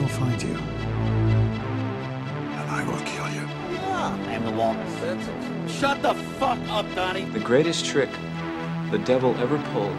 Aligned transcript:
will 0.00 0.08
find 0.08 0.42
you. 0.42 0.54
And 2.58 2.70
I 2.70 2.84
will 2.86 3.00
kill 3.04 3.28
you. 3.30 3.46
I 3.88 4.32
am 4.32 4.44
the 4.44 4.50
walrus. 4.50 4.92
Shut 5.72 6.02
the 6.02 6.14
fuck 6.38 6.58
up, 6.68 6.86
Donnie. 6.94 7.24
The 7.24 7.40
greatest 7.40 7.86
trick 7.86 8.10
the 8.90 8.98
devil 8.98 9.34
ever 9.38 9.58
pulled 9.72 9.96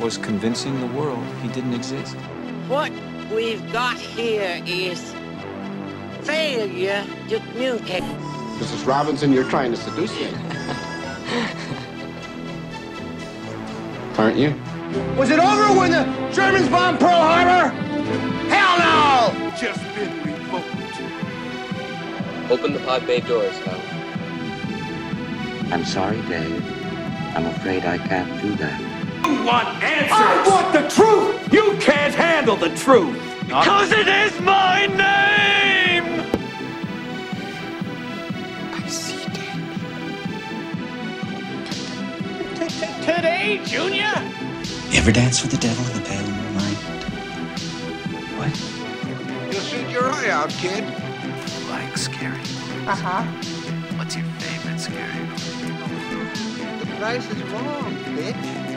was 0.00 0.16
convincing 0.16 0.80
the 0.80 0.86
world 0.98 1.24
he 1.42 1.48
didn't 1.48 1.74
exist. 1.74 2.14
What 2.68 2.92
we've 3.34 3.72
got 3.72 3.98
here 3.98 4.62
is 4.64 5.14
failure 6.22 7.04
to 7.28 7.40
communicate. 7.40 8.02
Mrs. 8.02 8.86
Robinson, 8.86 9.32
you're 9.32 9.48
trying 9.50 9.72
to 9.72 9.76
seduce 9.76 10.14
me. 10.14 10.28
Aren't 14.18 14.36
you? 14.36 14.54
Was 15.16 15.30
it 15.30 15.38
over 15.38 15.78
when 15.78 15.90
the 15.90 16.04
Germans 16.32 16.68
bombed 16.68 16.98
Pearl 16.98 17.10
Harbor? 17.10 17.87
Hell 18.48 18.78
no! 18.78 19.50
Just 19.56 19.82
been 19.94 20.12
revoked. 20.24 21.00
Open 22.50 22.72
the 22.72 22.80
pod 22.80 23.06
bay 23.06 23.20
doors, 23.20 23.56
Hal. 23.58 23.80
I'm 25.72 25.84
sorry, 25.84 26.20
Dave. 26.22 26.64
I'm 27.36 27.46
afraid 27.46 27.84
I 27.84 27.98
can't 27.98 28.40
do 28.40 28.54
that. 28.56 28.80
You 29.26 29.44
want 29.44 29.68
answers! 29.82 30.12
I 30.12 30.44
want 30.48 30.72
the 30.72 30.88
truth! 30.88 31.52
You 31.52 31.76
can't 31.78 32.14
handle 32.14 32.56
the 32.56 32.70
truth! 32.76 33.20
Because 33.46 33.92
it 33.92 34.08
is 34.08 34.40
my 34.40 34.86
name! 34.86 36.24
I 38.72 38.88
see 38.88 39.24
dead 39.28 39.58
people. 42.48 43.04
Today, 43.04 43.60
Junior? 43.64 44.14
You 44.90 44.98
ever 45.00 45.12
dance 45.12 45.42
with 45.42 45.50
the 45.50 45.58
devil 45.58 45.84
in 45.86 45.92
the 46.02 46.08
pale 46.08 46.47
your 49.98 50.10
eye 50.12 50.30
out, 50.30 50.50
kid. 50.50 50.84
Like 51.68 51.96
scary. 51.96 52.38
Uh 52.86 52.94
huh. 52.94 53.22
What's 53.98 54.14
your 54.14 54.24
favorite 54.38 54.78
scary 54.78 55.24
movie? 55.26 56.78
The 56.78 56.86
price 56.98 57.28
is 57.28 57.42
wrong, 57.50 57.96
bitch. 58.14 58.67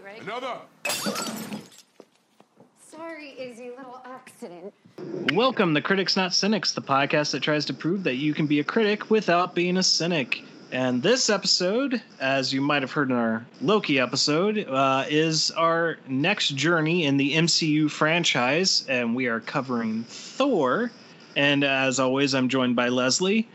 Know, 0.00 0.06
it's 0.06 0.26
right? 0.26 0.38
Another. 0.38 0.58
Sorry, 2.90 3.30
Izzy, 3.38 3.70
little 3.70 4.00
accident. 4.04 4.72
Welcome 5.32 5.74
to 5.74 5.80
Critics 5.80 6.16
Not 6.16 6.34
Cynics, 6.34 6.72
the 6.72 6.82
podcast 6.82 7.32
that 7.32 7.42
tries 7.42 7.66
to 7.66 7.74
prove 7.74 8.04
that 8.04 8.16
you 8.16 8.34
can 8.34 8.46
be 8.46 8.60
a 8.60 8.64
critic 8.64 9.10
without 9.10 9.54
being 9.54 9.76
a 9.76 9.82
cynic. 9.82 10.42
And 10.70 11.02
this 11.02 11.30
episode, 11.30 12.02
as 12.20 12.52
you 12.52 12.60
might 12.60 12.82
have 12.82 12.92
heard 12.92 13.10
in 13.10 13.16
our 13.16 13.46
Loki 13.62 13.98
episode, 13.98 14.66
uh, 14.68 15.04
is 15.08 15.50
our 15.52 15.98
next 16.06 16.50
journey 16.50 17.06
in 17.06 17.16
the 17.16 17.34
MCU 17.34 17.90
franchise, 17.90 18.84
and 18.88 19.14
we 19.16 19.26
are 19.28 19.40
covering 19.40 20.04
Thor. 20.04 20.90
And 21.36 21.64
as 21.64 22.00
always, 22.00 22.34
I'm 22.34 22.48
joined 22.48 22.76
by 22.76 22.88
Leslie. 22.88 23.48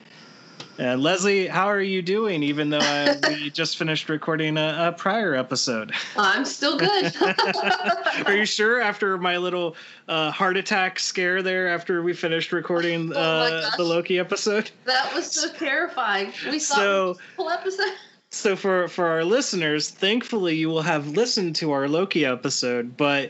Uh, 0.79 0.95
Leslie, 0.95 1.45
how 1.47 1.67
are 1.67 1.81
you 1.81 2.01
doing? 2.01 2.41
Even 2.41 2.69
though 2.71 2.79
uh, 2.79 3.15
we 3.27 3.49
just 3.51 3.77
finished 3.77 4.09
recording 4.09 4.57
a, 4.57 4.87
a 4.87 4.91
prior 4.91 5.35
episode. 5.35 5.91
I'm 6.17 6.45
still 6.45 6.77
good. 6.77 7.13
Are 8.25 8.35
you 8.35 8.45
sure? 8.45 8.81
After 8.81 9.17
my 9.19 9.37
little 9.37 9.75
uh, 10.07 10.31
heart 10.31 10.57
attack 10.57 10.97
scare 10.99 11.43
there, 11.43 11.67
after 11.69 12.01
we 12.01 12.13
finished 12.13 12.51
recording 12.51 13.11
Oh 13.15 13.19
uh, 13.19 13.75
the 13.77 13.83
Loki 13.83 14.17
episode. 14.17 14.71
that 14.85 15.13
was 15.13 15.31
so 15.31 15.51
terrifying. 15.53 16.33
We 16.49 16.57
saw 16.59 16.75
So- 16.75 17.13
the 17.13 17.19
whole 17.37 17.49
episode. 17.51 17.93
So 18.31 18.55
for 18.55 18.87
for 18.87 19.05
our 19.09 19.23
listeners, 19.23 19.91
thankfully 19.91 20.55
you 20.55 20.67
will 20.67 20.81
have 20.81 21.09
listened 21.09 21.55
to 21.57 21.71
our 21.71 21.87
Loki 21.87 22.25
episode. 22.25 22.97
But 22.97 23.29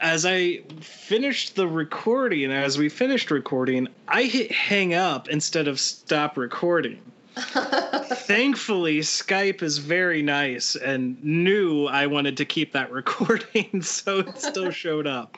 as 0.00 0.24
I 0.24 0.62
finished 0.80 1.56
the 1.56 1.68
recording, 1.68 2.50
as 2.50 2.78
we 2.78 2.88
finished 2.88 3.30
recording, 3.30 3.88
I 4.08 4.24
hit 4.24 4.50
hang 4.50 4.94
up 4.94 5.28
instead 5.28 5.68
of 5.68 5.78
stop 5.78 6.36
recording. 6.36 7.00
Thankfully, 7.36 8.98
Skype 9.00 9.62
is 9.62 9.78
very 9.78 10.22
nice 10.22 10.74
and 10.74 11.22
knew 11.22 11.86
I 11.86 12.06
wanted 12.06 12.36
to 12.38 12.44
keep 12.44 12.72
that 12.72 12.90
recording, 12.92 13.82
so 13.82 14.20
it 14.20 14.40
still 14.40 14.70
showed 14.70 15.06
up. 15.06 15.36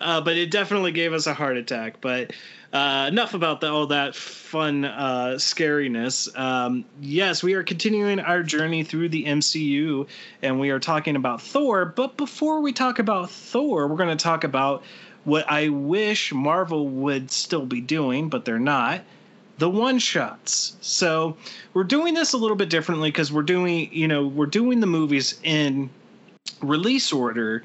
Uh, 0.00 0.20
but 0.20 0.36
it 0.36 0.50
definitely 0.50 0.92
gave 0.92 1.12
us 1.12 1.26
a 1.26 1.34
heart 1.34 1.56
attack. 1.56 2.00
But 2.00 2.32
uh, 2.72 3.06
enough 3.08 3.34
about 3.34 3.60
the, 3.60 3.68
all 3.68 3.86
that 3.86 4.14
fun 4.14 4.84
uh, 4.84 5.34
scariness. 5.36 6.36
Um, 6.38 6.84
yes, 7.00 7.42
we 7.42 7.54
are 7.54 7.64
continuing 7.64 8.20
our 8.20 8.42
journey 8.42 8.84
through 8.84 9.08
the 9.08 9.24
MCU, 9.24 10.06
and 10.42 10.60
we 10.60 10.70
are 10.70 10.78
talking 10.78 11.16
about 11.16 11.42
Thor. 11.42 11.84
But 11.84 12.16
before 12.16 12.60
we 12.60 12.72
talk 12.72 12.98
about 12.98 13.30
Thor, 13.30 13.88
we're 13.88 13.96
going 13.96 14.16
to 14.16 14.22
talk 14.22 14.44
about 14.44 14.84
what 15.24 15.50
I 15.50 15.68
wish 15.68 16.32
Marvel 16.32 16.88
would 16.88 17.30
still 17.30 17.66
be 17.66 17.80
doing, 17.80 18.28
but 18.28 18.44
they're 18.44 18.58
not 18.58 19.02
the 19.58 19.68
one 19.68 19.98
shots. 19.98 20.76
So 20.80 21.36
we're 21.74 21.84
doing 21.84 22.14
this 22.14 22.32
a 22.32 22.38
little 22.38 22.56
bit 22.56 22.70
differently 22.70 23.10
because 23.10 23.30
we're 23.30 23.42
doing, 23.42 23.92
you 23.92 24.08
know, 24.08 24.26
we're 24.26 24.46
doing 24.46 24.80
the 24.80 24.86
movies 24.86 25.38
in 25.42 25.90
release 26.62 27.12
order, 27.12 27.62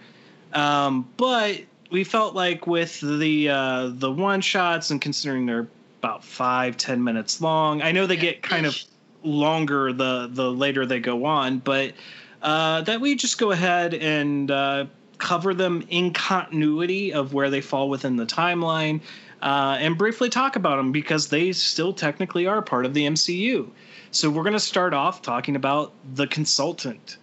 um, 0.51 1.07
but 1.15 1.61
we 1.95 2.03
felt 2.03 2.35
like 2.35 2.67
with 2.67 2.99
the 2.99 3.47
uh, 3.47 3.89
the 3.93 4.11
one 4.11 4.41
shots 4.41 4.91
and 4.91 4.99
considering 4.99 5.45
they're 5.45 5.69
about 6.01 6.25
five 6.25 6.75
ten 6.75 7.01
minutes 7.01 7.39
long, 7.39 7.81
I 7.81 7.93
know 7.93 8.05
they 8.05 8.17
get 8.17 8.41
kind 8.41 8.65
of 8.65 8.77
longer 9.23 9.93
the 9.93 10.27
the 10.29 10.51
later 10.51 10.85
they 10.85 10.99
go 10.99 11.23
on, 11.23 11.59
but 11.59 11.93
uh, 12.41 12.81
that 12.81 12.99
we 12.99 13.15
just 13.15 13.37
go 13.37 13.51
ahead 13.51 13.93
and 13.93 14.51
uh, 14.51 14.87
cover 15.19 15.53
them 15.53 15.85
in 15.89 16.11
continuity 16.11 17.13
of 17.13 17.33
where 17.33 17.49
they 17.49 17.61
fall 17.61 17.87
within 17.87 18.17
the 18.17 18.25
timeline 18.25 18.99
uh, 19.41 19.77
and 19.79 19.97
briefly 19.97 20.27
talk 20.27 20.57
about 20.57 20.75
them 20.75 20.91
because 20.91 21.29
they 21.29 21.53
still 21.53 21.93
technically 21.93 22.45
are 22.45 22.61
part 22.61 22.85
of 22.85 22.93
the 22.93 23.07
MCU. 23.07 23.69
So 24.11 24.29
we're 24.29 24.43
going 24.43 24.51
to 24.51 24.59
start 24.59 24.93
off 24.93 25.21
talking 25.21 25.55
about 25.55 25.93
the 26.13 26.27
consultant, 26.27 27.15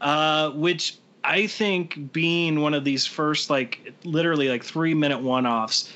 uh, 0.00 0.50
which 0.50 0.98
I 1.26 1.48
think 1.48 2.12
being 2.12 2.60
one 2.60 2.72
of 2.72 2.84
these 2.84 3.04
first 3.04 3.50
like 3.50 3.92
literally 4.04 4.48
like 4.48 4.62
three 4.62 4.94
minute 4.94 5.20
one 5.20 5.44
offs 5.44 5.92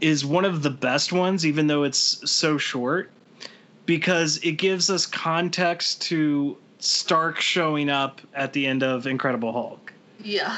is 0.00 0.24
one 0.24 0.46
of 0.46 0.62
the 0.62 0.70
best 0.70 1.12
ones, 1.12 1.44
even 1.44 1.66
though 1.66 1.82
it's 1.82 2.30
so 2.30 2.56
short, 2.56 3.10
because 3.84 4.38
it 4.38 4.52
gives 4.52 4.88
us 4.88 5.04
context 5.04 6.00
to 6.02 6.56
Stark 6.78 7.40
showing 7.40 7.90
up 7.90 8.22
at 8.32 8.54
the 8.54 8.66
end 8.66 8.82
of 8.82 9.06
Incredible 9.06 9.52
Hulk. 9.52 9.92
Yeah. 10.18 10.56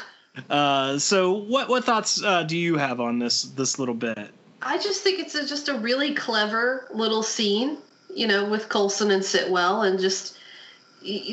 Uh, 0.48 0.98
so 1.00 1.32
what 1.32 1.68
what 1.68 1.84
thoughts 1.84 2.22
uh, 2.22 2.44
do 2.44 2.56
you 2.56 2.76
have 2.76 3.00
on 3.00 3.18
this 3.18 3.42
this 3.42 3.80
little 3.80 3.94
bit? 3.94 4.30
I 4.62 4.78
just 4.78 5.02
think 5.02 5.18
it's 5.18 5.34
a, 5.34 5.44
just 5.44 5.68
a 5.68 5.74
really 5.74 6.14
clever 6.14 6.86
little 6.94 7.24
scene, 7.24 7.78
you 8.14 8.28
know, 8.28 8.48
with 8.48 8.68
Coulson 8.68 9.10
and 9.10 9.24
Sitwell, 9.24 9.82
and 9.82 9.98
just 9.98 10.38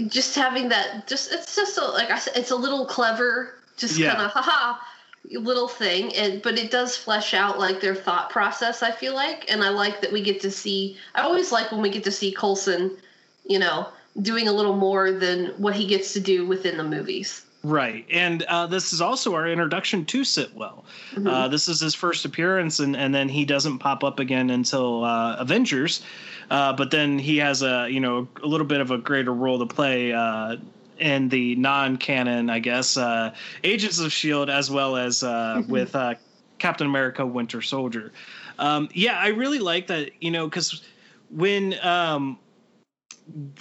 just 0.07 0.35
having 0.35 0.69
that. 0.69 1.07
Just 1.07 1.31
it's 1.31 1.55
just 1.55 1.77
a, 1.77 1.85
like 1.85 2.11
I 2.11 2.19
said, 2.19 2.35
it's 2.35 2.51
a 2.51 2.55
little 2.55 2.85
clever, 2.85 3.55
just 3.77 3.97
Yeah. 3.97 4.13
kind 4.15 4.25
of 4.25 4.31
haha 4.31 4.77
little 5.31 5.67
thing, 5.67 6.15
and 6.15 6.41
but 6.41 6.57
it 6.57 6.71
does 6.71 6.95
flesh 6.95 7.33
out 7.33 7.59
like 7.59 7.81
their 7.81 7.95
thought 7.95 8.29
process. 8.29 8.81
I 8.81 8.91
feel 8.91 9.13
like, 9.13 9.51
and 9.51 9.63
I 9.63 9.69
like 9.69 10.01
that 10.01 10.11
we 10.11 10.21
get 10.21 10.41
to 10.41 10.51
see. 10.51 10.97
I 11.15 11.21
always 11.21 11.51
like 11.51 11.71
when 11.71 11.81
we 11.81 11.89
get 11.89 12.03
to 12.05 12.11
see 12.11 12.31
Coulson, 12.31 12.91
you 13.45 13.59
know, 13.59 13.87
doing 14.21 14.47
a 14.47 14.53
little 14.53 14.75
more 14.75 15.11
than 15.11 15.47
what 15.57 15.75
he 15.75 15.87
gets 15.87 16.13
to 16.13 16.19
do 16.19 16.45
within 16.45 16.77
the 16.77 16.83
movies. 16.83 17.45
Right, 17.61 18.05
and 18.09 18.43
uh, 18.43 18.67
this 18.67 18.93
is 18.93 19.01
also 19.01 19.35
our 19.35 19.45
introduction 19.45 20.05
to 20.05 20.21
Sitwell. 20.21 20.85
Uh, 21.25 21.49
this 21.49 21.67
is 21.67 21.81
his 21.81 21.93
first 21.93 22.23
appearance, 22.23 22.79
and, 22.79 22.95
and 22.95 23.13
then 23.13 23.27
he 23.27 23.43
doesn't 23.43 23.79
pop 23.79 24.01
up 24.01 24.17
again 24.17 24.49
until 24.49 25.03
uh, 25.03 25.35
Avengers. 25.35 26.01
Uh, 26.49 26.73
but 26.73 26.91
then 26.91 27.19
he 27.19 27.37
has 27.37 27.61
a 27.61 27.87
you 27.89 27.99
know 27.99 28.27
a 28.43 28.47
little 28.47 28.65
bit 28.67 28.81
of 28.81 28.91
a 28.91 28.97
greater 28.97 29.33
role 29.33 29.59
to 29.59 29.65
play 29.65 30.13
uh, 30.13 30.57
in 30.97 31.29
the 31.29 31.55
non-canon, 31.55 32.49
I 32.49 32.59
guess, 32.59 32.97
uh, 32.97 33.33
Agents 33.63 33.99
of 33.99 34.11
Shield, 34.11 34.49
as 34.49 34.69
well 34.69 34.97
as 34.97 35.23
uh, 35.23 35.63
with 35.67 35.95
uh, 35.95 36.15
Captain 36.57 36.87
America: 36.87 37.25
Winter 37.25 37.61
Soldier. 37.61 38.11
Um, 38.57 38.89
yeah, 38.93 39.19
I 39.19 39.27
really 39.29 39.59
like 39.59 39.87
that. 39.87 40.11
You 40.21 40.31
know, 40.31 40.47
because 40.47 40.81
when 41.29 41.75
um, 41.85 42.37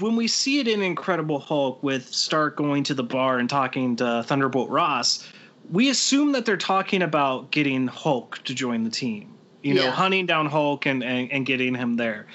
when 0.00 0.17
we 0.17 0.29
see 0.29 0.61
it 0.61 0.69
in 0.69 0.82
Incredible 0.82 1.38
Hulk 1.38 1.82
with 1.82 2.08
Stark 2.08 2.56
going 2.56 2.85
to 2.85 2.94
the 2.94 3.02
bar 3.02 3.38
and 3.38 3.49
talking 3.49 3.96
to 3.96 4.23
Thunderbolt 4.26 4.70
Ross, 4.70 5.29
we 5.70 5.90
assume 5.90 6.32
that 6.32 6.46
they're 6.46 6.56
talking 6.56 7.02
about 7.02 7.50
getting 7.50 7.87
Hulk 7.87 8.43
to 8.44 8.55
join 8.55 8.85
the 8.85 8.90
team. 8.90 9.35
You 9.62 9.75
know, 9.75 9.85
Yeah. 9.85 9.90
hunting 9.90 10.25
down 10.25 10.46
Hulk 10.46 10.87
and, 10.87 11.02
and, 11.02 11.31
and 11.31 11.44
getting 11.44 11.75
him 11.75 11.96
there. 11.96 12.26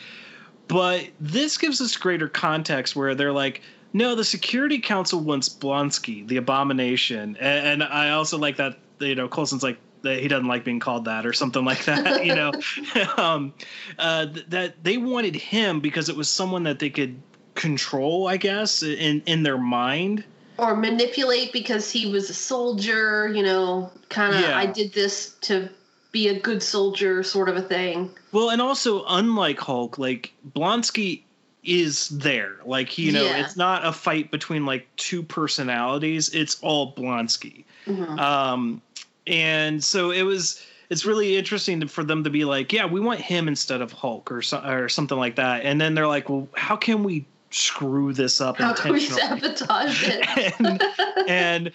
But 0.68 1.10
this 1.19 1.57
gives 1.57 1.81
us 1.81 1.95
greater 1.98 2.27
context 2.27 2.95
where 2.95 3.15
they're 3.15 3.33
like, 3.33 3.62
no, 3.94 4.15
the 4.15 4.24
Security 4.24 4.80
Council 4.80 5.19
wants 5.19 5.50
Blonsky, 5.50 6.27
the 6.27 6.38
abomination. 6.38 7.38
And, 7.39 7.81
and 7.81 7.83
I 7.83 8.12
also 8.12 8.38
like 8.38 8.57
that, 8.57 8.77
you 9.00 9.15
know, 9.15 9.27
Coulson's 9.27 9.63
like, 9.63 9.77
that 10.01 10.19
he 10.19 10.27
doesn't 10.27 10.48
like 10.48 10.65
being 10.65 10.80
called 10.80 11.06
that 11.06 11.25
or 11.25 11.31
something 11.31 11.63
like 11.63 11.86
that, 11.86 12.25
you 12.25 12.36
know. 12.36 12.51
um, 13.18 13.54
uh, 14.00 14.25
th- 14.25 14.45
that 14.50 14.83
they 14.83 14.98
wanted 14.98 15.36
him 15.36 15.80
because 15.80 16.10
it 16.10 16.15
was 16.15 16.27
someone 16.30 16.63
that 16.63 16.80
they 16.80 16.89
could 16.89 17.21
control, 17.56 18.27
I 18.27 18.38
guess, 18.38 18.83
in, 18.83 19.21
in 19.25 19.44
their 19.44 19.57
mind. 19.57 20.24
or 20.57 20.75
manipulate 20.75 21.54
because 21.54 21.92
he 21.92 22.12
was 22.12 22.30
a 22.30 22.33
soldier, 22.33 23.31
you 23.33 23.44
know, 23.44 23.92
kind 24.09 24.33
of 24.33 24.42
Yeah. 24.42 24.57
I 24.57 24.66
did 24.66 24.92
this 24.94 25.36
to 25.42 25.69
be 26.12 26.27
a 26.30 26.39
good 26.39 26.62
soldier 26.63 27.24
sort 27.24 27.48
of 27.48 27.56
a 27.56 27.62
thing. 27.62 28.09
Well, 28.33 28.50
and 28.50 28.62
also 28.62 29.06
unlike 29.07 29.59
Hulk, 29.59 29.97
like 29.97 30.33
Blonsky 30.53 31.21
is 31.63 32.09
there. 32.09 32.57
Like 32.65 32.97
you 32.97 33.12
know, 33.13 33.24
Yeah. 33.24 33.45
it's 33.45 33.56
not 33.56 33.85
a 33.85 33.94
fight 33.94 34.31
between 34.31 34.65
like 34.65 34.88
two 34.97 35.24
personalities. 35.24 36.30
It's 36.30 36.57
all 36.62 36.94
Blonsky. 36.94 37.63
Mhm. 37.85 38.19
Um, 38.19 38.81
and 39.27 39.81
so 39.83 40.12
it 40.12 40.24
was. 40.24 40.62
It's 40.89 41.06
really 41.06 41.38
interesting 41.38 41.80
to, 41.80 41.88
for 41.88 42.03
them 42.03 42.24
to 42.24 42.30
be 42.30 42.44
like, 42.45 42.71
yeah, 42.71 42.85
we 42.85 43.00
want 43.00 43.19
him 43.19 43.47
instead 43.47 43.81
of 43.81 43.91
Hulk 43.91 44.31
or 44.31 44.44
so, 44.44 44.59
or 44.59 44.89
something 44.89 45.18
like 45.18 45.38
that. 45.38 45.63
And 45.63 45.81
then 45.81 45.95
they're 45.95 46.06
like, 46.07 46.30
well, 46.30 46.47
how 46.53 46.75
can 46.75 47.03
we 47.03 47.25
screw 47.50 48.13
this 48.13 48.41
up 48.41 48.57
How 48.57 48.74
can 48.74 48.91
we 48.94 49.00
sabotage 49.00 50.03
it? 50.07 50.53
and, 50.59 50.83
and 51.27 51.71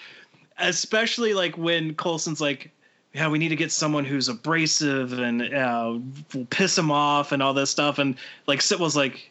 especially 0.58 1.34
like 1.34 1.56
when 1.58 1.94
Coulson's 1.94 2.40
like, 2.40 2.70
yeah, 3.12 3.28
we 3.28 3.38
need 3.38 3.48
to 3.48 3.56
get 3.56 3.72
someone 3.72 4.04
who's 4.04 4.28
abrasive 4.28 5.12
and 5.12 5.42
uh, 5.42 5.98
will 6.34 6.44
piss 6.46 6.76
him 6.76 6.90
off 6.90 7.32
and 7.32 7.42
all 7.42 7.54
this 7.54 7.70
stuff. 7.70 7.98
And 7.98 8.16
like 8.46 8.60
Sitwell's 8.60 8.96
like, 8.96 9.30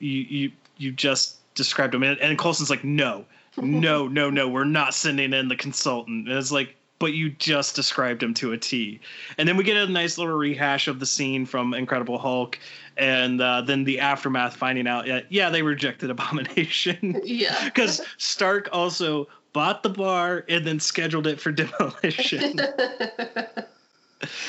you 0.00 0.20
you 0.20 0.52
you 0.76 0.92
just 0.92 1.36
described 1.54 1.94
him, 1.94 2.02
and, 2.02 2.18
and 2.20 2.38
Coulson's 2.38 2.70
like, 2.70 2.84
no, 2.84 3.24
no, 3.56 4.08
no, 4.08 4.28
no, 4.28 4.48
we're 4.48 4.64
not 4.64 4.92
sending 4.94 5.32
in 5.32 5.48
the 5.48 5.56
consultant. 5.56 6.28
And 6.28 6.36
it's 6.38 6.52
like. 6.52 6.76
But 7.00 7.12
you 7.12 7.30
just 7.30 7.74
described 7.74 8.22
him 8.22 8.34
to 8.34 8.52
a 8.52 8.56
T, 8.56 9.00
and 9.36 9.48
then 9.48 9.56
we 9.56 9.64
get 9.64 9.76
a 9.76 9.88
nice 9.88 10.16
little 10.16 10.36
rehash 10.36 10.86
of 10.86 11.00
the 11.00 11.06
scene 11.06 11.44
from 11.44 11.74
Incredible 11.74 12.18
Hulk, 12.18 12.56
and 12.96 13.40
uh, 13.42 13.62
then 13.62 13.82
the 13.82 13.98
aftermath, 13.98 14.56
finding 14.56 14.86
out, 14.86 15.06
yeah, 15.06 15.20
yeah, 15.28 15.50
they 15.50 15.60
rejected 15.60 16.08
Abomination. 16.10 17.20
yeah. 17.24 17.64
because 17.64 18.00
Stark 18.16 18.68
also 18.72 19.26
bought 19.54 19.82
the 19.82 19.88
bar 19.88 20.44
and 20.50 20.66
then 20.66 20.78
scheduled 20.78 21.26
it 21.26 21.40
for 21.40 21.50
demolition. 21.62 22.58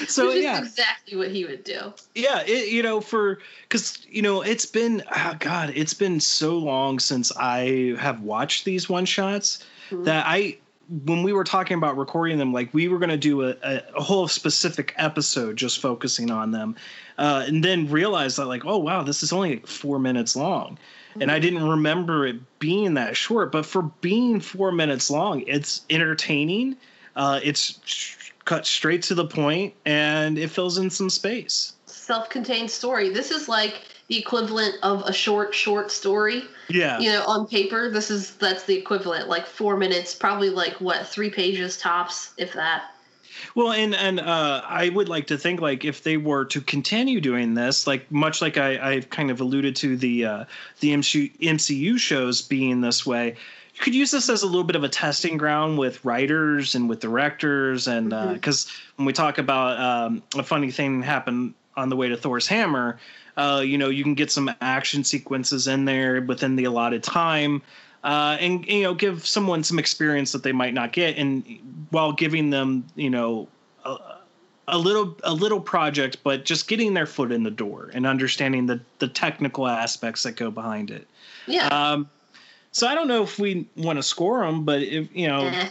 so 0.07 0.27
Which 0.27 0.43
yeah, 0.43 0.59
exactly 0.59 1.17
what 1.17 1.31
he 1.31 1.45
would 1.45 1.63
do. 1.63 1.93
yeah, 2.13 2.43
it, 2.45 2.69
you 2.69 2.83
know, 2.83 2.99
for 2.99 3.39
because 3.63 4.05
you 4.09 4.21
know 4.21 4.41
it's 4.41 4.65
been 4.65 5.01
oh 5.15 5.35
God, 5.39 5.71
it's 5.73 5.93
been 5.93 6.19
so 6.19 6.57
long 6.57 6.99
since 6.99 7.31
I 7.37 7.95
have 7.97 8.19
watched 8.21 8.65
these 8.65 8.89
one 8.89 9.05
shots 9.05 9.63
that 9.91 10.25
I 10.27 10.57
when 11.05 11.23
we 11.23 11.33
were 11.33 11.43
talking 11.43 11.77
about 11.77 11.97
recording 11.97 12.37
them, 12.37 12.53
like 12.53 12.73
we 12.73 12.87
were 12.87 12.99
going 12.99 13.09
to 13.09 13.17
do 13.17 13.43
a, 13.43 13.55
a, 13.63 13.81
a 13.95 14.03
whole 14.03 14.27
specific 14.27 14.93
episode 14.97 15.55
just 15.55 15.81
focusing 15.81 16.29
on 16.29 16.51
them, 16.51 16.75
uh, 17.17 17.43
and 17.47 17.63
then 17.63 17.89
realized 17.89 18.37
that 18.37 18.45
like, 18.45 18.65
oh 18.65 18.77
wow, 18.77 19.03
this 19.03 19.23
is 19.23 19.33
only 19.33 19.55
like 19.55 19.67
four 19.67 19.99
minutes 19.99 20.35
long, 20.35 20.77
and 21.19 21.31
I 21.31 21.39
didn't 21.39 21.67
remember 21.67 22.25
it 22.25 22.37
being 22.59 22.95
that 22.95 23.15
short. 23.15 23.51
But 23.51 23.65
for 23.65 23.83
being 24.01 24.39
four 24.39 24.71
minutes 24.71 25.09
long, 25.09 25.43
it's 25.47 25.81
entertaining. 25.89 26.77
Uh, 27.15 27.39
it's 27.43 27.79
sh- 27.85 28.31
cut 28.45 28.65
straight 28.65 29.01
to 29.03 29.15
the 29.15 29.25
point, 29.25 29.73
and 29.85 30.37
it 30.37 30.49
fills 30.49 30.77
in 30.77 30.89
some 30.89 31.09
space. 31.09 31.73
Self-contained 31.85 32.69
story. 32.69 33.09
This 33.09 33.31
is 33.31 33.49
like 33.49 33.81
the 34.07 34.17
equivalent 34.17 34.75
of 34.83 35.01
a 35.05 35.13
short, 35.13 35.55
short 35.55 35.91
story. 35.91 36.43
Yeah. 36.69 36.99
You 36.99 37.11
know, 37.11 37.25
on 37.25 37.47
paper, 37.47 37.89
this 37.89 38.11
is 38.11 38.35
that's 38.35 38.63
the 38.63 38.75
equivalent. 38.75 39.27
Like 39.27 39.47
four 39.47 39.77
minutes, 39.77 40.13
probably 40.13 40.49
like 40.49 40.73
what 40.81 41.07
three 41.07 41.29
pages 41.29 41.77
tops, 41.77 42.33
if 42.37 42.53
that. 42.53 42.94
Well, 43.53 43.71
and 43.71 43.95
and 43.95 44.19
uh, 44.19 44.61
I 44.67 44.89
would 44.89 45.09
like 45.09 45.27
to 45.27 45.37
think 45.37 45.61
like 45.61 45.85
if 45.85 46.03
they 46.03 46.17
were 46.17 46.45
to 46.45 46.61
continue 46.61 47.21
doing 47.21 47.53
this, 47.53 47.87
like 47.87 48.11
much 48.11 48.41
like 48.41 48.57
I, 48.57 48.93
I've 48.93 49.09
kind 49.09 49.31
of 49.31 49.41
alluded 49.41 49.75
to 49.77 49.97
the 49.97 50.25
uh, 50.25 50.45
the 50.79 50.93
MCU, 50.93 51.37
MCU 51.39 51.97
shows 51.97 52.41
being 52.41 52.81
this 52.81 53.05
way, 53.05 53.35
you 53.75 53.81
could 53.81 53.95
use 53.95 54.11
this 54.11 54.29
as 54.29 54.43
a 54.43 54.45
little 54.45 54.63
bit 54.63 54.75
of 54.75 54.83
a 54.83 54.89
testing 54.89 55.37
ground 55.37 55.77
with 55.77 56.03
writers 56.05 56.75
and 56.75 56.89
with 56.89 56.99
directors, 56.99 57.87
and 57.87 58.09
because 58.33 58.71
when 58.95 59.05
we 59.05 59.13
talk 59.13 59.37
about 59.37 59.79
um, 59.79 60.23
a 60.35 60.43
funny 60.43 60.71
thing 60.71 61.01
happened 61.01 61.53
on 61.75 61.89
the 61.89 61.95
way 61.95 62.07
to 62.07 62.15
Thor's 62.15 62.47
hammer, 62.47 62.99
uh, 63.37 63.61
you 63.65 63.77
know, 63.77 63.89
you 63.89 64.03
can 64.03 64.13
get 64.13 64.31
some 64.31 64.49
action 64.61 65.03
sequences 65.03 65.67
in 65.67 65.85
there 65.85 66.21
within 66.21 66.55
the 66.55 66.63
allotted 66.65 67.03
time. 67.03 67.61
Uh, 68.05 68.37
and 68.39 68.67
you 68.67 68.83
know, 68.83 68.93
give 68.93 69.25
someone 69.25 69.63
some 69.63 69.79
experience 69.79 70.31
that 70.31 70.43
they 70.43 70.51
might 70.51 70.75
not 70.75 70.93
get, 70.93 71.17
and 71.17 71.43
while 71.89 72.11
giving 72.11 72.51
them, 72.51 72.85
you 72.95 73.09
know, 73.09 73.47
a, 73.83 73.97
a 74.67 74.77
little 74.77 75.17
a 75.23 75.33
little 75.33 75.59
project, 75.59 76.17
but 76.23 76.45
just 76.45 76.67
getting 76.67 76.93
their 76.93 77.07
foot 77.07 77.31
in 77.31 77.41
the 77.41 77.49
door 77.49 77.89
and 77.95 78.05
understanding 78.05 78.67
the 78.67 78.79
the 78.99 79.07
technical 79.07 79.67
aspects 79.67 80.21
that 80.21 80.35
go 80.35 80.51
behind 80.51 80.91
it. 80.91 81.07
Yeah. 81.47 81.67
Um, 81.69 82.07
so 82.71 82.85
I 82.85 82.93
don't 82.93 83.07
know 83.07 83.23
if 83.23 83.39
we 83.39 83.67
want 83.75 83.97
to 83.97 84.03
score 84.03 84.45
them, 84.45 84.65
but 84.65 84.83
if 84.83 85.07
you 85.15 85.27
know, 85.27 85.47
Eh. 85.47 85.69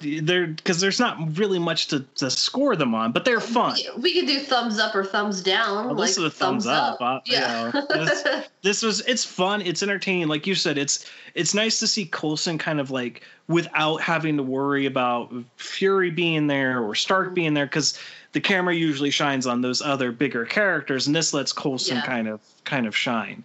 They're 0.00 0.46
because 0.46 0.80
there's 0.80 1.00
not 1.00 1.36
really 1.36 1.58
much 1.58 1.88
to, 1.88 2.00
to 2.16 2.30
score 2.30 2.76
them 2.76 2.94
on, 2.94 3.10
but 3.10 3.24
they're 3.24 3.40
fun. 3.40 3.76
we 4.00 4.14
could 4.14 4.28
do 4.28 4.38
thumbs 4.38 4.78
up 4.78 4.94
or 4.94 5.04
thumbs 5.04 5.42
down. 5.42 5.86
Well, 5.86 5.96
like 5.96 6.06
this 6.08 6.18
is 6.18 6.24
a 6.24 6.30
thumbs, 6.30 6.68
up. 6.68 7.00
uh, 7.00 7.18
you 7.24 7.36
Yeah. 7.36 7.72
know, 7.74 7.86
this, 8.04 8.24
this 8.62 8.82
was 8.82 9.00
it's 9.08 9.24
fun. 9.24 9.60
It's 9.60 9.82
entertaining. 9.82 10.28
Like 10.28 10.46
you 10.46 10.54
said, 10.54 10.78
it's 10.78 11.04
it's 11.34 11.52
nice 11.52 11.80
to 11.80 11.88
see 11.88 12.06
Coulson 12.06 12.58
kind 12.58 12.78
of 12.78 12.92
like 12.92 13.22
without 13.48 14.00
having 14.00 14.36
to 14.36 14.42
worry 14.44 14.86
about 14.86 15.32
Fury 15.56 16.10
being 16.10 16.46
there 16.46 16.80
or 16.80 16.94
Stark 16.94 17.34
being 17.34 17.54
there 17.54 17.66
because 17.66 17.98
the 18.32 18.40
camera 18.40 18.74
usually 18.76 19.10
shines 19.10 19.48
on 19.48 19.62
those 19.62 19.82
other 19.82 20.12
bigger 20.12 20.44
characters, 20.44 21.08
and 21.08 21.16
this 21.16 21.34
lets 21.34 21.52
Coulson 21.52 21.96
Yeah. 21.96 22.02
kind 22.06 22.28
of 22.28 22.40
kind 22.64 22.86
of 22.86 22.96
shine. 22.96 23.42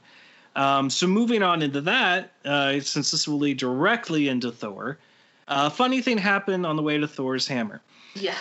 Um, 0.56 0.92
so 0.92 1.08
moving 1.08 1.42
on 1.42 1.63
into 1.63 1.82
that, 1.82 2.32
uh, 2.46 2.80
since 2.80 3.10
this 3.10 3.27
will 3.27 3.39
lead 3.39 3.58
directly 3.58 4.27
into 4.27 4.51
Thor, 4.51 5.00
uh, 5.48 5.70
funny 5.70 6.02
thing 6.02 6.18
happened 6.18 6.66
on 6.66 6.76
the 6.76 6.82
way 6.84 6.98
to 6.98 7.08
Thor's 7.08 7.48
hammer 7.48 7.82
yeah. 8.16 8.36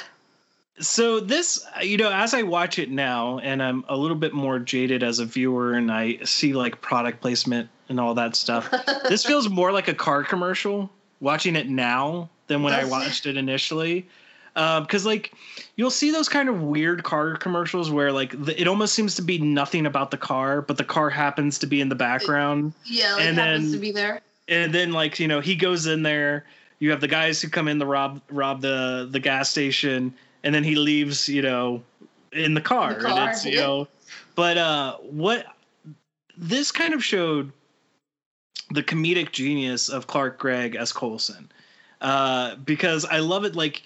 so 0.78 1.20
this 1.20 1.64
you 1.82 1.96
know 1.96 2.10
as 2.12 2.34
i 2.34 2.42
watch 2.42 2.78
it 2.78 2.90
now 2.90 3.38
and 3.40 3.62
i'm 3.62 3.84
a 3.88 3.96
little 3.96 4.16
bit 4.16 4.32
more 4.32 4.58
jaded 4.58 5.02
as 5.02 5.18
a 5.18 5.24
viewer 5.24 5.74
and 5.74 5.90
i 5.92 6.16
see 6.24 6.52
like 6.52 6.80
product 6.80 7.20
placement 7.20 7.68
and 7.88 8.00
all 8.00 8.14
that 8.14 8.34
stuff 8.36 8.70
this 9.08 9.24
feels 9.24 9.48
more 9.48 9.72
like 9.72 9.88
a 9.88 9.94
car 9.94 10.22
commercial 10.24 10.90
watching 11.20 11.56
it 11.56 11.68
now 11.68 12.28
than 12.48 12.62
when 12.62 12.72
i 12.72 12.84
watched 12.84 13.26
it 13.26 13.36
initially 13.36 14.06
because 14.54 15.06
like 15.06 15.32
you'll 15.76 15.90
see 15.90 16.10
those 16.10 16.28
kind 16.28 16.48
of 16.48 16.62
weird 16.62 17.02
car 17.04 17.36
commercials 17.36 17.90
where 17.90 18.12
like 18.12 18.30
the, 18.44 18.58
it 18.60 18.66
almost 18.68 18.94
seems 18.94 19.14
to 19.14 19.22
be 19.22 19.38
nothing 19.38 19.86
about 19.86 20.10
the 20.10 20.16
car 20.18 20.60
but 20.62 20.76
the 20.76 20.84
car 20.84 21.08
happens 21.10 21.58
to 21.58 21.66
be 21.66 21.80
in 21.80 21.88
the 21.88 21.94
background 21.94 22.72
Yeah, 22.84 23.14
like 23.14 23.22
And 23.24 23.38
happens 23.38 23.70
then- 23.70 23.72
to 23.72 23.78
be 23.80 23.92
there. 23.92 24.20
and 24.48 24.74
then 24.74 24.92
like 24.92 25.18
you 25.18 25.28
know 25.28 25.40
he 25.40 25.54
goes 25.56 25.86
in 25.86 26.02
there 26.02 26.44
you 26.82 26.90
have 26.90 27.00
the 27.00 27.06
guys 27.06 27.40
who 27.40 27.48
come 27.48 27.68
in 27.68 27.78
to 27.78 27.86
rob 27.86 28.20
rob 28.28 28.60
the 28.60 29.08
the 29.08 29.20
gas 29.20 29.48
station 29.48 30.12
and 30.42 30.52
then 30.52 30.64
he 30.64 30.74
leaves 30.74 31.28
you 31.28 31.40
know 31.40 31.80
in 32.32 32.54
the 32.54 32.60
car, 32.60 32.94
The 32.94 33.00
car, 33.00 33.18
and 33.20 33.30
it's 33.30 33.46
you 33.46 33.56
know 33.56 33.86
but 34.34 34.58
uh 34.58 34.96
what 34.96 35.46
this 36.36 36.72
kind 36.72 36.92
of 36.92 37.04
showed 37.04 37.52
the 38.70 38.82
comedic 38.82 39.30
genius 39.30 39.88
of 39.88 40.08
Clark 40.08 40.38
Gregg 40.38 40.74
as 40.74 40.92
Coulson 40.92 41.52
uh 42.00 42.56
because 42.56 43.04
I 43.04 43.20
love 43.20 43.44
it 43.44 43.54
like 43.54 43.82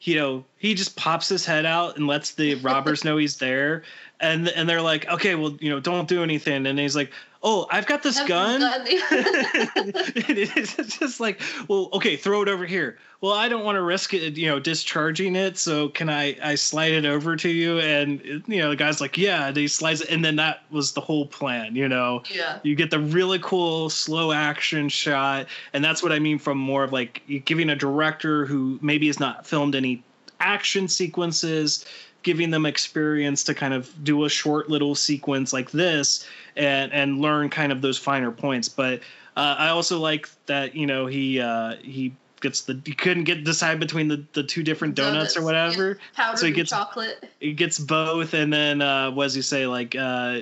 you 0.00 0.16
know 0.16 0.44
he 0.58 0.74
just 0.74 0.96
pops 0.96 1.28
his 1.28 1.46
head 1.46 1.64
out 1.64 1.96
and 1.96 2.08
lets 2.08 2.32
the 2.32 2.56
robbers 2.56 3.04
know 3.04 3.16
he's 3.16 3.36
there. 3.36 3.84
And 4.18 4.48
and 4.48 4.68
they're 4.68 4.82
like 4.82 5.08
okay 5.08 5.36
well 5.36 5.56
you 5.60 5.70
know 5.70 5.78
don't 5.78 6.08
do 6.08 6.24
anything. 6.24 6.66
And 6.66 6.80
he's 6.80 6.96
like 6.96 7.12
oh, 7.42 7.66
I've 7.70 7.86
got 7.86 8.02
this 8.02 8.18
Have 8.18 8.28
gun. 8.28 8.60
gun- 8.60 8.82
it's 8.86 10.98
just 10.98 11.20
like, 11.20 11.40
well, 11.68 11.88
okay, 11.94 12.16
throw 12.16 12.42
it 12.42 12.48
over 12.48 12.66
here. 12.66 12.98
Well, 13.20 13.32
I 13.32 13.48
don't 13.48 13.64
want 13.64 13.76
to 13.76 13.82
risk 13.82 14.14
it, 14.14 14.36
you 14.36 14.48
know, 14.48 14.58
discharging 14.58 15.36
it. 15.36 15.58
So 15.58 15.90
can 15.90 16.08
I, 16.08 16.36
I 16.42 16.54
slide 16.54 16.92
it 16.92 17.04
over 17.04 17.36
to 17.36 17.48
you? 17.48 17.78
And 17.80 18.42
you 18.46 18.58
know, 18.58 18.70
the 18.70 18.76
guy's 18.76 19.00
like, 19.00 19.18
yeah, 19.18 19.48
and 19.48 19.56
he 19.56 19.68
slides 19.68 20.00
it, 20.00 20.10
and 20.10 20.24
then 20.24 20.36
that 20.36 20.62
was 20.70 20.92
the 20.92 21.00
whole 21.00 21.26
plan. 21.26 21.76
You 21.76 21.88
know, 21.88 22.22
yeah. 22.30 22.58
you 22.62 22.74
get 22.74 22.90
the 22.90 23.00
really 23.00 23.38
cool 23.40 23.90
slow 23.90 24.32
action 24.32 24.88
shot, 24.88 25.46
and 25.72 25.84
that's 25.84 26.02
what 26.02 26.12
I 26.12 26.18
mean 26.18 26.38
from 26.38 26.58
more 26.58 26.84
of 26.84 26.92
like 26.92 27.22
giving 27.44 27.70
a 27.70 27.76
director 27.76 28.46
who 28.46 28.78
maybe 28.80 29.06
has 29.08 29.20
not 29.20 29.46
filmed 29.46 29.74
any 29.74 30.02
action 30.40 30.88
sequences 30.88 31.84
giving 32.22 32.50
them 32.50 32.66
experience 32.66 33.44
to 33.44 33.54
kind 33.54 33.74
of 33.74 33.92
do 34.04 34.24
a 34.24 34.28
short 34.28 34.68
little 34.68 34.94
sequence 34.94 35.52
like 35.52 35.70
this 35.70 36.26
and 36.56 36.92
and 36.92 37.20
learn 37.20 37.48
kind 37.48 37.72
of 37.72 37.80
those 37.80 37.98
finer 37.98 38.30
points. 38.30 38.68
But 38.68 39.00
uh, 39.36 39.56
i 39.58 39.68
also 39.68 39.98
like 39.98 40.28
that 40.46 40.74
you 40.74 40.86
know 40.86 41.06
he 41.06 41.40
uh 41.40 41.76
he 41.76 42.14
gets 42.40 42.62
the 42.62 42.80
he 42.84 42.92
couldn't 42.94 43.24
get 43.24 43.44
decide 43.44 43.78
between 43.78 44.08
the 44.08 44.24
the 44.32 44.42
two 44.42 44.62
different 44.62 44.94
donuts, 44.94 45.36
or 45.36 45.42
whatever. 45.42 45.98
Powdered 46.14 46.38
so 46.38 46.46
he 46.46 46.52
gets 46.52 46.70
chocolate. 46.70 47.28
he 47.38 47.52
gets 47.52 47.78
both 47.78 48.34
and 48.34 48.52
then 48.52 48.82
uh 48.82 49.10
what 49.10 49.24
does 49.24 49.34
he 49.34 49.42
say 49.42 49.66
like 49.66 49.94
uh 49.94 50.40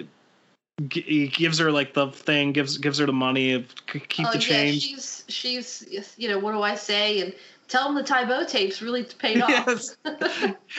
g- 0.89 1.03
he 1.03 1.29
gives 1.29 1.59
her 1.59 1.71
like 1.71 1.95
the 1.95 2.09
thing 2.09 2.53
gives 2.53 2.79
gives 2.79 2.99
her 2.99 3.07
the 3.07 3.13
money 3.13 3.67
keep 4.09 4.27
oh 4.27 4.33
the 4.33 4.39
yeah, 4.39 4.41
change. 4.41 4.83
she's 4.83 5.25
she's 5.29 6.15
you 6.17 6.29
know 6.29 6.39
what 6.39 6.53
do 6.53 6.63
I 6.63 6.75
say? 6.75 7.21
And 7.21 7.35
tell 7.69 7.89
him 7.89 7.95
the 7.95 8.03
Tybo 8.03 8.49
tapes 8.49 8.83
really 8.83 9.05
paid 9.05 9.41
off. 9.41 9.51
Yes. 9.51 9.97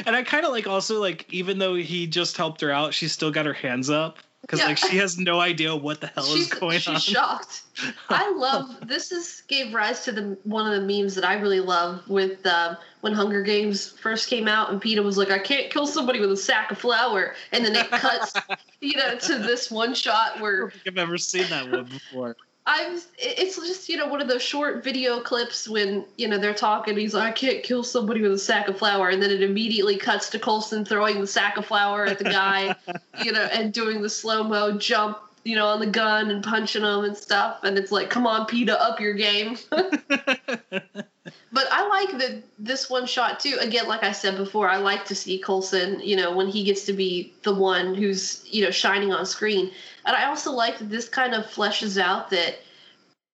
and 0.05 0.15
I 0.15 0.24
kind 0.24 0.46
of 0.46 0.51
like 0.51 0.67
also 0.67 1.00
like 1.00 1.31
even 1.31 1.60
though 1.60 1.75
he 1.75 2.08
just 2.08 2.36
helped 2.36 2.62
her 2.62 2.72
out, 2.72 2.93
she's 2.93 3.12
still 3.12 3.31
got 3.31 3.46
her 3.46 3.53
hands 3.53 3.89
up 3.89 4.17
because 4.41 4.60
Yeah. 4.60 4.67
like 4.67 4.77
she 4.77 4.98
has 4.98 5.17
no 5.17 5.39
idea 5.39 5.75
what 5.75 6.01
the 6.01 6.08
hell 6.08 6.25
is 6.34 6.48
going 6.48 6.79
she's 6.79 6.88
on. 6.88 6.96
She's 6.96 7.13
shocked. 7.13 7.63
I 8.10 8.31
love 8.31 8.88
this. 8.88 9.12
Is 9.12 9.43
gave 9.48 9.74
rise 9.74 10.03
to 10.05 10.12
the 10.12 10.38
one 10.43 10.72
of 10.72 10.81
the 10.81 10.88
memes 10.88 11.15
that 11.15 11.25
I 11.25 11.36
really 11.36 11.60
love 11.60 12.01
with 12.08 12.46
um, 12.46 12.77
when 13.01 13.13
Hunger 13.13 13.41
Games 13.41 13.89
first 14.01 14.29
came 14.29 14.48
out, 14.48 14.72
and 14.72 14.81
Peeta 14.81 15.03
was 15.03 15.17
like, 15.17 15.31
"I 15.31 15.39
can't 15.39 15.72
kill 15.72 15.88
somebody 15.88 16.19
with 16.19 16.31
a 16.31 16.38
sack 16.38 16.72
of 16.72 16.77
flour," 16.77 17.36
and 17.51 17.63
then 17.63 17.75
it 17.75 17.89
cuts, 17.91 18.34
you 18.81 18.98
know, 18.98 19.17
to 19.17 19.38
this 19.39 19.69
one 19.69 19.93
shot 19.93 20.39
where 20.39 20.58
I 20.58 20.60
don't 20.62 20.74
think 20.74 20.88
I've 20.88 20.98
ever 20.98 21.17
seen 21.17 21.50
that 21.50 21.69
one 21.69 21.86
before. 21.86 22.36
I've 22.71 23.03
it's 23.17 23.55
just 23.55 23.89
you 23.89 23.97
know 23.97 24.05
one 24.05 24.21
of 24.21 24.27
those 24.27 24.43
short 24.43 24.83
video 24.83 25.21
clips 25.21 25.67
when 25.67 26.05
you 26.17 26.27
know 26.27 26.38
they're 26.38 26.53
talking. 26.53 26.95
He's 26.95 27.15
like, 27.15 27.27
I 27.27 27.31
can't 27.31 27.63
kill 27.63 27.83
somebody 27.83 28.21
with 28.21 28.33
a 28.33 28.38
sack 28.38 28.67
of 28.67 28.77
flour, 28.77 29.09
and 29.09 29.19
then 29.19 29.31
it 29.31 29.41
immediately 29.41 29.97
cuts 29.97 30.29
to 30.29 30.39
Coulson 30.39 30.85
throwing 30.85 31.19
the 31.19 31.25
sack 31.25 31.57
of 31.57 31.65
flour 31.65 32.05
at 32.05 32.19
the 32.19 32.25
guy, 32.25 32.75
you 33.23 33.31
know, 33.31 33.41
and 33.41 33.73
doing 33.73 34.03
the 34.03 34.09
slow 34.09 34.43
mo 34.43 34.77
jump, 34.77 35.17
you 35.43 35.55
know, 35.55 35.65
on 35.65 35.79
the 35.79 35.88
gun 35.88 36.29
and 36.29 36.43
punching 36.43 36.83
him 36.83 37.05
and 37.05 37.17
stuff. 37.17 37.61
And 37.63 37.75
it's 37.75 37.91
like, 37.91 38.11
come 38.11 38.27
on, 38.27 38.45
Peeta, 38.45 38.79
up 38.79 38.99
your 38.99 39.15
game. 39.15 39.57
But 41.51 41.67
I 41.71 41.88
like 41.88 42.17
that 42.19 42.43
this 42.59 42.89
one 42.89 43.05
shot 43.05 43.39
too. 43.39 43.57
Again, 43.59 43.88
like 43.88 44.03
I 44.03 44.11
said 44.11 44.38
before, 44.38 44.69
I 44.69 44.77
like 44.77 45.05
to 45.05 45.15
see 45.15 45.39
Coulson, 45.39 45.99
you 46.01 46.15
know, 46.15 46.35
when 46.35 46.47
he 46.47 46.63
gets 46.63 46.85
to 46.85 46.93
be 46.93 47.33
the 47.43 47.53
one 47.53 47.95
who's, 47.95 48.45
you 48.47 48.63
know, 48.63 48.71
shining 48.71 49.11
on 49.11 49.25
screen. 49.25 49.71
And 50.09 50.17
I 50.17 50.25
also 50.25 50.51
like 50.51 50.79
that 50.79 50.89
this 50.89 51.07
kind 51.07 51.35
of 51.35 51.45
fleshes 51.45 52.01
out 52.01 52.31
that 52.31 52.55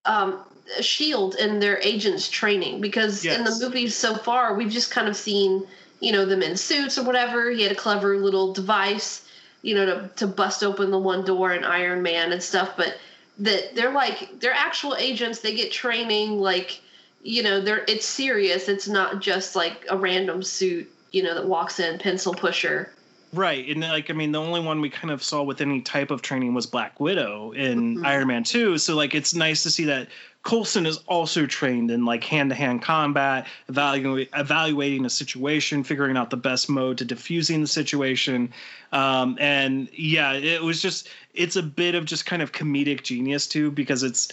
um, 0.04 0.42
Shield 0.82 1.36
and 1.36 1.62
their 1.62 1.80
agents 1.80 2.30
training 2.30 2.82
because 2.82 3.24
in 3.24 3.46
the 3.46 3.58
movies 3.62 3.96
so 3.96 4.14
far 4.14 4.56
we've 4.56 4.70
just 4.70 4.92
kind 4.92 5.08
of 5.08 5.16
seen, 5.16 5.66
you 6.02 6.12
know, 6.12 6.26
them 6.26 6.42
in 6.44 6.58
suits 6.58 6.98
or 6.98 7.06
whatever. 7.06 7.50
He 7.50 7.64
had 7.64 7.72
a 7.72 7.76
clever 7.76 8.18
little 8.18 8.52
device, 8.52 9.26
you 9.62 9.74
know, 9.74 9.86
to 9.86 10.10
to 10.18 10.28
bust 10.28 10.64
open 10.64 10.92
the 10.92 11.00
one 11.00 11.24
door 11.24 11.54
in 11.54 11.64
Iron 11.64 12.02
Man 12.02 12.34
and 12.34 12.44
stuff, 12.44 12.74
but 12.76 12.98
that 13.40 13.74
they're 13.74 13.94
like 13.94 14.42
they're 14.42 14.52
actual 14.52 14.96
agents, 14.96 15.40
they 15.40 15.56
get 15.56 15.72
training 15.72 16.40
like 16.40 16.82
you 17.24 17.42
know, 17.42 17.62
they're 17.62 17.86
it's 17.88 18.06
serious. 18.06 18.68
It's 18.68 18.90
not 18.90 19.22
just 19.22 19.56
like 19.56 19.86
a 19.90 19.96
random 19.96 20.44
suit, 20.44 20.92
you 21.12 21.24
know, 21.24 21.36
that 21.36 21.46
walks 21.46 21.80
in 21.80 22.00
pencil 22.00 22.34
pusher. 22.34 22.92
Right, 23.36 23.68
and 23.68 23.82
like 23.82 24.10
I 24.10 24.14
mean, 24.14 24.32
the 24.32 24.40
only 24.40 24.62
one 24.62 24.80
we 24.80 24.90
kind 24.90 25.12
of 25.12 25.22
saw 25.22 25.44
with 25.44 25.60
any 25.60 25.82
type 25.82 26.10
of 26.10 26.22
training 26.22 26.54
was 26.54 26.66
Black 26.66 27.00
Widow 27.02 27.52
in 27.52 28.06
Iron 28.06 28.28
Man 28.28 28.44
Two. 28.44 28.78
So 28.78 28.96
like, 28.96 29.14
it's 29.14 29.36
nice 29.36 29.64
to 29.64 29.70
see 29.70 29.84
that 29.86 30.08
Coulson 30.44 30.86
is 30.86 30.98
also 31.08 31.46
trained 31.46 31.92
in 31.92 32.06
like 32.06 32.24
hand-to-hand 32.24 32.82
combat, 32.82 33.48
evaluating 33.68 34.32
evaluating 34.34 35.06
a 35.06 35.10
situation, 35.10 35.84
figuring 35.84 36.16
out 36.16 36.30
the 36.30 36.38
best 36.38 36.70
mode 36.70 36.98
to 37.00 37.06
diffusing 37.06 37.62
the 37.62 37.68
situation. 37.68 38.54
Um, 38.94 39.38
and 39.40 39.90
yeah, 39.92 40.34
it 40.34 40.64
was 40.64 40.82
just 40.82 41.10
it's 41.34 41.58
a 41.58 41.64
bit 41.64 41.96
of 41.96 42.06
just 42.06 42.26
kind 42.26 42.42
of 42.42 42.54
comedic 42.54 43.04
genius 43.04 43.48
too, 43.48 43.70
because 43.70 44.04
it's 44.04 44.32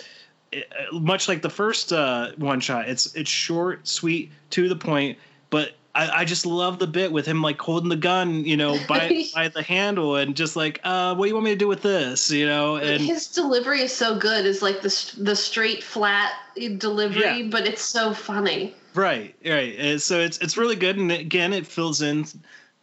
it- 0.52 0.70
much 0.92 1.28
like 1.28 1.42
the 1.42 1.50
first 1.50 1.92
uh, 1.92 2.32
one 2.36 2.60
shot. 2.60 2.88
It's 2.88 3.12
it's 3.16 3.30
short, 3.30 3.88
sweet, 3.88 4.30
to 4.50 4.68
the 4.68 4.76
point, 4.76 5.18
but 5.50 5.72
I, 5.94 6.20
I 6.20 6.24
just 6.24 6.46
love 6.46 6.78
the 6.78 6.86
bit 6.86 7.12
with 7.12 7.26
him 7.26 7.42
like 7.42 7.60
holding 7.60 7.90
the 7.90 7.96
gun, 7.96 8.44
you 8.44 8.56
know, 8.56 8.78
by 8.88 9.24
by 9.34 9.48
the 9.48 9.62
handle 9.62 10.16
and 10.16 10.34
just 10.34 10.56
like, 10.56 10.80
uh, 10.84 11.14
what 11.14 11.26
do 11.26 11.28
you 11.28 11.34
want 11.34 11.44
me 11.44 11.50
to 11.52 11.56
do 11.56 11.68
with 11.68 11.82
this, 11.82 12.30
you 12.30 12.46
know? 12.46 12.76
And 12.76 13.02
His 13.02 13.26
delivery 13.28 13.82
is 13.82 13.92
so 13.92 14.16
good. 14.18 14.46
It's 14.46 14.62
like 14.62 14.80
the 14.80 15.14
the 15.18 15.36
straight 15.36 15.82
flat 15.84 16.32
delivery, 16.78 17.20
Yeah. 17.20 17.48
but 17.50 17.66
it's 17.66 17.82
so 17.82 18.14
funny. 18.14 18.74
right, 18.94 19.34
right. 19.44 19.74
And 19.78 20.00
so 20.00 20.18
it's 20.20 20.38
it's 20.38 20.56
really 20.56 20.76
good, 20.76 20.96
and 20.96 21.12
again, 21.12 21.52
it 21.52 21.66
fills 21.66 22.00
in 22.00 22.24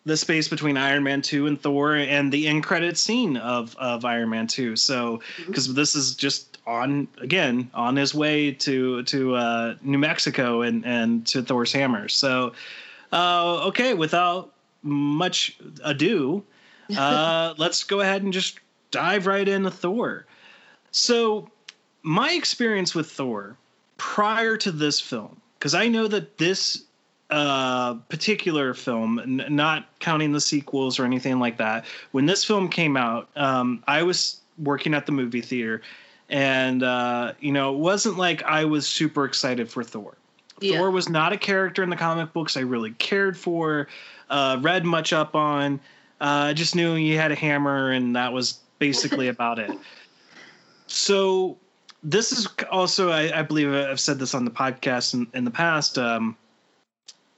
the 0.05 0.15
space 0.15 0.47
between 0.47 0.77
Iron 0.77 1.03
Man 1.03 1.21
two 1.21 1.47
and 1.47 1.59
Thor, 1.59 1.95
and 1.95 2.31
the 2.31 2.47
end 2.47 2.63
credit 2.63 2.97
scene 2.97 3.37
of 3.37 3.75
of 3.77 4.05
Iron 4.05 4.29
Man 4.29 4.45
two. 4.45 4.75
So 4.75 5.21
because 5.47 5.73
this 5.73 5.95
is 5.95 6.15
just 6.15 6.59
on 6.67 7.07
again 7.19 7.71
on 7.73 7.95
his 7.95 8.13
way 8.13 8.51
to 8.51 9.01
to 9.03 9.35
uh, 9.35 9.75
New 9.81 9.97
Mexico 9.97 10.61
and 10.61 10.85
and 10.85 11.25
to 11.27 11.41
Thor's 11.41 11.71
hammer. 11.73 12.07
So 12.07 12.53
uh, 13.11 13.67
okay, 13.67 13.93
without 13.93 14.53
much 14.83 15.57
ado, 15.83 16.43
uh, 16.97 17.53
let's 17.57 17.83
go 17.83 18.01
ahead 18.01 18.23
and 18.23 18.33
just 18.33 18.59
dive 18.91 19.27
right 19.27 19.47
into 19.47 19.71
Thor. 19.71 20.25
So, 20.91 21.49
my 22.01 22.31
experience 22.31 22.95
with 22.95 23.11
Thor 23.11 23.57
prior 23.97 24.57
to 24.57 24.71
this 24.71 24.99
film, 24.99 25.39
because 25.57 25.75
I 25.75 25.87
know 25.87 26.07
that 26.07 26.37
this 26.37 26.83
uh, 27.29 27.95
particular 28.09 28.73
film, 28.73 29.19
n- 29.19 29.45
not 29.55 29.87
counting 29.99 30.31
the 30.31 30.41
sequels 30.41 30.97
or 30.97 31.05
anything 31.05 31.39
like 31.39 31.57
that, 31.57 31.85
when 32.11 32.25
this 32.25 32.43
film 32.43 32.69
came 32.69 32.97
out, 32.97 33.29
um, 33.35 33.83
I 33.87 34.03
was 34.03 34.39
working 34.57 34.93
at 34.93 35.05
the 35.05 35.11
movie 35.11 35.41
theater, 35.41 35.81
and 36.29 36.81
uh, 36.81 37.33
you 37.39 37.51
know, 37.51 37.73
it 37.73 37.77
wasn't 37.77 38.17
like 38.17 38.41
I 38.43 38.65
was 38.65 38.87
super 38.87 39.25
excited 39.25 39.69
for 39.69 39.83
Thor. 39.83 40.15
Yeah. 40.61 40.77
Thor 40.77 40.91
was 40.91 41.09
not 41.09 41.33
a 41.33 41.37
character 41.37 41.83
in 41.83 41.89
the 41.89 41.95
comic 41.95 42.33
books 42.33 42.57
I 42.57 42.61
really 42.61 42.91
cared 42.91 43.37
for, 43.37 43.87
uh, 44.29 44.57
read 44.61 44.85
much 44.85 45.13
up 45.13 45.35
on. 45.35 45.79
Uh, 46.21 46.49
I 46.49 46.53
just 46.53 46.75
knew 46.75 46.95
he 46.95 47.11
had 47.11 47.31
a 47.31 47.35
hammer, 47.35 47.91
and 47.91 48.15
that 48.15 48.33
was 48.33 48.59
basically 48.77 49.27
about 49.29 49.59
it. 49.59 49.71
So 50.87 51.57
this 52.03 52.31
is 52.31 52.47
also, 52.71 53.11
I, 53.11 53.39
I 53.39 53.41
believe 53.41 53.71
I've 53.73 53.99
said 53.99 54.19
this 54.19 54.33
on 54.33 54.45
the 54.45 54.51
podcast 54.51 55.13
in, 55.13 55.27
in 55.33 55.45
the 55.45 55.51
past. 55.51 55.97
Um, 55.97 56.35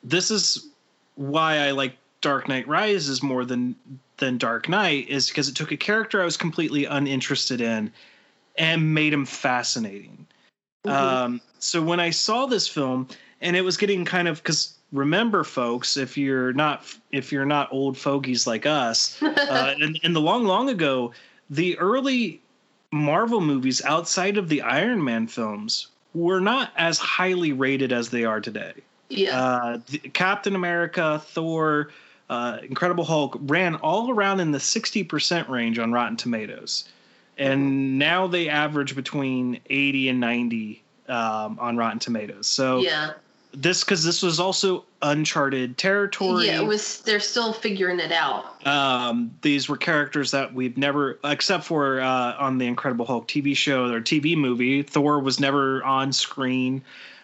this 0.03 0.31
is 0.31 0.67
why 1.15 1.57
I 1.57 1.71
like 1.71 1.95
Dark 2.21 2.47
Knight 2.47 2.67
Rises 2.67 3.21
more 3.21 3.45
than 3.45 3.75
than 4.17 4.37
Dark 4.37 4.69
Knight 4.69 5.09
is 5.09 5.27
because 5.27 5.49
it 5.49 5.55
took 5.55 5.71
a 5.71 5.77
character 5.77 6.21
I 6.21 6.25
was 6.25 6.37
completely 6.37 6.85
uninterested 6.85 7.59
in 7.59 7.91
and 8.55 8.93
made 8.93 9.11
him 9.11 9.25
fascinating. 9.25 10.27
Um, 10.85 11.41
so 11.59 11.81
when 11.81 11.99
I 11.99 12.09
saw 12.09 12.45
this 12.45 12.67
film 12.67 13.07
and 13.41 13.55
it 13.55 13.61
was 13.61 13.77
getting 13.77 14.05
kind 14.05 14.27
of 14.27 14.37
because 14.37 14.75
remember, 14.91 15.43
folks, 15.43 15.97
if 15.97 16.17
you're 16.17 16.53
not 16.53 16.85
if 17.11 17.31
you're 17.31 17.45
not 17.45 17.71
old 17.71 17.97
fogies 17.97 18.47
like 18.47 18.65
us, 18.65 19.21
uh, 19.23 19.75
in, 19.79 19.95
in 20.03 20.13
the 20.13 20.21
long 20.21 20.45
long 20.45 20.69
ago, 20.69 21.11
the 21.49 21.77
early 21.77 22.41
Marvel 22.91 23.41
movies 23.41 23.81
outside 23.85 24.37
of 24.37 24.49
the 24.49 24.61
Iron 24.61 25.03
Man 25.03 25.27
films 25.27 25.87
were 26.13 26.41
not 26.41 26.71
as 26.75 26.97
highly 26.97 27.53
rated 27.53 27.91
as 27.91 28.09
they 28.09 28.25
are 28.25 28.41
today. 28.41 28.73
Yeah. 29.09 29.39
Uh, 29.39 29.79
the, 29.87 29.99
Captain 29.99 30.55
America, 30.55 31.21
Thor, 31.25 31.91
uh, 32.29 32.59
Incredible 32.63 33.03
Hulk 33.03 33.37
ran 33.41 33.75
all 33.75 34.11
around 34.11 34.39
in 34.39 34.51
the 34.51 34.57
60% 34.57 35.49
range 35.49 35.79
on 35.79 35.91
Rotten 35.91 36.17
Tomatoes. 36.17 36.85
And 37.37 37.97
now 37.97 38.27
they 38.27 38.49
average 38.49 38.95
between 38.95 39.59
80 39.69 40.09
and 40.09 40.19
90 40.19 40.83
um, 41.07 41.57
on 41.59 41.77
Rotten 41.77 41.99
Tomatoes. 41.99 42.47
So 42.47 42.79
yeah. 42.79 43.13
this, 43.53 43.83
because 43.83 44.03
this 44.03 44.21
was 44.21 44.39
also 44.39 44.85
uncharted 45.01 45.77
territory. 45.77 46.47
Yeah, 46.47 46.61
it 46.61 46.65
was 46.65 47.01
they're 47.01 47.19
still 47.19 47.53
figuring 47.53 47.99
it 47.99 48.11
out. 48.11 48.65
Um, 48.65 49.33
these 49.41 49.67
were 49.67 49.77
characters 49.77 50.31
that 50.31 50.53
we've 50.53 50.77
never, 50.77 51.19
except 51.23 51.65
for 51.65 52.01
uh, 52.01 52.35
on 52.37 52.57
the 52.57 52.67
Incredible 52.67 53.05
Hulk 53.05 53.27
TV 53.27 53.55
show 53.55 53.91
or 53.91 54.01
TV 54.01 54.37
movie, 54.37 54.83
Thor 54.83 55.19
was 55.19 55.39
never 55.39 55.83
on 55.83 56.13
screen. 56.13 56.83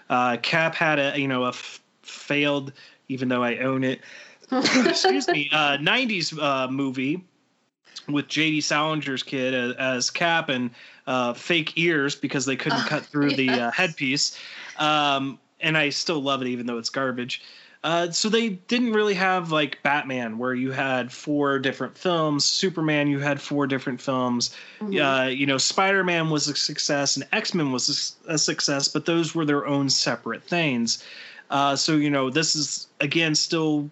Uh, 0.10 0.38
Cap 0.42 0.76
had 0.76 1.00
a 1.00 1.20
you 1.20 1.28
know 1.28 1.46
a 1.46 1.50
f- 1.50 1.82
failed, 2.02 2.74
even 3.10 3.30
though 3.30 3.44
I 3.44 3.58
own 3.58 3.84
it. 3.84 4.02
excuse 4.52 5.28
me, 5.28 5.50
uh, 5.52 5.78
'90s 5.78 6.42
uh, 6.42 6.70
movie 6.70 7.24
with 8.08 8.28
J.D. 8.28 8.60
Salinger's 8.60 9.24
kid 9.24 9.54
as, 9.54 9.76
as 9.76 10.10
Cap 10.10 10.50
and 10.50 10.72
uh, 11.06 11.34
fake 11.34 11.74
ears 11.78 12.16
because 12.16 12.46
they 12.46 12.56
couldn't 12.56 12.86
cut 12.88 13.06
through 13.06 13.32
the 13.32 13.50
uh, 13.50 13.72
headpiece. 13.72 14.38
Um, 14.78 15.40
and 15.60 15.78
I 15.78 15.90
still 15.90 16.22
love 16.22 16.42
it, 16.42 16.48
even 16.48 16.66
though 16.66 16.78
it's 16.78 16.90
garbage. 16.90 17.42
Uh, 17.84 18.12
so 18.12 18.28
they 18.28 18.50
didn't 18.50 18.94
really 18.94 19.14
have 19.14 19.52
like 19.52 19.82
Batman, 19.84 20.38
where 20.38 20.54
you 20.54 20.72
had 20.72 21.12
four 21.12 21.60
different 21.60 21.98
films. 21.98 22.44
Superman, 22.44 23.08
you 23.08 23.20
had 23.20 23.40
four 23.40 23.68
different 23.68 24.02
films. 24.02 24.56
Mhm. 24.82 25.26
Uh, 25.26 25.30
you 25.30 25.46
know, 25.46 25.58
Spider 25.58 26.04
Man 26.04 26.30
was 26.30 26.48
a 26.48 26.56
success, 26.56 27.16
and 27.16 27.28
X 27.32 27.54
Men 27.54 27.72
was 27.72 28.16
a, 28.28 28.38
success, 28.38 28.88
but 28.88 29.06
those 29.06 29.36
were 29.36 29.46
their 29.46 29.66
own 29.66 29.90
separate 29.90 30.44
things. 30.44 31.04
Uh, 31.50 31.76
so 31.76 31.96
you 31.96 32.10
know, 32.10 32.30
this 32.30 32.56
is 32.56 32.88
again 33.00 33.36
still 33.36 33.90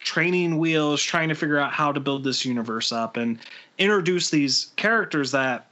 training 0.00 0.58
wheels, 0.58 1.02
trying 1.02 1.28
to 1.28 1.34
figure 1.34 1.58
out 1.58 1.72
how 1.72 1.92
to 1.92 2.00
build 2.00 2.24
this 2.24 2.44
universe 2.44 2.90
up 2.90 3.16
and 3.16 3.38
introduce 3.78 4.30
these 4.30 4.70
characters 4.76 5.30
that 5.32 5.66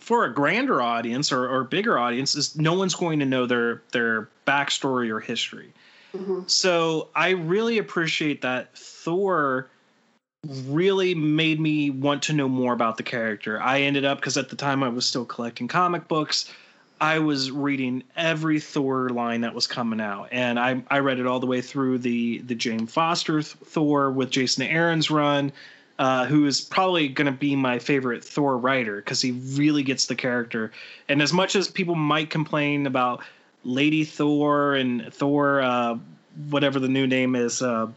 for 0.00 0.24
a 0.24 0.32
grander 0.32 0.80
audience 0.80 1.30
or, 1.30 1.46
or 1.48 1.64
bigger 1.64 1.98
audience 1.98 2.34
is 2.34 2.56
no 2.56 2.72
one's 2.74 2.94
going 2.94 3.18
to 3.20 3.26
know 3.26 3.46
their 3.46 3.82
their 3.92 4.28
backstory 4.46 5.10
or 5.10 5.20
history. 5.20 5.72
Mhm. 6.14 6.48
So 6.50 7.08
I 7.14 7.30
really 7.30 7.78
appreciate 7.78 8.42
that 8.42 8.76
Thor 8.76 9.68
really 10.66 11.14
made 11.14 11.60
me 11.60 11.90
want 11.90 12.22
to 12.24 12.32
know 12.32 12.48
more 12.48 12.72
about 12.72 12.96
the 12.96 13.02
character. 13.02 13.60
I 13.62 13.82
ended 13.82 14.04
up 14.04 14.18
because 14.18 14.36
at 14.36 14.48
the 14.48 14.56
time 14.56 14.82
I 14.82 14.88
was 14.88 15.06
still 15.06 15.24
collecting 15.24 15.68
comic 15.68 16.08
books. 16.08 16.50
I 17.02 17.18
was 17.18 17.50
reading 17.50 18.04
every 18.16 18.60
Thor 18.60 19.08
line 19.08 19.40
that 19.40 19.52
was 19.52 19.66
coming 19.66 20.00
out, 20.00 20.28
and 20.30 20.56
I 20.56 20.84
I 20.88 21.00
read 21.00 21.18
it 21.18 21.26
all 21.26 21.40
the 21.40 21.46
way 21.46 21.60
through 21.60 21.98
the 21.98 22.38
the 22.42 22.54
Jane 22.54 22.86
Foster 22.86 23.42
Thor 23.42 24.12
with 24.12 24.30
Jason 24.30 24.62
Aaron's 24.62 25.10
run, 25.10 25.50
uh, 25.98 26.26
who 26.26 26.46
is 26.46 26.60
probably 26.60 27.08
going 27.08 27.26
to 27.26 27.32
be 27.32 27.56
my 27.56 27.80
favorite 27.80 28.22
Thor 28.22 28.56
writer 28.56 28.96
because 28.96 29.20
he 29.20 29.32
really 29.32 29.82
gets 29.82 30.06
the 30.06 30.14
character. 30.14 30.70
And 31.08 31.20
as 31.20 31.32
much 31.32 31.56
as 31.56 31.66
people 31.66 31.96
might 31.96 32.30
complain 32.30 32.86
about 32.86 33.20
Lady 33.64 34.04
Thor 34.04 34.76
and 34.76 35.12
Thor, 35.12 35.60
uh, 35.60 35.98
whatever 36.50 36.78
the 36.78 36.88
new 36.88 37.08
name 37.08 37.34
is, 37.34 37.62
uh, 37.62 37.88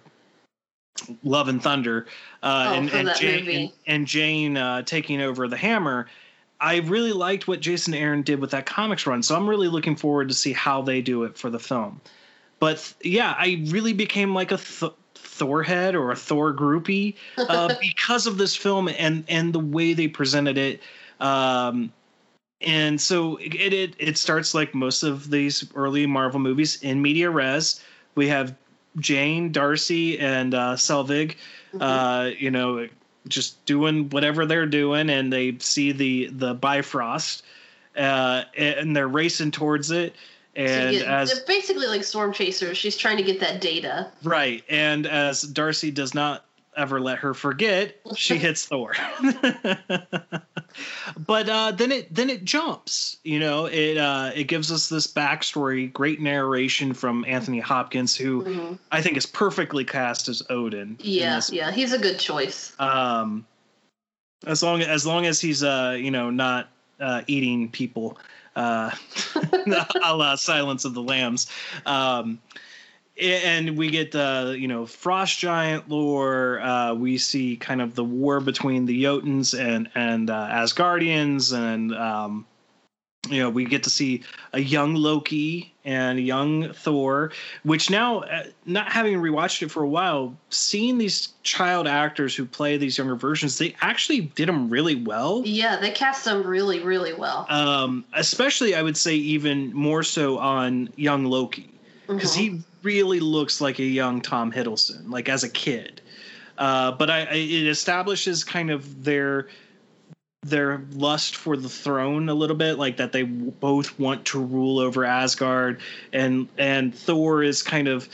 Love 1.24 1.48
and 1.48 1.62
Thunder, 1.62 2.08
uh, 2.42 2.70
Oh, 2.70 2.74
and, 2.74 2.90
and 2.90 3.10
Jane 3.16 3.50
and, 3.50 3.72
and 3.86 4.08
Jane 4.08 4.58
uh, 4.58 4.82
taking 4.82 5.22
over 5.22 5.48
the 5.48 5.58
hammer. 5.58 6.08
I 6.66 6.78
really 6.78 7.12
liked 7.12 7.48
what 7.48 7.60
Jason 7.60 7.94
Aaron 7.94 8.24
did 8.24 8.40
with 8.40 8.50
that 8.50 8.66
comics 8.66 9.06
run, 9.06 9.22
so 9.22 9.36
I'm 9.36 9.48
really 9.48 9.68
looking 9.68 9.96
forward 9.96 10.30
to 10.30 10.34
see 10.34 10.52
how 10.52 10.82
they 10.82 11.00
do 11.00 11.24
it 11.24 11.38
for 11.38 11.52
the 11.52 11.60
film. 11.60 12.02
But 12.60 12.92
yeah, 13.04 13.36
I 13.38 13.64
really 13.68 13.94
became 13.94 14.34
like 14.34 14.52
a 14.52 14.58
th- 14.58 14.94
Thor 15.14 15.62
head 15.62 15.94
or 15.94 16.10
a 16.10 16.16
Thor 16.16 16.56
groupie 16.56 17.18
uh, 17.38 17.76
because 17.82 18.26
of 18.26 18.40
this 18.40 18.56
film 18.56 18.88
and 18.88 19.24
and 19.28 19.54
the 19.54 19.60
way 19.60 19.94
they 19.94 20.08
presented 20.08 20.58
it. 20.58 20.82
Um, 21.20 21.94
and 22.62 23.00
so 23.00 23.36
it, 23.38 23.54
it 23.54 23.96
it 24.00 24.18
starts 24.18 24.56
like 24.56 24.74
most 24.74 25.04
of 25.04 25.30
these 25.30 25.72
early 25.76 26.08
Marvel 26.08 26.40
movies 26.40 26.82
in 26.82 27.00
media 27.00 27.30
res. 27.30 27.80
We 28.16 28.28
have 28.30 28.56
Jane, 28.98 29.52
Darcy, 29.52 30.18
and 30.18 30.56
uh, 30.56 30.74
Selvig. 30.78 31.36
Uh, 31.80 32.32
you 32.40 32.50
know, 32.50 32.88
just 33.28 33.64
doing 33.66 34.10
whatever 34.10 34.46
they're 34.46 34.66
doing, 34.66 35.10
and 35.10 35.32
they 35.32 35.58
see 35.60 35.92
the 35.92 36.28
the 36.28 36.54
Bifrost, 36.54 37.44
uh, 37.98 38.44
and 38.58 38.96
they're 38.96 39.08
racing 39.08 39.52
towards 39.52 39.92
it. 39.92 40.16
So 40.56 40.62
And 40.62 40.92
get- 40.92 41.06
as 41.08 41.40
basically 41.42 41.88
like 41.88 42.04
storm 42.04 42.32
chasers. 42.32 42.78
She's 42.78 42.96
trying 42.96 43.18
to 43.18 43.24
get 43.24 43.42
that 43.42 43.60
data. 43.60 44.10
Right. 44.24 44.64
And 44.70 45.06
as 45.06 45.42
Darcy 45.42 45.92
does 45.92 46.14
not 46.14 46.46
ever 46.78 47.00
let 47.00 47.20
her 47.20 47.34
forget, 47.34 47.96
she 48.16 48.38
hits 48.46 48.66
Thor. 48.66 48.94
but 51.18 51.50
uh, 51.50 51.72
then 51.72 51.92
it 51.92 52.14
then 52.14 52.30
it 52.30 52.44
jumps. 52.46 53.18
You 53.24 53.40
know, 53.40 53.66
it 53.66 53.98
uh, 53.98 54.32
it 54.36 54.46
gives 54.46 54.72
us 54.72 54.90
this 54.90 55.08
backstory, 55.08 55.92
great 55.92 56.22
narration 56.22 56.94
from 56.94 57.26
Anthony 57.28 57.60
Hopkins, 57.60 58.16
who 58.16 58.78
I 58.92 59.02
think 59.02 59.18
is 59.18 59.26
perfectly 59.26 59.86
cast 59.86 60.28
as 60.30 60.44
Odin. 60.50 60.82
in 60.82 60.98
Yeah, 61.00 61.42
yeah, 61.52 61.72
he's 61.72 61.94
a 61.94 62.00
good 62.00 62.20
choice. 62.20 62.74
um 62.80 63.46
as 64.46 64.62
long 64.62 64.82
as 64.82 65.06
long 65.06 65.26
as 65.26 65.42
he's 65.42 65.64
uh 65.64 65.98
you 66.00 66.12
know 66.12 66.30
not 66.30 66.70
uh 67.00 67.22
eating 67.28 67.70
people 67.70 68.18
uh 68.56 68.92
a 70.04 70.16
la 70.16 70.36
silence 70.36 70.86
of 70.86 70.94
the 70.94 71.02
lambs 71.02 71.48
um 71.86 72.40
and 73.22 73.78
we 73.78 73.90
get 73.90 74.14
uh 74.16 74.54
you 74.56 74.68
know 74.68 74.86
frost 74.86 75.40
giant 75.40 75.88
lore 75.90 76.60
uh 76.60 76.94
we 76.94 77.18
see 77.18 77.56
kind 77.56 77.82
of 77.82 77.96
the 77.96 78.04
war 78.04 78.40
between 78.40 78.86
the 78.86 79.04
jotuns 79.04 79.58
and 79.58 79.90
and 79.96 80.30
uh, 80.30 80.48
asgardians 80.52 81.54
and 81.56 81.96
um 81.96 82.46
you 83.30 83.40
know 83.40 83.50
we 83.50 83.66
get 83.66 83.84
to 83.84 83.90
see 83.90 84.22
a 84.54 84.60
young 84.60 84.94
loki 84.96 85.74
and 85.86 86.20
a 86.20 86.22
young 86.22 86.74
thor 86.74 87.32
which 87.64 87.90
now 87.90 88.20
uh, 88.20 88.44
not 88.66 88.92
having 88.92 89.18
rewatched 89.18 89.62
it 89.64 89.72
for 89.72 89.82
a 89.82 89.88
while 89.88 90.36
seeing 90.50 90.98
these 90.98 91.30
child 91.42 91.88
actors 91.88 92.36
who 92.36 92.46
play 92.46 92.76
these 92.78 92.98
younger 92.98 93.16
versions 93.16 93.58
they 93.58 93.76
actually 93.82 94.22
did 94.22 94.48
them 94.48 94.70
really 94.70 94.96
well 94.96 95.42
Yeah, 95.46 95.78
they 95.78 95.92
cast 95.92 96.26
them 96.26 96.44
really, 96.44 96.82
really 96.82 97.14
well. 97.14 97.46
um, 97.50 98.04
especially 98.14 98.76
I 98.76 98.82
would 98.84 98.98
say 98.98 99.16
even 99.16 99.74
more 99.74 100.04
so 100.04 100.38
on 100.38 100.90
young 100.96 101.26
Loki 101.26 101.70
because 102.08 102.36
he 102.36 102.62
really 102.86 103.20
looks 103.20 103.60
like 103.60 103.80
a 103.80 103.84
young 103.84 104.22
Tom 104.22 104.52
Hiddleston, 104.52 105.10
like 105.10 105.28
as 105.28 105.44
a 105.44 105.50
kid. 105.50 106.00
Uh, 106.58 106.92
but 106.94 107.10
I, 107.10 107.22
I, 107.26 107.34
it 107.34 107.68
establishes 107.68 108.46
kind 108.46 108.72
of 108.72 109.04
their 109.04 109.48
their 110.44 110.84
lust 110.94 111.36
for 111.36 111.58
the 111.58 111.68
throne 111.68 112.30
a 112.30 112.34
little 112.34 112.56
bit, 112.56 112.78
like 112.78 112.98
that 112.98 113.12
they 113.12 113.24
both 113.24 114.00
want 114.00 114.26
to 114.26 114.40
rule 114.40 114.80
over 114.80 115.04
Asgard, 115.04 115.82
and 116.14 116.48
and 116.58 116.96
Thor 116.96 117.44
is 117.44 117.64
kind 117.64 117.88
of 117.88 118.08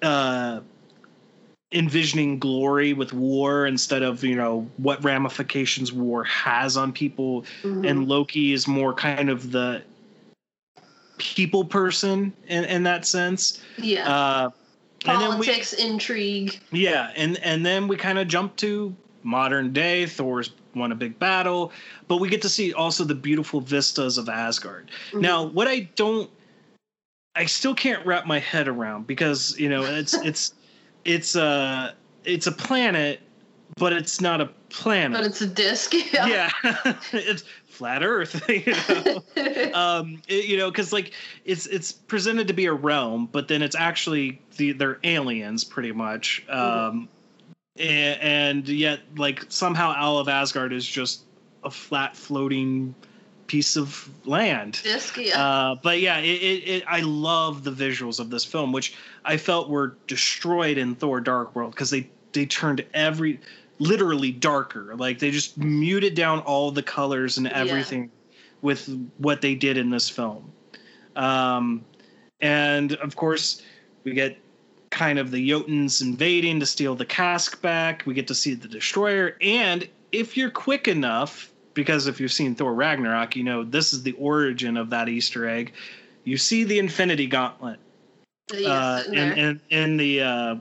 uh, 0.00 0.60
envisioning 1.72 2.38
glory 2.38 2.92
with 2.92 3.12
war 3.12 3.66
instead 3.66 4.02
of 4.02 4.22
you 4.22 4.36
know 4.36 4.70
what 4.76 5.02
ramifications 5.04 5.92
war 5.92 6.22
has 6.24 6.76
on 6.76 6.92
people 6.92 7.44
Mhm. 7.64 7.90
and 7.90 8.08
loki 8.08 8.52
is 8.52 8.68
more 8.68 8.94
kind 8.94 9.28
of 9.28 9.50
the 9.50 9.82
people 11.18 11.64
person 11.64 12.32
in, 12.48 12.64
in 12.64 12.82
that 12.84 13.06
sense 13.06 13.62
Yeah. 13.78 14.08
uh 14.08 14.50
and 15.04 15.20
then 15.20 15.38
we, 15.38 15.46
Politics, 15.46 15.72
intrigue. 15.74 16.58
yeah 16.72 17.12
and 17.16 17.38
and 17.38 17.64
then 17.64 17.86
we 17.88 17.96
kind 17.96 18.18
of 18.18 18.26
jump 18.28 18.56
to 18.56 18.94
modern 19.22 19.72
day 19.72 20.06
thor's 20.06 20.50
won 20.74 20.92
a 20.92 20.94
big 20.94 21.18
battle 21.18 21.72
but 22.08 22.18
we 22.18 22.28
get 22.28 22.42
to 22.42 22.48
see 22.48 22.72
also 22.72 23.02
the 23.04 23.14
beautiful 23.14 23.60
vistas 23.60 24.18
of 24.18 24.28
asgard 24.28 24.90
now 25.14 25.42
what 25.44 25.66
i 25.68 25.80
don't 25.96 26.30
i 27.34 27.44
still 27.46 27.74
can't 27.74 28.04
wrap 28.06 28.26
my 28.26 28.38
head 28.38 28.68
around 28.68 29.06
because 29.06 29.58
you 29.58 29.68
know 29.68 29.84
it's 29.84 30.14
it's 30.24 30.54
it's 31.04 31.34
a 31.36 31.94
it's 32.24 32.46
a 32.46 32.52
planet 32.52 33.20
but 33.76 33.92
it's 33.92 34.20
not 34.20 34.40
a 34.40 34.46
planet 34.68 35.12
But 35.18 35.26
it's 35.26 35.40
a 35.40 35.46
disc. 35.46 35.92
Yeah. 36.12 36.26
yeah 36.26 36.50
it's 37.12 37.44
flat 37.76 38.02
earth 38.02 38.42
you 38.48 38.64
know? 38.88 39.72
Um 39.74 40.22
it- 40.28 40.46
you 40.46 40.56
know 40.56 40.70
because 40.70 40.92
like 40.92 41.12
it's 41.44 41.66
it's 41.66 41.92
presented 41.92 42.48
to 42.48 42.54
be 42.54 42.66
a 42.66 42.72
realm 42.72 43.28
but 43.30 43.48
then 43.48 43.62
it's 43.62 43.76
actually 43.76 44.40
the 44.56 44.72
they're 44.72 44.98
aliens 45.04 45.64
pretty 45.64 45.92
much. 45.92 46.44
Um 46.48 47.08
and, 47.78 48.20
and 48.20 48.68
yet 48.68 49.00
like 49.16 49.44
somehow 49.48 49.94
all 49.96 50.18
of 50.18 50.28
asgard 50.28 50.72
is 50.72 50.86
just 50.86 51.22
a 51.62 51.70
flat 51.70 52.16
floating 52.16 52.94
piece 53.46 53.76
of 53.76 54.08
land. 54.24 54.80
Disc, 54.82 55.16
yeah. 55.18 55.40
uh, 55.40 55.74
but 55.76 56.00
yeah, 56.00 56.18
it, 56.18 56.24
it, 56.24 56.68
it, 56.68 56.84
I 56.86 57.00
love 57.00 57.64
the 57.64 57.70
visuals 57.70 58.18
of 58.20 58.30
this 58.30 58.44
film, 58.44 58.72
which 58.72 58.94
I 59.24 59.36
felt 59.36 59.68
were 59.68 59.96
destroyed 60.06 60.78
in 60.78 60.94
Thor: 60.94 61.20
Dark 61.20 61.54
World 61.54 61.72
because 61.72 61.90
they 61.90 62.08
they 62.32 62.46
turned 62.46 62.84
every 62.94 63.40
literally 63.78 64.32
darker. 64.32 64.94
Like 64.96 65.18
they 65.18 65.30
just 65.30 65.58
muted 65.58 66.14
down 66.14 66.40
all 66.40 66.70
the 66.70 66.82
colors 66.82 67.38
and 67.38 67.48
everything 67.48 68.10
with 68.62 68.88
what 69.18 69.40
they 69.40 69.54
did 69.54 69.76
in 69.76 69.90
this 69.90 70.08
film. 70.08 70.52
Um, 71.14 71.84
and 72.40 72.92
of 72.94 73.16
course, 73.16 73.62
we 74.04 74.12
get 74.12 74.38
kind 74.90 75.18
of 75.18 75.30
the 75.30 75.50
Jotuns 75.50 76.02
invading 76.02 76.60
to 76.60 76.66
steal 76.66 76.94
the 76.94 77.04
cask 77.04 77.60
back. 77.60 78.02
We 78.06 78.14
get 78.14 78.26
to 78.28 78.34
see 78.34 78.54
the 78.54 78.68
destroyer, 78.68 79.36
and 79.40 79.88
if 80.12 80.36
you're 80.36 80.50
quick 80.50 80.88
enough, 80.88 81.50
because 81.74 82.06
if 82.06 82.20
you've 82.20 82.32
seen 82.32 82.54
Thor 82.54 82.74
Ragnarok, 82.74 83.36
you 83.36 83.44
know 83.44 83.64
this 83.64 83.92
is 83.92 84.02
the 84.02 84.12
origin 84.12 84.76
of 84.76 84.90
that 84.90 85.08
Easter 85.08 85.48
egg. 85.48 85.72
You 86.24 86.36
see 86.36 86.64
the 86.64 86.78
Infinity 86.78 87.26
Gauntlet 87.26 87.78
Yeah, 88.52 88.70
uh, 88.70 89.02
in, 89.12 89.32
in 89.38 89.60
in 89.70 89.96
the 89.96 90.22
uh, 90.22 90.56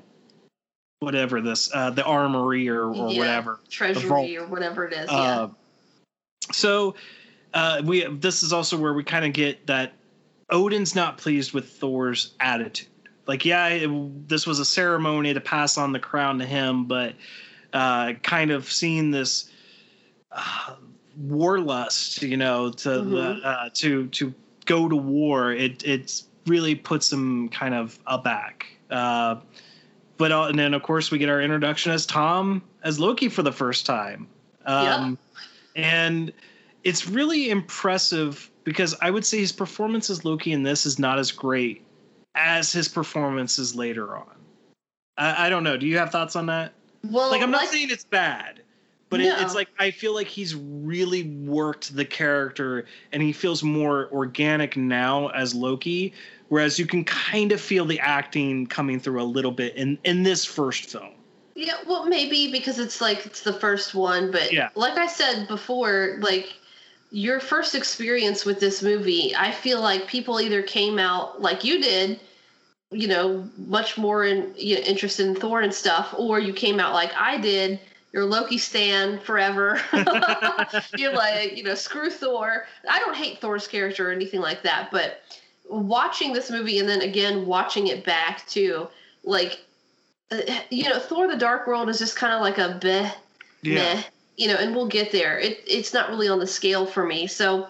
whatever 1.05 1.39
this 1.39 1.69
uh, 1.73 1.89
the 1.91 2.03
armory 2.03 2.67
or, 2.67 2.89
or 2.89 3.11
Yeah, 3.11 3.19
whatever 3.19 3.59
Treasury 3.69 4.37
or 4.37 4.45
whatever 4.47 4.85
it 4.85 4.93
is. 4.93 5.09
yeah. 5.09 5.41
Uh, 5.41 5.49
so 6.51 6.95
uh, 7.53 7.81
we 7.85 8.05
this 8.07 8.43
is 8.43 8.51
also 8.51 8.77
where 8.77 8.93
we 8.93 9.03
kind 9.03 9.23
of 9.25 9.31
get 9.33 9.65
that 9.67 9.93
Odin's 10.49 10.93
not 10.95 11.17
pleased 11.17 11.53
with 11.53 11.69
Thor's 11.69 12.33
attitude. 12.39 12.89
Like, 13.27 13.45
yeah, 13.45 13.67
it, 13.69 14.27
this 14.29 14.45
was 14.45 14.59
a 14.59 14.65
ceremony 14.65 15.33
to 15.33 15.41
pass 15.41 15.77
on 15.79 15.91
the 15.91 15.99
crown 15.99 16.37
to 16.39 16.45
him, 16.45 16.85
but 16.85 17.15
uh, 17.73 18.13
kind 18.21 18.51
of 18.51 18.71
seeing 18.71 19.09
this 19.09 19.49
uh, 20.31 20.75
warlust, 21.27 22.21
you 22.27 22.37
know, 22.37 22.71
to 22.71 22.89
Mhm. 22.89 23.39
uh, 23.43 23.69
to 23.73 24.07
to 24.09 24.33
go 24.65 24.87
to 24.89 24.95
war. 24.95 25.51
It 25.53 25.83
it 25.83 26.21
really 26.45 26.75
puts 26.75 27.11
him 27.11 27.49
kind 27.49 27.73
of 27.73 27.97
aback. 28.05 28.67
Uh, 28.91 29.37
but 30.17 30.31
uh, 30.31 30.43
and 30.43 30.57
then 30.57 30.73
of 30.73 30.83
course 30.83 31.11
we 31.11 31.17
get 31.17 31.29
our 31.29 31.41
introduction 31.41 31.91
as 31.91 32.05
Tom 32.05 32.63
as 32.83 32.99
Loki 32.99 33.29
for 33.29 33.43
the 33.43 33.51
first 33.51 33.85
time. 33.85 34.27
Um, 34.65 35.17
And 35.75 36.31
it's 36.83 37.07
really 37.07 37.49
impressive 37.49 38.49
because 38.63 38.95
I 39.01 39.11
would 39.11 39.25
say 39.25 39.39
his 39.39 39.51
performance 39.51 40.09
as 40.09 40.23
Loki 40.23 40.51
in 40.51 40.63
this 40.63 40.85
is 40.85 40.97
not 40.97 41.19
as 41.19 41.31
great 41.31 41.83
as 42.33 42.71
his 42.71 42.87
performances 42.87 43.75
later 43.75 44.15
on. 44.15 44.35
I, 45.17 45.47
I 45.47 45.49
don't 45.49 45.63
know. 45.63 45.77
Do 45.77 45.85
you 45.85 45.97
have 45.97 46.11
thoughts 46.11 46.35
on 46.35 46.47
that? 46.47 46.73
Well, 47.03 47.29
like 47.29 47.41
I'm 47.41 47.51
not 47.51 47.67
saying 47.67 47.89
it's 47.91 48.03
bad, 48.03 48.61
but 49.09 49.19
it, 49.19 49.33
it's 49.39 49.53
like 49.53 49.67
I 49.77 49.91
feel 49.91 50.13
like 50.13 50.27
he's 50.27 50.55
really 50.55 51.23
worked 51.23 51.95
the 51.95 52.05
character 52.05 52.85
and 53.11 53.21
he 53.21 53.31
feels 53.31 53.63
more 53.63 54.09
organic 54.11 54.75
now 54.75 55.27
as 55.27 55.53
Loki, 55.53 56.13
whereas 56.49 56.77
you 56.79 56.85
can 56.85 57.03
kind 57.03 57.51
of 57.51 57.61
feel 57.61 57.85
the 57.85 57.99
acting 57.99 58.67
coming 58.67 58.99
through 58.99 59.21
a 59.21 59.23
little 59.23 59.51
bit 59.51 59.75
in 59.75 59.97
in 60.03 60.23
this 60.23 60.45
first 60.45 60.89
film. 60.89 61.13
Yeah, 61.55 61.75
well, 61.87 62.05
maybe 62.05 62.51
because 62.51 62.79
it's 62.79 62.99
like 62.99 63.25
it's 63.25 63.41
the 63.41 63.53
first 63.53 63.95
one, 63.95 64.31
but 64.31 64.51
Yeah. 64.51 64.69
like 64.75 64.97
I 64.97 65.07
said 65.07 65.47
before, 65.47 66.17
like 66.19 66.53
your 67.11 67.39
first 67.39 67.75
experience 67.75 68.43
with 68.43 68.59
this 68.59 68.83
movie, 68.83 69.33
I 69.35 69.51
feel 69.51 69.79
like 69.79 70.07
people 70.07 70.41
either 70.41 70.61
came 70.61 70.99
out 70.99 71.41
like 71.41 71.63
you 71.63 71.81
did, 71.81 72.19
you 72.91 73.07
know, 73.07 73.49
much 73.57 73.97
more 73.97 74.25
in, 74.25 74.53
you 74.57 74.75
know, 74.75 74.81
interested 74.81 75.27
in 75.27 75.35
Thor 75.35 75.61
and 75.61 75.73
stuff, 75.73 76.13
or 76.17 76.39
you 76.39 76.51
came 76.51 76.79
out 76.79 76.93
like 76.93 77.13
I 77.15 77.37
did. 77.37 77.79
You're 78.11 78.25
Loki 78.25 78.57
stan 78.57 79.19
forever. 79.19 79.79
You're 80.97 81.13
like, 81.13 81.57
you 81.57 81.63
know, 81.63 81.75
screw 81.75 82.09
Thor. 82.09 82.65
I 82.87 82.99
don't 82.99 83.15
hate 83.15 83.39
Thor's 83.39 83.67
character 83.67 84.09
or 84.09 84.13
anything 84.13 84.39
like 84.39 84.63
that, 84.63 84.89
but 84.89 85.21
watching 85.69 86.33
this 86.33 86.49
movie 86.49 86.79
and 86.79 86.87
then 86.87 87.01
again 87.01 87.45
watching 87.45 87.87
it 87.87 88.03
back 88.03 88.45
too, 88.47 88.87
like 89.23 89.59
uh, 90.31 90.41
you 90.69 90.83
know, 90.83 90.99
Thor: 90.99 91.27
The 91.27 91.37
Dark 91.37 91.67
World 91.67 91.89
is 91.89 91.99
just 91.99 92.15
kind 92.15 92.33
of 92.33 92.41
like 92.41 92.57
a 92.57 92.79
beh, 92.79 93.11
meh, 93.63 94.03
you 94.37 94.47
know, 94.47 94.55
and 94.55 94.75
we'll 94.75 94.87
get 94.87 95.11
there. 95.11 95.39
It 95.39 95.63
it's 95.67 95.93
not 95.93 96.09
really 96.09 96.27
on 96.27 96.39
the 96.39 96.47
scale 96.47 96.85
for 96.85 97.05
me. 97.05 97.27
So 97.27 97.67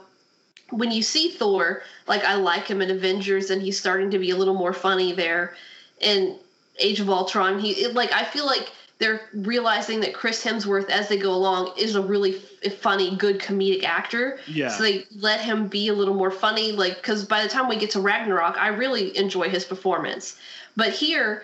when 0.69 0.91
you 0.91 1.03
see 1.03 1.31
Thor, 1.31 1.83
like 2.07 2.23
I 2.23 2.35
like 2.35 2.67
him 2.67 2.81
in 2.81 2.91
Avengers, 2.91 3.49
and 3.49 3.61
he's 3.61 3.79
starting 3.79 4.11
to 4.11 4.19
be 4.19 4.31
a 4.31 4.35
little 4.35 4.55
more 4.55 4.73
funny 4.73 5.11
there. 5.11 5.55
In 5.99 6.37
Age 6.79 6.99
of 6.99 7.09
Ultron, 7.09 7.59
he 7.59 7.71
it, 7.71 7.93
like 7.93 8.11
I 8.11 8.23
feel 8.23 8.45
like 8.45 8.71
they're 8.97 9.21
realizing 9.33 9.99
that 10.01 10.13
Chris 10.13 10.43
Hemsworth, 10.43 10.89
as 10.89 11.09
they 11.09 11.17
go 11.17 11.33
along, 11.33 11.73
is 11.77 11.95
a 11.95 12.01
really 12.01 12.41
f- 12.63 12.73
funny, 12.75 13.15
good 13.15 13.39
comedic 13.39 13.83
actor. 13.83 14.39
Yeah. 14.47 14.69
So 14.69 14.83
they 14.83 15.05
let 15.17 15.41
him 15.41 15.67
be 15.67 15.89
a 15.89 15.93
little 15.93 16.13
more 16.13 16.31
funny, 16.31 16.71
like 16.71 16.95
because 16.95 17.25
by 17.25 17.43
the 17.43 17.49
time 17.49 17.67
we 17.67 17.75
get 17.75 17.91
to 17.91 17.99
Ragnarok, 17.99 18.57
I 18.57 18.69
really 18.69 19.17
enjoy 19.17 19.49
his 19.49 19.65
performance. 19.65 20.37
But 20.77 20.91
here, 20.93 21.43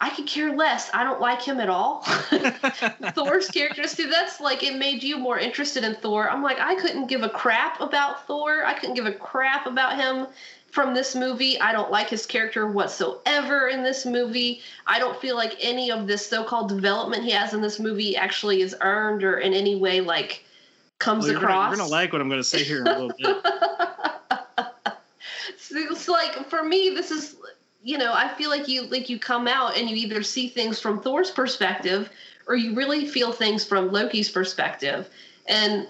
I 0.00 0.10
could 0.10 0.26
care 0.26 0.54
less. 0.54 0.90
I 0.92 1.04
don't 1.04 1.20
like 1.20 1.40
him 1.40 1.60
at 1.60 1.70
all. 1.70 2.02
Thor's 3.14 3.48
character, 3.48 3.88
see, 3.88 4.04
that's 4.04 4.40
like 4.40 4.62
it 4.62 4.76
made 4.76 5.02
you 5.02 5.16
more 5.16 5.38
interested 5.38 5.82
in 5.82 5.94
Thor. 5.94 6.28
I'm 6.28 6.42
like, 6.42 6.60
I 6.60 6.74
couldn't 6.74 7.06
give 7.06 7.22
a 7.22 7.30
crap 7.30 7.80
about 7.80 8.26
Thor. 8.26 8.64
I 8.66 8.74
couldn't 8.74 8.96
give 8.96 9.06
a 9.06 9.12
crap 9.12 9.66
about 9.66 9.96
him 9.96 10.26
from 10.76 10.92
this 10.92 11.14
movie. 11.14 11.58
I 11.58 11.72
don't 11.72 11.90
like 11.90 12.10
his 12.10 12.26
character 12.26 12.70
whatsoever 12.70 13.68
in 13.68 13.82
this 13.82 14.04
movie. 14.04 14.60
I 14.86 14.98
don't 14.98 15.18
feel 15.18 15.34
like 15.34 15.56
any 15.58 15.90
of 15.90 16.06
this 16.06 16.26
so-called 16.26 16.68
development 16.68 17.24
he 17.24 17.30
has 17.30 17.54
in 17.54 17.62
this 17.62 17.80
movie 17.80 18.14
actually 18.14 18.60
is 18.60 18.76
earned 18.82 19.24
or 19.24 19.38
in 19.38 19.54
any 19.54 19.76
way 19.76 20.02
like 20.02 20.44
comes 20.98 21.24
Well, 21.24 21.32
you're, 21.32 21.40
gonna, 21.40 21.46
across. 21.54 21.70
you're 21.70 21.78
gonna 21.78 21.90
like 21.90 22.12
what 22.12 22.20
I'm 22.20 22.28
gonna 22.28 22.44
say 22.44 22.62
here 22.62 22.82
in 22.82 22.88
a 22.88 22.98
little 22.98 23.12
bit. 23.18 23.36
So 25.58 25.78
it's 25.78 26.08
like 26.08 26.48
for 26.48 26.62
me 26.62 26.90
this 26.90 27.10
is 27.10 27.36
you 27.82 27.98
know 27.98 28.12
i 28.14 28.28
feel 28.34 28.50
like 28.50 28.66
you 28.68 28.82
like 28.82 29.10
you 29.10 29.18
come 29.18 29.46
out 29.46 29.76
and 29.76 29.90
you 29.90 29.96
either 29.96 30.22
see 30.22 30.48
things 30.48 30.80
from 30.80 31.00
thor's 31.00 31.30
perspective 31.30 32.10
or 32.46 32.56
you 32.56 32.74
really 32.74 33.06
feel 33.06 33.32
things 33.32 33.64
from 33.64 33.92
loki's 33.92 34.30
perspective 34.30 35.08
and 35.46 35.86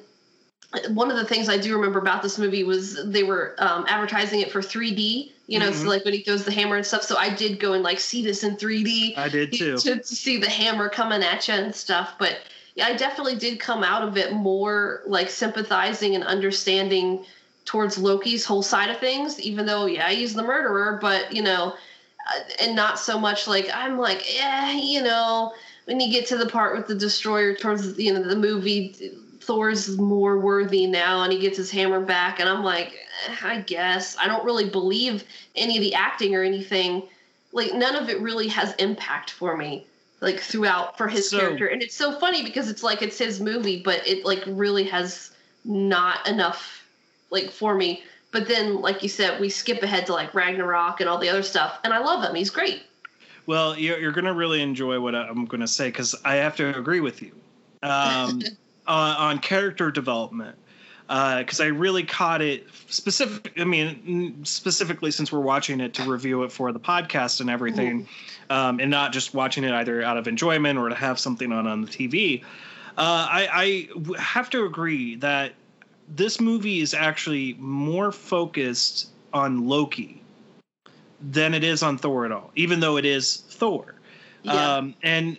one 0.90 1.11
of 1.11 1.16
the 1.16 1.24
things 1.24 1.48
i 1.48 1.57
do 1.57 1.74
remember 1.74 1.98
about 1.98 2.22
this 2.22 2.38
movie 2.38 2.64
was 2.64 3.02
they 3.11 3.22
were 3.22 3.55
um, 3.59 3.85
advertising 3.88 4.40
it 4.40 4.50
for 4.50 4.61
3d 4.61 5.33
you 5.46 5.59
know 5.59 5.70
Mhm. 5.70 5.74
so 5.74 5.88
like 5.88 6.05
when 6.05 6.12
he 6.14 6.22
throws 6.22 6.44
the 6.44 6.52
hammer 6.52 6.76
and 6.76 6.85
stuff 6.85 7.02
so 7.02 7.16
i 7.16 7.29
did 7.29 7.61
go 7.61 7.72
and 7.74 7.85
like 7.85 8.00
see 8.00 8.22
this 8.24 8.42
in 8.42 8.57
3d 8.57 9.14
I 9.16 9.29
did 9.29 9.52
too. 9.52 9.76
to, 9.79 9.96
to 9.96 10.05
see 10.05 10.38
the 10.38 10.50
hammer 10.50 10.88
coming 10.88 11.22
at 11.22 11.46
you 11.48 11.55
and 11.55 11.74
stuff. 11.74 12.14
But 12.18 12.38
yeah, 12.74 12.87
I 12.88 12.94
definitely 12.94 13.37
did 13.37 13.59
come 13.59 13.83
out 13.83 14.07
of 14.07 14.16
it 14.18 14.33
more 14.35 15.02
like 15.07 15.31
sympathizing 15.31 16.14
and 16.14 16.22
understanding 16.24 17.24
towards 17.64 17.96
Loki's 17.96 18.44
whole 18.44 18.62
side 18.62 18.90
of 18.90 18.98
things, 18.98 19.40
even 19.40 19.64
though, 19.64 19.87
yeah, 19.87 20.11
he's 20.11 20.35
the 20.35 20.42
murderer, 20.42 20.98
but 21.00 21.33
you 21.33 21.42
know, 21.42 21.72
uh, 21.72 22.40
and 22.61 22.76
not 22.76 22.98
so 22.98 23.18
much 23.18 23.46
like 23.48 23.70
I'm 23.72 23.98
like, 23.98 24.37
yeah, 24.37 24.72
you 24.72 25.02
know, 25.02 25.55
when 25.87 26.00
you 26.00 26.11
get 26.12 26.26
to 26.29 26.37
the 26.37 26.46
part 26.46 26.76
with 26.76 26.87
the 26.87 26.94
destroyer 26.94 27.55
towards 27.55 27.98
you 27.98 28.12
know 28.12 28.22
the 28.22 28.37
movie, 28.37 28.94
Thor's 29.47 29.97
more 29.97 30.39
worthy 30.39 30.87
now, 30.87 31.23
and 31.23 31.33
he 31.33 31.39
gets 31.39 31.57
his 31.57 31.71
hammer 31.71 32.01
back, 32.01 32.41
and 32.41 32.49
I'm 32.49 32.65
like, 32.65 32.89
eh, 33.29 33.35
I 33.43 33.61
guess 33.61 34.17
I 34.19 34.27
don't 34.27 34.45
really 34.45 34.69
believe 34.69 35.25
any 35.55 35.77
of 35.77 35.83
the 35.83 35.95
acting 35.95 36.35
or 36.35 36.43
anything. 36.43 37.05
Like 37.53 37.73
none 37.73 37.95
of 37.95 38.09
it 38.09 38.21
really 38.21 38.49
has 38.49 38.75
impact 38.75 39.31
for 39.31 39.57
me, 39.57 39.87
like 40.21 40.41
throughout 40.41 40.99
for 40.99 41.07
his 41.07 41.31
So- 41.31 41.39
character, 41.39 41.67
and 41.69 41.81
it's 41.81 41.95
so 41.95 42.19
funny 42.19 42.43
because 42.43 42.69
it's 42.69 42.83
like 42.83 43.03
it's 43.03 43.19
his 43.19 43.41
movie, 43.41 43.81
but 43.83 44.07
it 44.07 44.25
like 44.25 44.43
really 44.47 44.85
has 44.85 45.31
not 45.65 46.29
enough 46.29 46.85
like 47.31 47.51
for 47.51 47.75
me. 47.75 48.03
But 48.33 48.49
then, 48.49 48.83
like 48.83 49.03
you 49.03 49.09
said, 49.09 49.41
we 49.41 49.49
skip 49.49 49.83
ahead 49.83 50.07
to 50.07 50.13
like 50.13 50.35
Ragnarok 50.35 51.01
and 51.01 51.09
all 51.09 51.19
the 51.19 51.29
other 51.29 51.43
stuff, 51.45 51.79
and 51.85 51.95
I 51.95 51.99
love 51.99 52.23
him. 52.23 52.35
He's 52.35 52.51
great. 52.51 52.83
Well, 53.47 53.79
you're, 53.79 53.99
you're 53.99 54.13
going 54.13 54.25
to 54.25 54.35
really 54.35 54.61
enjoy 54.61 54.99
what 54.99 55.15
I'm 55.15 55.45
going 55.45 55.61
to 55.61 55.69
say 55.69 55.87
because 55.87 56.17
I 56.25 56.35
have 56.35 56.57
to 56.57 56.77
agree 56.77 56.99
with 56.99 57.23
you 57.23 57.31
um, 57.85 58.43
on, 58.87 59.16
on 59.16 59.38
character 59.38 59.90
development. 59.90 60.57
Because 61.09 61.61
I 61.61 61.66
really 61.66 62.03
caught 62.03 62.42
it 62.42 62.66
specific. 62.88 63.53
I 63.59 63.64
mean, 63.64 64.44
specifically 64.44 65.12
since 65.12 65.31
we're 65.31 65.38
watching 65.38 65.79
it 65.79 65.94
to 65.94 66.03
review 66.03 66.42
it 66.42 66.51
for 66.51 66.72
the 66.72 66.81
podcast 66.81 67.40
and 67.40 67.49
everything, 67.49 68.09
um, 68.51 68.81
and 68.81 68.90
not 68.90 69.12
just 69.12 69.33
watching 69.33 69.62
it 69.62 69.70
either 69.70 70.03
out 70.03 70.16
of 70.16 70.27
enjoyment 70.27 70.81
or 70.81 70.88
to 70.88 70.96
have 70.96 71.20
something 71.20 71.53
on 71.53 71.68
on 71.68 71.83
the 71.83 71.87
TV. 71.87 72.42
Uh, 72.99 73.29
I, 73.31 73.88
I 74.16 74.20
have 74.20 74.51
to 74.51 74.64
agree 74.64 75.14
that 75.16 75.53
this 76.09 76.40
movie 76.40 76.81
is 76.81 76.94
actually 76.94 77.55
more 77.59 78.11
focused 78.11 79.11
on 79.33 79.66
Loki 79.66 80.22
than 81.20 81.55
it 81.55 81.64
is 81.64 81.83
on 81.83 81.99
Thor 81.99 82.25
at 82.25 82.33
all, 82.33 82.51
even 82.57 82.81
though 82.81 82.96
it 82.96 83.05
is 83.05 83.44
Thor. 83.49 83.94
Yeah. 84.42 84.77
Um, 84.77 84.94
and 85.03 85.38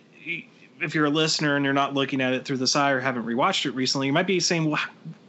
if 0.80 0.94
you're 0.94 1.06
a 1.06 1.10
listener 1.10 1.56
and 1.56 1.64
you're 1.64 1.74
not 1.74 1.94
looking 1.94 2.20
at 2.20 2.32
it 2.32 2.44
through 2.44 2.58
this 2.58 2.76
eye 2.76 2.90
or 2.90 3.00
haven't 3.00 3.24
rewatched 3.24 3.66
it 3.66 3.72
recently, 3.72 4.06
you 4.06 4.12
might 4.12 4.26
be 4.26 4.40
saying, 4.40 4.70
"Well, 4.70 4.80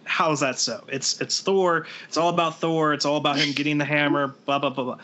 how 0.05 0.31
is 0.31 0.39
that 0.39 0.59
so? 0.59 0.83
It's 0.87 1.19
it's 1.21 1.39
Thor. 1.39 1.87
It's 2.07 2.17
all 2.17 2.29
about 2.29 2.59
Thor. 2.59 2.93
It's 2.93 3.05
all 3.05 3.17
about 3.17 3.37
him 3.37 3.53
getting 3.53 3.77
the 3.77 3.85
hammer. 3.85 4.35
Blah 4.45 4.59
blah 4.59 4.69
blah 4.69 4.83
blah." 4.83 4.97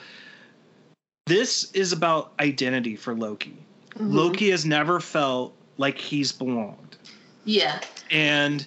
This 1.25 1.71
is 1.71 1.91
about 1.91 2.33
identity 2.39 2.95
for 2.95 3.15
Loki. 3.15 3.57
Mhm. 3.95 4.13
Loki 4.13 4.49
has 4.51 4.65
never 4.65 4.99
felt 4.99 5.55
like 5.77 5.97
he's 5.97 6.31
belonged. 6.31 6.97
Yeah. 7.45 7.79
And 8.11 8.65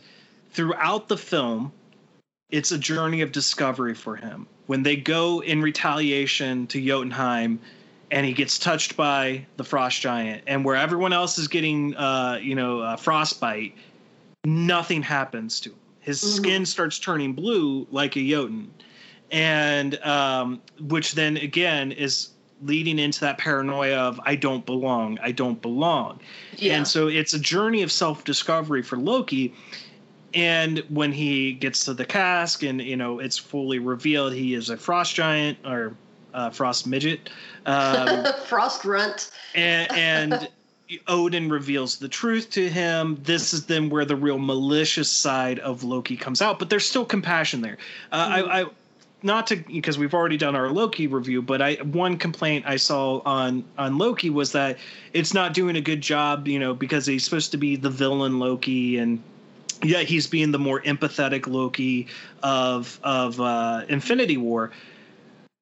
throughout 0.52 1.08
the 1.08 1.16
film, 1.16 1.72
it's 2.50 2.72
a 2.72 2.78
journey 2.78 3.20
of 3.20 3.32
discovery 3.32 3.94
for 3.94 4.16
him. 4.16 4.46
When 4.66 4.82
they 4.82 4.96
go 4.96 5.40
in 5.42 5.62
retaliation 5.62 6.66
to 6.68 6.80
Jotunheim 6.80 7.60
and 8.10 8.24
he 8.24 8.32
gets 8.32 8.58
touched 8.58 8.96
by 8.96 9.46
the 9.56 9.64
frost 9.64 10.00
giant, 10.00 10.42
and 10.46 10.64
where 10.64 10.76
everyone 10.76 11.12
else 11.12 11.38
is 11.38 11.48
getting, 11.48 11.94
uh, 11.96 12.38
you 12.40 12.54
know, 12.54 12.80
uh, 12.80 12.96
frostbite, 12.96 13.74
nothing 14.44 15.02
happens 15.02 15.60
to 15.60 15.70
him. 15.70 15.76
His 16.00 16.22
Mhm. 16.22 16.36
skin 16.36 16.66
starts 16.66 16.98
turning 16.98 17.34
blue 17.34 17.86
like 17.90 18.16
a 18.16 18.26
Jotun. 18.26 18.70
And 19.30 20.02
um, 20.04 20.62
which 20.80 21.12
then 21.12 21.36
again 21.36 21.92
is 21.92 22.30
leading 22.62 22.98
into 22.98 23.20
that 23.20 23.36
paranoia 23.36 23.96
of 23.96 24.18
I 24.24 24.36
don't 24.36 24.64
belong, 24.64 25.18
I 25.22 25.32
don't 25.32 25.60
belong. 25.60 26.20
Yeah. 26.56 26.76
And 26.76 26.88
so 26.88 27.08
it's 27.08 27.34
a 27.34 27.38
journey 27.38 27.82
of 27.82 27.92
self 27.92 28.24
discovery 28.24 28.82
for 28.82 28.96
Loki. 28.96 29.52
And 30.34 30.78
when 30.88 31.12
he 31.12 31.52
gets 31.52 31.84
to 31.86 31.94
the 31.94 32.04
cask 32.04 32.62
and, 32.62 32.80
you 32.80 32.96
know, 32.96 33.18
it's 33.18 33.38
fully 33.38 33.78
revealed 33.78 34.32
he 34.32 34.54
is 34.54 34.70
a 34.70 34.76
frost 34.76 35.14
giant 35.14 35.58
or 35.64 35.94
uh, 36.34 36.50
frost 36.50 36.86
midget. 36.86 37.30
Um, 37.66 38.24
Frost 38.46 38.86
runt. 38.86 39.30
and, 39.54 39.92
and 39.92 40.48
Odin 41.06 41.50
reveals 41.50 41.98
the 41.98 42.08
truth 42.08 42.48
to 42.50 42.66
him. 42.66 43.18
This 43.22 43.52
is 43.52 43.66
then 43.66 43.90
where 43.90 44.06
the 44.06 44.16
real 44.16 44.38
malicious 44.38 45.10
side 45.10 45.58
of 45.58 45.84
Loki 45.84 46.16
comes 46.16 46.40
out, 46.40 46.58
but 46.58 46.70
there's 46.70 46.86
still 46.86 47.04
compassion 47.04 47.60
there. 47.60 47.76
Uh, 48.10 48.14
I, 48.30 48.60
I 48.60 48.66
not 49.22 49.48
to 49.48 49.56
because 49.56 49.98
we've 49.98 50.14
already 50.14 50.36
done 50.36 50.54
our 50.56 50.70
Loki 50.70 51.06
review, 51.06 51.42
but 51.42 51.60
I 51.60 51.74
one 51.74 52.16
complaint 52.16 52.64
I 52.66 52.76
saw 52.76 53.20
on 53.24 53.64
on 53.76 53.98
Loki 53.98 54.30
was 54.30 54.52
that 54.52 54.78
it's 55.12 55.34
not 55.34 55.54
doing 55.54 55.76
a 55.76 55.80
good 55.80 56.00
job, 56.00 56.48
you 56.48 56.58
know, 56.58 56.72
because 56.72 57.04
he's 57.06 57.24
supposed 57.24 57.50
to 57.50 57.58
be 57.58 57.76
the 57.76 57.90
villain 57.90 58.38
Loki 58.38 58.98
and 58.98 59.22
yeah, 59.82 60.00
he's 60.00 60.26
being 60.26 60.52
the 60.52 60.58
more 60.58 60.80
empathetic 60.82 61.46
Loki 61.46 62.06
of 62.42 62.98
of 63.02 63.40
uh, 63.40 63.84
Infinity 63.88 64.36
War. 64.36 64.70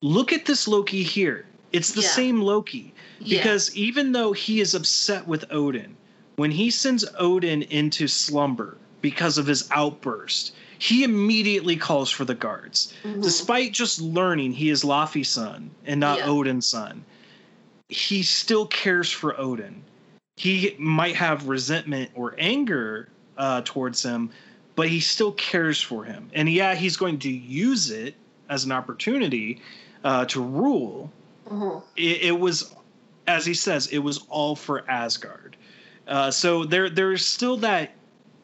Look 0.06 0.32
at 0.32 0.44
this 0.44 0.68
Loki 0.68 1.02
here. 1.02 1.46
It's 1.72 1.90
the 1.90 2.00
Yeah. 2.02 2.08
same 2.10 2.40
Loki 2.40 2.94
Yeah. 3.18 3.38
because 3.38 3.74
even 3.76 4.12
though 4.12 4.32
he 4.32 4.60
is 4.60 4.72
upset 4.72 5.26
with 5.26 5.44
Odin, 5.50 5.96
when 6.36 6.52
he 6.52 6.70
sends 6.70 7.04
Odin 7.18 7.62
into 7.62 8.06
slumber 8.06 8.76
because 9.02 9.36
of 9.36 9.48
his 9.48 9.68
outburst, 9.72 10.52
he 10.78 11.02
immediately 11.02 11.74
calls 11.74 12.08
for 12.08 12.24
the 12.24 12.36
guards. 12.36 12.92
Mhm. 13.02 13.20
Despite 13.20 13.72
just 13.72 14.00
learning 14.00 14.52
he 14.52 14.70
is 14.70 14.84
Laufey's 14.84 15.28
son 15.28 15.70
and 15.84 15.98
not 15.98 16.18
Yeah. 16.18 16.28
Odin's 16.28 16.66
son, 16.66 17.04
he 17.88 18.22
still 18.22 18.66
cares 18.66 19.10
for 19.10 19.38
Odin. 19.40 19.82
He 20.36 20.76
might 20.78 21.16
have 21.16 21.48
resentment 21.48 22.12
or 22.14 22.36
anger 22.38 23.08
uh, 23.36 23.62
towards 23.64 24.04
him, 24.04 24.30
but 24.76 24.88
he 24.88 25.00
still 25.00 25.32
cares 25.32 25.80
for 25.80 26.04
him. 26.04 26.30
And 26.32 26.48
yeah, 26.48 26.76
he's 26.76 26.96
going 26.96 27.18
to 27.18 27.28
use 27.30 27.90
it 27.90 28.14
as 28.48 28.64
an 28.64 28.70
opportunity 28.70 29.60
uh, 30.04 30.24
to 30.26 30.40
rule. 30.42 31.10
Mhm. 31.48 31.82
It, 31.96 32.22
it 32.22 32.40
was, 32.40 32.74
as 33.26 33.46
he 33.46 33.54
says, 33.54 33.86
it 33.88 33.98
was 33.98 34.24
all 34.28 34.56
for 34.56 34.88
Asgard. 34.90 35.56
Uh, 36.08 36.30
so 36.30 36.64
there, 36.64 36.88
there's 36.88 37.24
still 37.26 37.56
that 37.58 37.92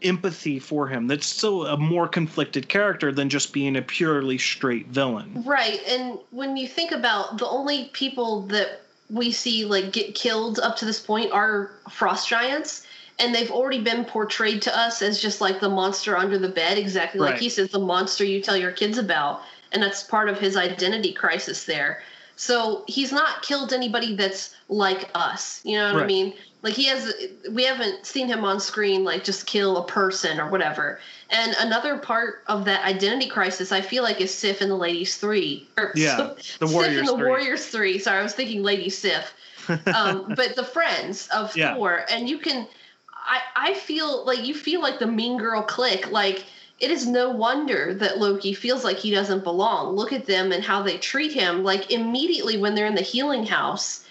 empathy 0.03 0.59
for 0.59 0.89
him. 0.89 1.07
That's 1.07 1.27
still 1.27 1.67
a 1.67 1.77
more 1.77 2.09
conflicted 2.09 2.69
character 2.69 3.13
than 3.13 3.29
just 3.29 3.53
being 3.53 3.77
a 3.77 3.83
purely 3.83 4.39
straight 4.39 4.89
villain. 4.89 5.43
Right, 5.47 5.81
and 5.87 6.19
when 6.31 6.57
you 6.57 6.67
think 6.67 6.93
about 6.93 7.39
the 7.39 7.47
only 7.47 7.91
people 7.93 8.43
that 8.49 8.81
we 9.11 9.31
see 9.31 9.65
like 9.65 9.93
get 9.93 10.15
killed 10.15 10.59
up 10.59 10.77
to 10.77 10.85
this 10.85 10.99
point 10.99 11.31
are 11.33 11.71
frost 11.91 12.29
giants, 12.29 12.85
and 13.19 13.35
they've 13.35 13.51
already 13.51 13.81
been 13.81 14.05
portrayed 14.05 14.63
to 14.63 14.77
us 14.77 15.03
as 15.03 15.21
just 15.21 15.41
like 15.41 15.61
the 15.61 15.69
monster 15.69 16.17
under 16.17 16.39
the 16.39 16.49
bed, 16.49 16.79
exactly 16.79 17.21
like 17.21 17.39
he 17.39 17.49
says, 17.49 17.69
the 17.69 17.79
monster 17.79 18.25
you 18.25 18.41
tell 18.41 18.57
your 18.57 18.73
kids 18.73 18.99
about, 18.99 19.43
and 19.73 19.83
that's 19.83 20.03
part 20.03 20.29
of 20.29 20.39
his 20.39 20.57
identity 20.57 21.13
crisis 21.13 21.65
there. 21.65 22.03
So 22.37 22.85
he's 22.89 23.13
not 23.13 23.43
killed 23.43 23.73
anybody 23.73 24.17
that's 24.17 24.55
like 24.69 25.11
us. 25.15 25.61
You 25.65 25.79
know 25.79 25.93
what 25.95 26.03
I 26.03 26.07
mean? 26.07 26.35
Like 26.63 26.75
he 26.75 26.87
has, 26.87 27.13
we 27.51 27.65
haven't 27.65 28.07
seen 28.07 28.27
him 28.27 28.45
on 28.45 28.59
screen 28.61 29.05
like 29.05 29.23
just 29.25 29.47
kill 29.47 29.77
a 29.77 29.87
person 29.87 30.41
or 30.41 30.49
whatever. 30.49 30.99
And 31.31 31.55
another 31.59 31.99
part 31.99 32.43
of 32.47 32.65
that 32.67 32.85
identity 32.85 33.29
crisis, 33.29 33.73
I 33.73 33.81
feel 33.81 34.03
like, 34.03 34.21
is 34.21 34.33
Sif 34.33 34.63
in 34.63 34.69
the 34.69 34.77
Ladies 34.77 35.17
Three. 35.17 35.69
Or, 35.77 35.93
Yeah, 35.95 36.35
the 36.59 36.69
Sif 36.69 36.73
Warriors 36.73 36.99
in 36.99 37.07
the 37.07 37.17
Three. 37.17 37.29
Warriors 37.29 37.67
Three. 37.67 37.99
Sorry, 37.99 38.19
I 38.19 38.23
was 38.23 38.35
thinking 38.35 38.63
Lady 38.63 38.91
Sif. 38.91 39.35
Um, 39.69 40.33
but 40.37 40.57
the 40.57 40.65
friends 40.65 41.29
of 41.35 41.57
Yeah. 41.57 41.75
Thor, 41.75 42.05
and 42.11 42.29
you 42.29 42.39
can, 42.39 42.67
I 43.15 43.41
I 43.57 43.75
feel 43.75 44.25
like 44.25 44.45
you 44.45 44.55
feel 44.55 44.81
like 44.81 44.99
the 44.99 45.07
Mean 45.07 45.39
Girl 45.39 45.63
clique. 45.63 46.11
Like 46.11 46.45
it 46.83 46.91
is 46.91 47.07
no 47.07 47.31
wonder 47.31 47.95
that 47.95 48.19
Loki 48.19 48.53
feels 48.53 48.83
like 48.83 48.99
he 48.99 49.13
doesn't 49.13 49.45
belong. 49.45 49.95
Look 49.95 50.13
at 50.13 50.27
them 50.27 50.51
and 50.51 50.65
how 50.65 50.83
they 50.83 50.99
treat 50.99 51.33
him. 51.33 51.63
Like 51.63 51.93
immediately 51.93 52.59
when 52.59 52.75
they're 52.75 52.89
in 52.89 52.97
the 52.97 53.03
healing 53.03 53.47
house, 53.47 54.05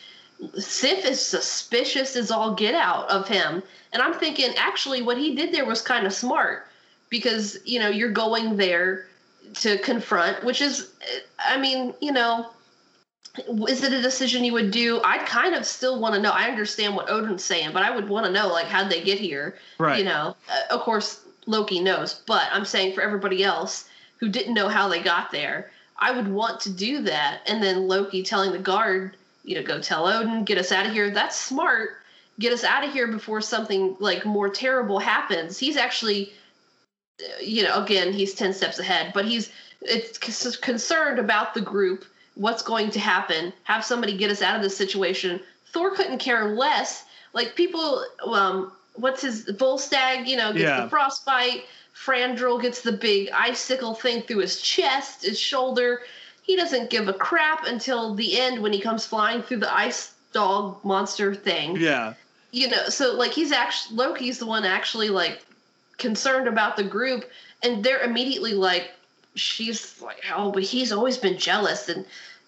Sif 0.57 1.05
is 1.05 1.21
suspicious 1.21 2.15
as 2.15 2.31
all 2.31 2.55
get 2.55 2.73
out 2.73 3.09
of 3.09 3.27
him. 3.27 3.61
And 3.91 4.01
I'm 4.01 4.13
thinking, 4.13 4.53
actually, 4.57 5.01
what 5.01 5.17
he 5.17 5.35
did 5.35 5.53
there 5.53 5.65
was 5.65 5.81
kind 5.81 6.07
of 6.07 6.13
smart 6.13 6.65
because, 7.09 7.57
you 7.65 7.77
know, 7.77 7.89
you're 7.89 8.11
going 8.11 8.55
there 8.55 9.05
to 9.55 9.77
confront, 9.79 10.45
which 10.45 10.61
is, 10.61 10.93
I 11.39 11.59
mean, 11.59 11.93
you 11.99 12.13
know, 12.13 12.51
is 13.67 13.83
it 13.83 13.91
a 13.91 14.01
decision 14.01 14.45
you 14.45 14.53
would 14.53 14.71
do? 14.71 15.01
I 15.03 15.17
kind 15.19 15.55
of 15.55 15.65
still 15.65 15.99
want 15.99 16.15
to 16.15 16.21
know. 16.21 16.31
I 16.31 16.49
understand 16.49 16.95
what 16.95 17.09
Odin's 17.09 17.43
saying, 17.43 17.71
but 17.73 17.83
I 17.83 17.93
would 17.93 18.09
want 18.09 18.25
to 18.25 18.31
know, 18.31 18.47
like, 18.47 18.67
how'd 18.67 18.89
they 18.89 19.01
get 19.03 19.19
here? 19.19 19.57
Right. 19.77 19.99
You 19.99 20.05
know, 20.05 20.35
uh, 20.49 20.73
of 20.75 20.81
course, 20.81 21.20
Loki 21.45 21.79
knows, 21.79 22.21
but 22.25 22.47
I'm 22.51 22.65
saying 22.65 22.93
for 22.93 23.01
everybody 23.01 23.43
else 23.43 23.89
who 24.17 24.29
didn't 24.29 24.53
know 24.53 24.69
how 24.69 24.87
they 24.87 25.01
got 25.01 25.31
there, 25.31 25.71
I 25.97 26.11
would 26.11 26.27
want 26.27 26.59
to 26.61 26.69
do 26.71 27.01
that. 27.03 27.41
And 27.47 27.61
then 27.61 27.87
Loki 27.87 28.23
telling 28.23 28.51
the 28.51 28.59
guard, 28.59 29.15
you 29.43 29.55
know, 29.55 29.63
go 29.63 29.79
tell 29.79 30.07
Odin, 30.07 30.43
get 30.43 30.57
us 30.57 30.71
out 30.71 30.85
of 30.85 30.93
here. 30.93 31.11
That's 31.11 31.39
smart. 31.39 31.91
Get 32.39 32.53
us 32.53 32.63
out 32.63 32.83
of 32.83 32.91
here 32.91 33.07
before 33.07 33.41
something 33.41 33.95
like 33.99 34.25
more 34.25 34.49
terrible 34.49 34.99
happens. 34.99 35.57
He's 35.57 35.77
actually, 35.77 36.31
uh, 37.21 37.41
you 37.41 37.63
know, 37.63 37.83
again, 37.83 38.13
he's 38.13 38.33
10 38.33 38.53
steps 38.53 38.79
ahead, 38.79 39.11
but 39.13 39.25
he's 39.25 39.51
it's 39.81 40.57
concerned 40.57 41.19
about 41.19 41.53
the 41.53 41.61
group, 41.61 42.05
what's 42.35 42.61
going 42.61 42.91
to 42.91 42.99
happen, 42.99 43.51
have 43.63 43.83
somebody 43.83 44.15
get 44.15 44.31
us 44.31 44.41
out 44.41 44.55
of 44.55 44.61
this 44.61 44.77
situation. 44.77 45.39
Thor 45.67 45.95
couldn't 45.95 46.19
care 46.19 46.49
less. 46.49 47.03
Like 47.33 47.55
people, 47.55 48.05
um, 48.25 48.71
what's 48.95 49.21
his 49.21 49.45
Volstagg, 49.45 50.27
you 50.27 50.37
know, 50.37 50.51
gets 50.51 50.63
Yeah. 50.63 50.83
the 50.83 50.89
frostbite. 50.89 51.65
Fandral 51.95 52.61
gets 52.61 52.81
the 52.81 52.91
big 52.91 53.29
icicle 53.31 53.93
thing 53.93 54.21
through 54.23 54.39
his 54.39 54.59
chest, 54.61 55.23
his 55.23 55.39
shoulder. 55.39 56.01
He 56.43 56.55
doesn't 56.55 56.89
give 56.89 57.07
a 57.07 57.13
crap 57.13 57.65
until 57.67 58.15
the 58.15 58.39
end 58.39 58.61
when 58.61 58.73
he 58.73 58.79
comes 58.79 59.05
flying 59.05 59.43
through 59.43 59.57
the 59.57 59.73
ice 59.73 60.13
dog 60.33 60.83
monster 60.85 61.35
thing 61.35 61.75
Yeah. 61.75 62.13
you 62.51 62.69
know 62.69 62.87
so 62.87 63.13
like 63.15 63.31
he's 63.31 63.51
actually 63.51 63.97
loki's 63.97 64.39
the 64.39 64.45
one 64.45 64.63
actually 64.63 65.09
like 65.09 65.45
concerned 65.97 66.47
about 66.47 66.77
the 66.77 66.83
group 66.85 67.29
and 67.61 67.83
they're 67.83 67.99
immediately 67.99 68.53
like 68.53 68.91
she's 69.35 70.01
like 70.01 70.23
oh 70.33 70.49
but 70.51 70.63
he's 70.63 70.93
always 70.93 71.17
been 71.17 71.37
jealous 71.37 71.89
and 71.89 72.05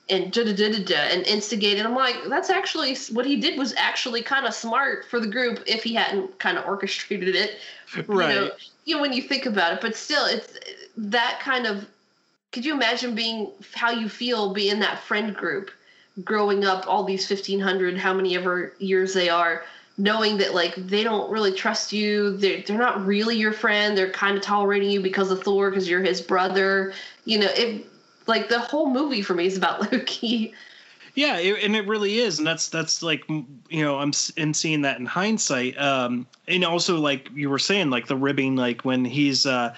and 0.09 0.31
da 0.31 0.43
da 0.43 0.53
da 0.53 0.71
da 0.71 0.83
da 0.83 0.95
and 0.95 1.25
instigated 1.25 1.85
i'm 1.85 1.95
like 1.95 2.15
that's 2.27 2.49
actually 2.49 2.95
what 3.11 3.25
he 3.25 3.37
did 3.37 3.57
was 3.57 3.73
actually 3.77 4.21
kind 4.21 4.45
of 4.45 4.53
smart 4.53 5.05
for 5.05 5.19
the 5.19 5.27
group 5.27 5.63
if 5.65 5.83
he 5.83 5.93
hadn't 5.93 6.37
kind 6.39 6.57
of 6.57 6.65
orchestrated 6.65 7.35
it 7.35 7.59
Right. 8.07 8.33
you 8.33 8.41
know, 8.41 8.51
you 8.85 8.95
know 8.95 9.01
when 9.01 9.13
you 9.13 9.21
think 9.21 9.45
about 9.45 9.73
it 9.73 9.81
but 9.81 9.95
still 9.95 10.25
it's 10.25 10.57
that 10.97 11.39
kind 11.41 11.65
of 11.65 11.87
could 12.51 12.65
you 12.65 12.73
imagine 12.73 13.15
being 13.15 13.49
how 13.73 13.91
you 13.91 14.09
feel 14.09 14.53
being 14.53 14.71
in 14.73 14.79
that 14.79 14.99
friend 14.99 15.35
group 15.35 15.71
growing 16.23 16.65
up 16.65 16.85
all 16.87 17.03
these 17.03 17.27
1500 17.29 17.97
how 17.97 18.13
many 18.13 18.35
ever 18.35 18.73
years 18.79 19.13
they 19.13 19.29
are 19.29 19.63
knowing 19.97 20.37
that 20.37 20.53
like 20.53 20.75
they 20.75 21.03
don't 21.03 21.31
really 21.31 21.51
trust 21.51 21.93
you 21.93 22.35
they're, 22.37 22.61
they're 22.63 22.77
not 22.77 23.05
really 23.05 23.37
your 23.37 23.53
friend 23.53 23.97
they're 23.97 24.11
kind 24.11 24.35
of 24.35 24.43
tolerating 24.43 24.89
you 24.89 25.01
because 25.01 25.31
of 25.31 25.41
thor 25.43 25.69
because 25.69 25.87
you're 25.87 26.01
his 26.01 26.21
brother 26.21 26.93
you 27.25 27.37
know 27.39 27.49
it 27.55 27.85
like 28.27 28.49
the 28.49 28.59
whole 28.59 28.89
movie 28.89 29.21
for 29.21 29.33
me 29.33 29.45
is 29.45 29.57
about 29.57 29.91
loki 29.91 30.53
Yeah, 31.15 31.37
it, 31.37 31.63
and 31.63 31.75
it 31.75 31.87
really 31.87 32.17
is, 32.17 32.39
and 32.39 32.47
that's 32.47 32.69
that's 32.69 33.03
like 33.03 33.23
you 33.29 33.83
know 33.83 33.99
I'm 33.99 34.11
in 34.35 34.53
seeing 34.53 34.81
that 34.81 34.99
in 34.99 35.05
hindsight, 35.05 35.77
um, 35.79 36.25
and 36.47 36.65
also 36.65 36.97
like 36.97 37.29
you 37.35 37.49
were 37.49 37.59
saying, 37.59 37.91
like 37.91 38.07
the 38.07 38.15
ribbing, 38.15 38.55
like 38.55 38.83
when 38.83 39.05
he's 39.05 39.45
uh, 39.45 39.75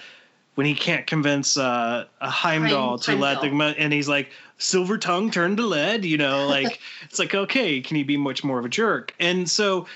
when 0.56 0.66
he 0.66 0.74
can't 0.74 1.06
convince 1.06 1.56
uh, 1.58 2.06
a 2.20 2.30
Heimdall 2.30 2.98
to 3.00 3.14
let 3.14 3.42
the 3.42 3.48
and 3.78 3.92
he's 3.92 4.08
like 4.08 4.30
silver 4.58 4.96
tongue 4.96 5.30
turned 5.30 5.58
to 5.58 5.66
lead, 5.66 6.04
you 6.04 6.16
know, 6.16 6.46
like 6.46 6.80
it's 7.02 7.18
like 7.18 7.34
okay, 7.34 7.80
can 7.80 7.96
he 7.96 8.02
be 8.02 8.16
much 8.16 8.42
more 8.42 8.58
of 8.58 8.64
a 8.64 8.68
jerk? 8.68 9.14
And 9.20 9.48
so 9.48 9.86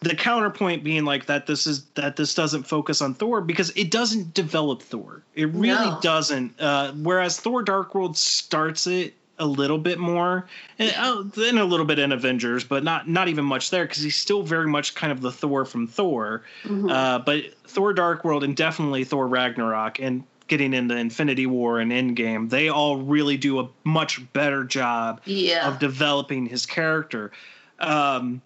the 0.00 0.14
counterpoint 0.14 0.84
being 0.84 1.04
like 1.04 1.26
that 1.26 1.46
this 1.46 1.66
is 1.66 1.84
that 1.94 2.16
this 2.16 2.34
doesn't 2.34 2.64
focus 2.64 3.02
on 3.02 3.14
Thor 3.14 3.40
because 3.40 3.70
it 3.70 3.90
doesn't 3.90 4.32
develop 4.34 4.82
Thor. 4.82 5.22
It 5.34 5.48
really 5.52 5.90
No. 5.90 5.98
doesn't. 6.00 6.60
Uh, 6.60 6.92
whereas 6.92 7.38
Thor 7.40 7.62
Dark 7.62 7.94
World 7.94 8.16
starts 8.16 8.86
it 8.86 9.14
a 9.40 9.46
little 9.46 9.78
bit 9.78 9.98
more, 10.00 10.46
and 10.80 11.30
then 11.32 11.58
a 11.58 11.64
little 11.64 11.86
bit 11.86 11.98
in 12.00 12.10
Avengers, 12.12 12.64
but 12.64 12.82
not 12.84 13.08
not 13.08 13.28
even 13.28 13.44
much 13.44 13.70
there 13.70 13.84
because 13.84 14.02
he's 14.02 14.16
still 14.16 14.42
very 14.42 14.66
much 14.66 14.94
kind 14.94 15.12
of 15.12 15.20
the 15.20 15.32
Thor 15.32 15.64
from 15.64 15.86
Thor. 15.86 16.42
Mm-hmm. 16.64 16.90
Uh, 16.90 17.18
but 17.20 17.44
Thor 17.64 17.92
Dark 17.92 18.24
World 18.24 18.44
and 18.44 18.56
definitely 18.56 19.04
Thor 19.04 19.26
Ragnarok 19.26 20.00
and 20.00 20.24
getting 20.48 20.72
into 20.74 20.96
Infinity 20.96 21.46
War 21.46 21.78
and 21.78 21.92
Endgame, 21.92 22.48
they 22.50 22.68
all 22.68 22.96
really 22.96 23.36
do 23.36 23.60
a 23.60 23.68
much 23.84 24.20
better 24.32 24.64
job 24.64 25.20
yeah 25.24 25.68
of 25.68 25.78
developing 25.78 26.46
his 26.46 26.66
character. 26.66 27.30
Um, 27.80 28.42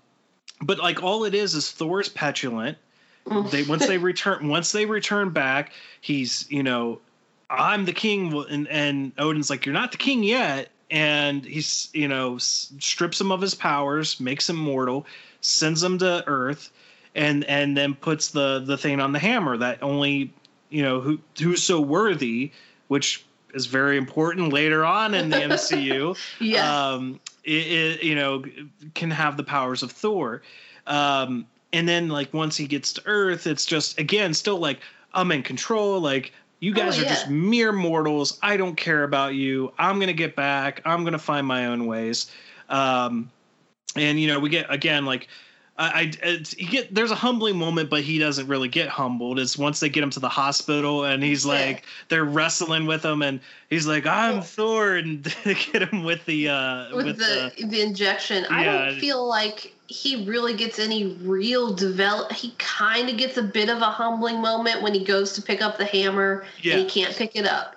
but 0.62 0.79
like 0.79 1.03
all 1.03 1.25
it 1.25 1.35
is 1.35 1.55
is 1.55 1.70
Thor's 1.70 2.09
petulant. 2.09 2.79
They 3.51 3.62
once 3.64 3.87
they 3.87 3.98
return 4.11 4.48
once 4.48 4.72
they 4.72 4.87
return 4.87 5.31
back, 5.31 5.72
he's 6.01 6.46
you 6.51 6.62
know, 6.62 7.01
I'm 7.51 7.85
the 7.85 7.92
king, 7.92 8.33
and 8.51 8.68
and 8.68 9.12
Odin's 9.18 9.51
like 9.51 9.66
you're 9.66 9.75
not 9.75 9.92
the 9.92 9.98
king 9.98 10.22
yet, 10.22 10.70
and 10.90 11.44
he's 11.44 11.88
you 11.92 12.09
know 12.09 12.38
strips 12.38 13.20
him 13.20 13.33
of 13.33 13.40
his 13.40 13.55
powers, 13.55 14.20
makes 14.20 14.48
him 14.48 14.57
mortal, 14.57 15.07
sends 15.40 15.83
him 15.83 15.98
to 15.98 16.25
Earth, 16.27 16.70
and 17.14 17.44
and 17.44 17.77
then 17.77 17.94
puts 17.94 18.29
the 18.29 18.61
the 18.61 18.79
thing 18.79 19.01
on 19.01 19.12
the 19.12 19.18
hammer 19.18 19.57
that 19.57 19.83
only 19.83 20.33
you 20.70 20.83
know 20.83 21.01
who 21.01 21.18
who's 21.40 21.62
so 21.62 21.81
worthy, 21.81 22.53
which 22.88 23.25
is 23.55 23.66
very 23.66 23.98
important 23.98 24.53
later 24.53 24.85
on 24.85 25.14
in 25.14 25.29
the 25.29 25.37
MCU 25.37 26.16
yeah 26.40 26.92
um, 26.92 27.20
it, 27.44 28.02
you 28.02 28.14
know, 28.14 28.44
can 28.94 29.11
have 29.11 29.37
the 29.37 29.44
powers 29.44 29.83
of 29.83 29.92
Thor. 29.92 30.42
Um, 30.87 31.46
and 31.72 31.88
then 31.88 32.09
like 32.09 32.33
once 32.35 32.57
he 32.57 32.66
gets 32.66 32.92
to 32.94 33.02
Earth, 33.07 33.46
it's 33.46 33.64
just 33.64 33.98
again 33.98 34.35
still 34.35 34.59
like 34.59 34.81
I'm 35.14 35.31
in 35.33 35.42
control. 35.42 36.00
Like 36.00 36.33
you 36.61 36.72
guys 36.72 36.98
Oh, 36.98 37.02
are 37.02 37.07
just 37.07 37.28
mere 37.28 37.72
mortals. 37.72 38.38
I 38.42 38.57
don't 38.57 38.76
care 38.76 39.05
about 39.05 39.35
you. 39.35 39.72
I'm 39.78 39.98
gonna 39.98 40.12
get 40.12 40.37
back. 40.37 40.83
I'm 40.85 41.05
gonna 41.05 41.18
find 41.18 41.46
my 41.46 41.66
own 41.66 41.87
ways. 41.87 42.31
Um, 42.68 43.31
and 43.96 44.20
you 44.20 44.28
know 44.28 44.38
we 44.38 44.48
get 44.48 44.66
again 44.72 45.05
like 45.05 45.28
I, 45.79 46.13
I 46.23 46.37
get 46.37 46.95
there's 46.95 47.11
a 47.11 47.17
humbling 47.17 47.57
moment, 47.57 47.89
but 47.89 48.03
he 48.03 48.19
doesn't 48.19 48.47
really 48.47 48.69
get 48.69 48.89
humbled. 48.89 49.39
It's 49.39 49.57
once 49.57 49.81
they 49.81 49.89
get 49.89 50.03
him 50.03 50.11
to 50.11 50.21
the 50.21 50.29
hospital 50.29 51.05
and 51.05 51.23
he's 51.23 51.47
like 51.47 51.85
they're 52.09 52.25
wrestling 52.25 52.85
with 52.87 53.03
him 53.03 53.23
and 53.23 53.41
he's 53.71 53.87
like 53.87 54.07
I'm 54.07 54.43
Thor 54.43 54.97
and 54.97 55.25
they 55.45 55.55
get 55.55 55.91
him 55.91 56.05
with 56.05 56.25
the 56.27 56.51
uh 56.51 56.95
with, 56.95 57.17
the, 57.19 57.53
the 57.65 57.81
injection. 57.81 58.45
I 58.51 58.65
don't 58.65 59.01
feel 59.01 59.27
like 59.27 59.75
he 59.87 60.27
really 60.27 60.55
gets 60.55 60.79
any 60.79 61.17
real 61.23 61.73
develop. 61.75 62.33
He 62.33 62.55
kind 62.59 63.09
of 63.09 63.17
gets 63.17 63.39
a 63.39 63.43
bit 63.43 63.71
of 63.71 63.79
a 63.79 63.91
humbling 63.91 64.43
moment 64.43 64.83
when 64.83 64.93
he 64.93 65.03
goes 65.05 65.33
to 65.35 65.43
pick 65.43 65.63
up 65.63 65.79
the 65.79 65.87
hammer 65.87 66.45
Yeah. 66.61 66.75
and 66.75 66.83
he 66.83 66.89
can't 66.89 67.17
pick 67.17 67.35
it 67.35 67.47
up. 67.47 67.77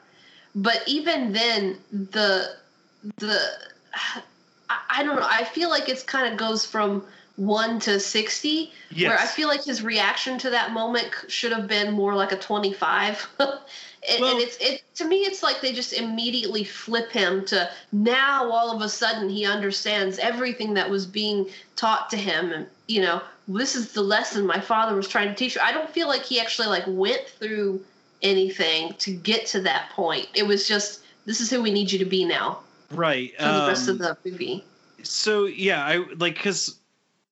But 0.53 0.83
even 0.85 1.31
then, 1.31 1.77
the 1.91 2.55
the 3.17 3.39
I, 4.69 4.79
I 4.89 5.03
don't 5.03 5.15
know. 5.15 5.27
I 5.29 5.45
feel 5.45 5.69
like 5.69 5.87
it's 5.87 6.03
kind 6.03 6.31
of 6.31 6.37
goes 6.37 6.65
from 6.65 7.05
one 7.37 7.79
to 7.81 7.99
sixty. 7.99 8.71
Where 8.97 9.17
I 9.17 9.25
feel 9.25 9.47
like 9.47 9.63
his 9.63 9.81
reaction 9.81 10.37
to 10.39 10.49
that 10.51 10.71
moment 10.71 11.07
should 11.27 11.51
have 11.51 11.67
been 11.67 11.93
more 11.93 12.15
like 12.15 12.31
a 12.31 12.37
twenty-five. 12.37 13.27
and, 14.09 14.21
Well- 14.21 14.31
and 14.33 14.41
it's 14.41 14.57
it 14.57 14.83
to 14.95 15.05
me 15.07 15.17
it's 15.21 15.43
like 15.43 15.61
they 15.61 15.73
just 15.73 15.93
immediately 15.93 16.63
flip 16.63 17.11
him 17.11 17.45
to 17.45 17.69
now 17.91 18.49
all 18.49 18.75
of 18.75 18.81
a 18.81 18.89
sudden 18.89 19.29
he 19.29 19.45
understands 19.45 20.19
everything 20.19 20.73
that 20.75 20.89
was 20.89 21.05
being 21.05 21.47
taught 21.75 22.09
to 22.09 22.17
him 22.17 22.51
and 22.51 22.67
you 22.87 23.01
know 23.01 23.21
this 23.47 23.75
is 23.75 23.93
the 23.93 24.01
lesson 24.01 24.45
my 24.45 24.59
father 24.59 24.95
was 24.95 25.07
trying 25.07 25.27
to 25.27 25.35
teach 25.35 25.55
you 25.55 25.61
i 25.61 25.71
don't 25.71 25.89
feel 25.89 26.07
like 26.07 26.23
he 26.23 26.39
actually 26.39 26.67
like 26.67 26.83
went 26.87 27.27
through 27.39 27.81
anything 28.21 28.93
to 28.97 29.11
get 29.11 29.45
to 29.45 29.61
that 29.61 29.89
point 29.91 30.27
it 30.33 30.43
was 30.45 30.67
just 30.67 31.01
this 31.25 31.41
is 31.41 31.49
who 31.49 31.61
we 31.61 31.71
need 31.71 31.91
you 31.91 31.99
to 31.99 32.05
be 32.05 32.25
now 32.25 32.59
right 32.91 33.35
for 33.37 33.43
the 33.43 33.67
rest 33.67 33.89
um, 33.89 33.95
of 33.95 33.99
the 33.99 34.17
movie 34.25 34.63
so 35.03 35.45
yeah 35.45 35.83
i 35.85 35.97
like 36.17 36.35
because 36.35 36.79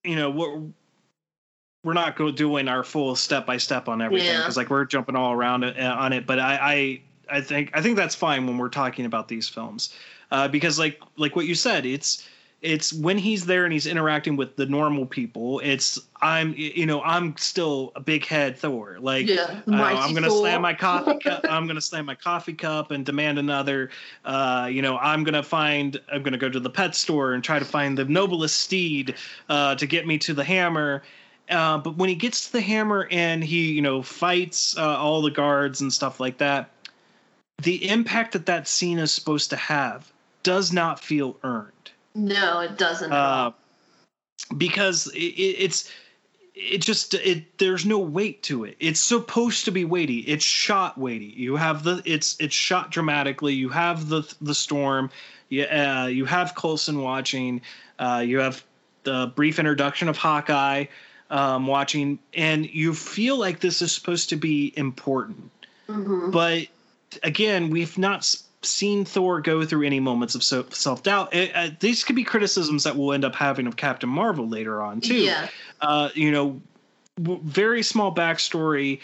you 0.03 0.15
know 0.15 0.29
we're 0.29 0.61
we're 1.83 1.93
not 1.93 2.15
go 2.15 2.31
doing 2.31 2.67
our 2.67 2.83
full 2.83 3.15
step 3.15 3.45
by 3.45 3.57
step 3.57 3.87
on 3.87 4.01
everything 4.01 4.27
Yeah. 4.27 4.37
because 4.39 4.57
like 4.57 4.69
we're 4.69 4.85
jumping 4.85 5.15
all 5.15 5.33
around 5.33 5.63
uh, 5.63 5.95
on 5.99 6.13
it 6.13 6.25
but 6.25 6.39
I, 6.39 7.01
I 7.29 7.37
i 7.37 7.41
think 7.41 7.71
i 7.73 7.81
think 7.81 7.95
that's 7.97 8.15
fine 8.15 8.45
when 8.47 8.57
we're 8.57 8.69
talking 8.69 9.05
about 9.05 9.27
these 9.27 9.47
films 9.49 9.93
uh 10.31 10.47
because 10.47 10.79
like 10.79 10.99
like 11.17 11.35
what 11.35 11.45
you 11.45 11.55
said 11.55 11.85
it's 11.85 12.27
it's 12.63 12.93
when 12.93 13.17
he's 13.17 13.45
there 13.45 13.65
and 13.65 13.73
he's 13.73 13.85
interacting 13.85 14.37
with 14.37 14.55
the 14.55 14.65
normal 14.65 15.05
people 15.05 15.59
it's 15.59 15.99
i'm 16.21 16.53
you 16.57 16.85
know 16.85 17.01
i'm 17.03 17.35
still 17.37 17.91
a 17.95 17.99
big 17.99 18.25
head 18.25 18.57
thor. 18.57 18.97
Like 18.99 19.27
Yeah, 19.27 19.61
uh, 19.67 19.71
i'm 19.71 20.13
gonna 20.13 20.29
Thor. 20.29 20.39
slam 20.39 20.61
my 20.61 20.73
coffee 20.73 21.19
cup 21.23 21.43
i'm 21.49 21.67
gonna 21.67 21.81
slam 21.81 22.05
my 22.05 22.15
coffee 22.15 22.53
cup 22.53 22.91
and 22.91 23.05
demand 23.05 23.37
another 23.37 23.89
uh, 24.25 24.67
you 24.71 24.81
know 24.81 24.97
i'm 24.97 25.23
gonna 25.23 25.43
find 25.43 25.99
i'm 26.11 26.23
gonna 26.23 26.37
go 26.37 26.49
to 26.49 26.59
the 26.59 26.69
pet 26.69 26.95
store 26.95 27.33
and 27.33 27.43
try 27.43 27.59
to 27.59 27.65
find 27.65 27.97
the 27.97 28.05
noblest 28.05 28.61
steed 28.61 29.15
uh, 29.49 29.75
to 29.75 29.85
get 29.85 30.07
me 30.07 30.17
to 30.17 30.33
the 30.33 30.43
hammer. 30.43 31.03
Uh, 31.49 31.77
but 31.77 31.97
when 31.97 32.07
he 32.07 32.15
gets 32.15 32.47
to 32.47 32.53
the 32.53 32.61
hammer 32.61 33.07
and 33.11 33.43
he 33.43 33.73
you 33.73 33.81
know 33.81 34.01
fights 34.01 34.77
uh, 34.77 34.97
all 34.97 35.21
the 35.21 35.29
guards 35.29 35.81
and 35.81 35.91
stuff 35.91 36.21
like 36.21 36.37
that 36.37 36.69
the 37.61 37.89
impact 37.89 38.31
that 38.31 38.45
that 38.45 38.67
scene 38.67 38.97
is 38.97 39.11
supposed 39.11 39.49
to 39.49 39.57
have 39.57 40.11
does 40.43 40.71
not 40.71 40.99
feel 41.01 41.37
earned 41.43 41.82
no 42.15 42.59
it 42.61 42.77
doesn't 42.77 43.11
uh, 43.11 43.51
because 44.57 45.07
it, 45.07 45.19
it, 45.19 45.55
it's 45.59 45.91
it 46.55 46.81
just 46.81 47.13
it 47.15 47.57
there's 47.57 47.85
no 47.85 47.97
weight 47.97 48.43
to 48.43 48.63
it. 48.63 48.75
It's 48.79 49.01
supposed 49.01 49.65
to 49.65 49.71
be 49.71 49.85
weighty. 49.85 50.19
It's 50.19 50.45
shot 50.45 50.97
weighty. 50.97 51.33
You 51.35 51.55
have 51.55 51.83
the 51.83 52.01
it's 52.05 52.35
it's 52.39 52.53
shot 52.53 52.91
dramatically. 52.91 53.53
You 53.53 53.69
have 53.69 54.07
the 54.09 54.21
the 54.41 54.53
storm. 54.53 55.09
You, 55.49 55.65
uh, 55.65 56.07
you 56.11 56.25
have 56.25 56.55
Coulson 56.55 57.01
watching. 57.01 57.61
Uh, 57.99 58.23
you 58.25 58.39
have 58.39 58.63
the 59.03 59.31
brief 59.35 59.59
introduction 59.59 60.09
of 60.09 60.17
Hawkeye 60.17 60.85
um, 61.29 61.67
watching. 61.67 62.19
And 62.33 62.69
you 62.69 62.93
feel 62.93 63.37
like 63.37 63.59
this 63.59 63.81
is 63.81 63.91
supposed 63.91 64.29
to 64.29 64.35
be 64.35 64.73
important. 64.75 65.49
Mhm. 65.89 66.31
but 66.31 66.67
again, 67.23 67.69
we've 67.69 67.97
not 67.97 68.33
seen 68.65 69.05
Thor 69.05 69.41
go 69.41 69.65
through 69.65 69.85
any 69.85 69.99
moments 69.99 70.35
of 70.35 70.43
so- 70.43 70.65
self 70.69 71.03
doubt. 71.03 71.33
Uh, 71.35 71.69
these 71.79 72.03
could 72.03 72.15
be 72.15 72.23
criticisms 72.23 72.83
that 72.83 72.95
we'll 72.95 73.13
end 73.13 73.25
up 73.25 73.35
having 73.35 73.67
of 73.67 73.75
Captain 73.75 74.09
Marvel 74.09 74.47
later 74.47 74.81
on 74.81 75.01
too. 75.01 75.15
Yeah. 75.15 75.47
Uh, 75.81 76.09
you 76.13 76.31
know, 76.31 76.61
w- 77.21 77.41
very 77.43 77.83
small 77.83 78.13
backstory, 78.13 78.99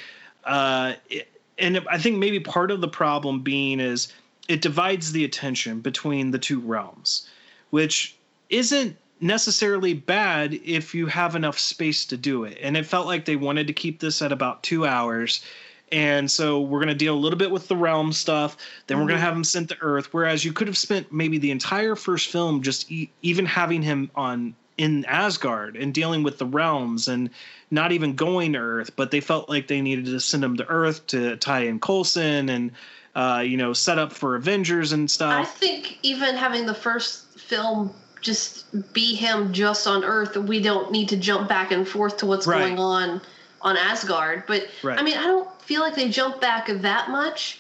uh, 0.46 0.94
it- 1.10 1.30
and 1.58 1.84
I 1.90 1.98
think 1.98 2.18
maybe 2.18 2.40
part 2.40 2.72
of 2.72 2.82
the 2.82 2.88
problem 2.88 3.42
being 3.42 3.80
is 3.80 4.14
it 4.48 4.62
divides 4.62 5.12
the 5.12 5.26
attention 5.26 5.82
between 5.82 6.32
the 6.32 6.40
two 6.40 6.60
realms, 6.60 7.28
which 7.70 8.16
isn't 8.50 8.96
necessarily 9.22 9.94
bad 9.94 10.54
if 10.64 10.96
you 10.96 11.06
have 11.08 11.36
enough 11.36 11.60
space 11.60 12.06
to 12.06 12.16
do 12.18 12.46
it. 12.46 12.58
And 12.62 12.78
it 12.78 12.86
felt 12.86 13.06
like 13.06 13.26
they 13.26 13.36
wanted 13.36 13.68
to 13.68 13.74
keep 13.74 14.00
this 14.00 14.22
at 14.22 14.32
about 14.32 14.64
two 14.64 14.86
hours. 14.88 15.44
And 15.92 16.30
so 16.30 16.62
we're 16.62 16.80
going 16.80 16.90
to 16.90 16.96
deal 16.96 17.16
a 17.16 17.20
little 17.20 17.38
bit 17.40 17.52
with 17.52 17.68
the 17.68 17.76
realm 17.76 18.12
stuff. 18.14 18.58
Then 18.88 18.98
we're 19.00 19.08
going 19.08 19.18
to 19.20 19.26
have 19.26 19.36
him 19.36 19.44
sent 19.44 19.70
to 19.70 19.78
Earth. 19.82 20.14
Whereas 20.14 20.46
you 20.46 20.54
could 20.54 20.68
have 20.68 20.78
spent 20.78 21.12
maybe 21.12 21.38
the 21.38 21.52
entire 21.52 21.96
first 21.96 22.28
film 22.30 22.62
just 22.62 22.92
e- 22.92 23.10
even 23.22 23.46
having 23.46 23.82
him 23.82 24.12
on 24.16 24.56
in 24.78 25.04
Asgard 25.06 25.76
and 25.76 25.94
dealing 25.94 26.24
with 26.24 26.38
the 26.38 26.46
realms 26.46 27.08
and 27.10 27.30
not 27.70 27.92
even 27.92 28.16
going 28.16 28.54
to 28.54 28.60
Earth. 28.60 28.96
But 28.96 29.12
they 29.12 29.20
felt 29.20 29.50
like 29.50 29.68
they 29.68 29.82
needed 29.82 30.06
to 30.06 30.20
send 30.20 30.44
him 30.44 30.58
to 30.58 30.68
Earth 30.68 31.06
to 31.08 31.36
tie 31.38 31.62
in 31.62 31.80
Coulson 31.80 32.50
and 32.50 32.72
uh, 33.16 33.44
you 33.46 33.58
know 33.58 33.74
set 33.74 33.98
up 34.00 34.14
for 34.14 34.36
Avengers 34.36 34.92
and 34.92 35.10
stuff. 35.10 35.34
I 35.34 35.44
think 35.46 35.98
even 36.04 36.36
having 36.36 36.66
the 36.66 36.74
first 36.76 37.40
film 37.40 37.94
just 38.22 38.94
be 38.94 39.16
him 39.16 39.52
just 39.54 39.88
on 39.88 40.04
Earth, 40.04 40.36
we 40.38 40.62
don't 40.62 40.92
need 40.92 41.10
to 41.10 41.18
jump 41.18 41.48
back 41.50 41.72
and 41.72 41.88
forth 41.88 42.18
to 42.18 42.26
what's 42.26 42.46
Right. 42.46 42.60
going 42.60 42.78
on 42.80 43.22
on 43.62 43.76
Asgard. 43.78 44.44
But 44.48 44.68
Right. 44.84 45.00
I 45.00 45.04
mean, 45.04 45.18
I 45.18 45.24
don't 45.24 45.50
feel 45.70 45.82
like 45.82 45.94
they 45.94 46.10
jump 46.10 46.42
back 46.42 46.66
that 46.68 47.12
much. 47.12 47.60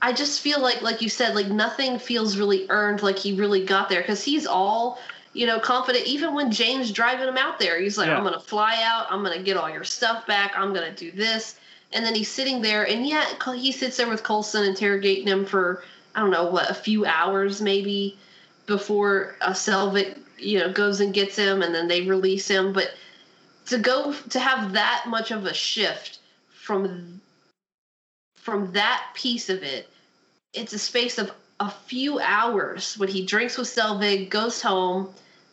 I 0.00 0.14
just 0.14 0.40
feel 0.40 0.62
like, 0.62 0.80
like 0.80 1.02
you 1.02 1.10
said, 1.10 1.34
like 1.34 1.48
nothing 1.48 1.98
feels 1.98 2.38
really 2.38 2.64
earned, 2.70 3.02
like 3.02 3.18
he 3.18 3.34
really 3.34 3.66
got 3.66 3.90
there 3.90 4.00
because 4.00 4.24
he's 4.24 4.46
all, 4.46 4.98
you 5.34 5.46
know, 5.46 5.60
confident. 5.60 6.06
Even 6.06 6.32
when 6.32 6.50
James 6.50 6.90
driving 6.90 7.28
him 7.28 7.36
out 7.36 7.58
there, 7.58 7.78
he's 7.78 7.98
like, 7.98 8.06
Yeah. 8.06 8.16
"I'm 8.16 8.24
gonna 8.24 8.40
fly 8.40 8.80
out. 8.82 9.08
I'm 9.10 9.22
gonna 9.22 9.42
get 9.42 9.58
all 9.58 9.68
your 9.68 9.84
stuff 9.84 10.26
back. 10.26 10.54
I'm 10.56 10.72
gonna 10.72 10.94
do 10.94 11.12
this." 11.12 11.56
And 11.92 12.02
then 12.02 12.14
he's 12.14 12.30
sitting 12.30 12.62
there, 12.62 12.88
and 12.88 13.06
yeah, 13.06 13.26
he 13.54 13.72
sits 13.72 13.98
there 13.98 14.08
with 14.08 14.22
Coulson 14.22 14.64
interrogating 14.64 15.26
him 15.26 15.44
for 15.44 15.84
I 16.14 16.20
don't 16.20 16.30
know 16.30 16.46
what 16.46 16.70
a 16.70 16.74
few 16.74 17.04
hours 17.04 17.60
maybe 17.60 18.16
before 18.66 19.36
uh, 19.42 19.50
Selvig 19.50 20.16
you 20.38 20.60
know 20.60 20.72
goes 20.72 21.00
and 21.00 21.12
gets 21.12 21.36
him, 21.36 21.60
and 21.60 21.74
then 21.74 21.88
they 21.88 22.08
release 22.08 22.48
him. 22.48 22.72
But 22.72 22.94
to 23.66 23.76
go 23.76 24.14
to 24.30 24.40
have 24.40 24.72
that 24.72 25.04
much 25.08 25.30
of 25.30 25.44
a 25.44 25.52
shift 25.52 26.20
from 26.48 27.19
from 28.50 28.72
that 28.72 29.04
piece 29.14 29.48
of 29.48 29.62
it, 29.62 29.88
it's 30.52 30.72
a 30.72 30.78
space 30.78 31.18
of 31.18 31.30
a 31.60 31.70
few 31.70 32.18
hours 32.18 32.98
when 32.98 33.08
he 33.08 33.24
drinks 33.24 33.56
with 33.56 33.68
Selvig, 33.68 34.28
goes 34.28 34.60
home. 34.60 35.08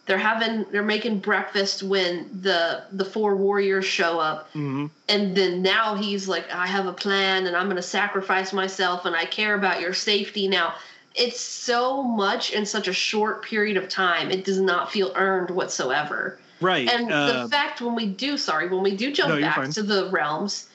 They're 0.08 0.18
having 0.18 0.66
they're 0.72 0.84
making 0.84 1.20
breakfast 1.20 1.84
when 1.84 2.30
the 2.42 2.84
the 2.92 3.06
four 3.06 3.36
warriors 3.36 3.86
show 3.86 4.20
up 4.20 4.50
hmm 4.54 4.88
and 5.10 5.38
then 5.38 5.62
now 5.62 5.96
he's 5.96 6.28
like 6.28 6.52
i 6.52 6.66
have 6.68 6.86
a 6.86 6.94
plan 6.94 7.46
and 7.46 7.56
i'm 7.56 7.66
going 7.66 7.76
to 7.78 7.82
sacrifice 7.82 8.52
myself 8.54 9.06
and 9.06 9.16
i 9.16 9.26
care 9.26 9.54
about 9.56 9.80
your 9.82 9.94
safety 9.94 10.48
now 10.48 10.74
it's 11.14 11.40
so 11.40 12.04
much 12.04 12.52
in 12.52 12.66
such 12.66 12.88
a 12.88 12.94
short 12.94 13.44
period 13.44 13.76
of 13.78 13.90
time 13.90 14.32
it 14.32 14.46
does 14.46 14.60
not 14.60 14.92
feel 14.92 15.12
earned 15.16 15.50
whatsoever 15.50 16.40
Right. 16.62 16.90
and 16.90 17.12
uh, 17.12 17.44
the 17.44 17.50
fact 17.50 17.82
when 17.82 17.96
we 17.96 18.06
do 18.06 18.38
sorry 18.38 18.70
when 18.70 18.82
we 18.84 18.96
do 18.96 19.12
jump 19.12 19.36
No, 19.36 19.42
back 19.42 19.70
to 19.72 19.84
the 19.84 20.10
realms 20.10 20.68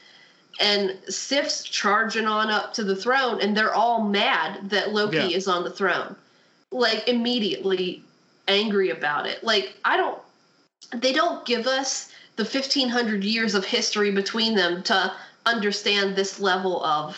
and 0.61 0.97
sif's 1.09 1.63
charging 1.65 2.27
on 2.27 2.51
up 2.51 2.75
to 2.75 2.85
the 2.85 2.97
throne 2.97 3.41
and 3.41 3.57
they're 3.57 3.75
all 3.75 4.03
mad 4.03 4.71
that 4.71 4.93
loki 4.93 5.17
Yeah. 5.17 5.29
is 5.29 5.49
on 5.49 5.65
the 5.65 5.71
throne 5.71 6.15
like 6.71 7.09
immediately 7.09 8.03
angry 8.49 8.91
about 8.91 9.27
it 9.27 9.43
like 9.43 9.75
i 9.85 9.97
don't 9.97 10.19
they 10.95 11.13
don't 11.13 11.45
give 11.47 11.67
us 11.67 12.11
the 12.37 12.45
1500 12.45 13.25
years 13.25 13.55
of 13.55 13.65
history 13.65 14.11
between 14.11 14.55
them 14.55 14.83
to 14.85 15.13
understand 15.47 16.17
this 16.17 16.41
level 16.41 16.85
of 16.85 17.17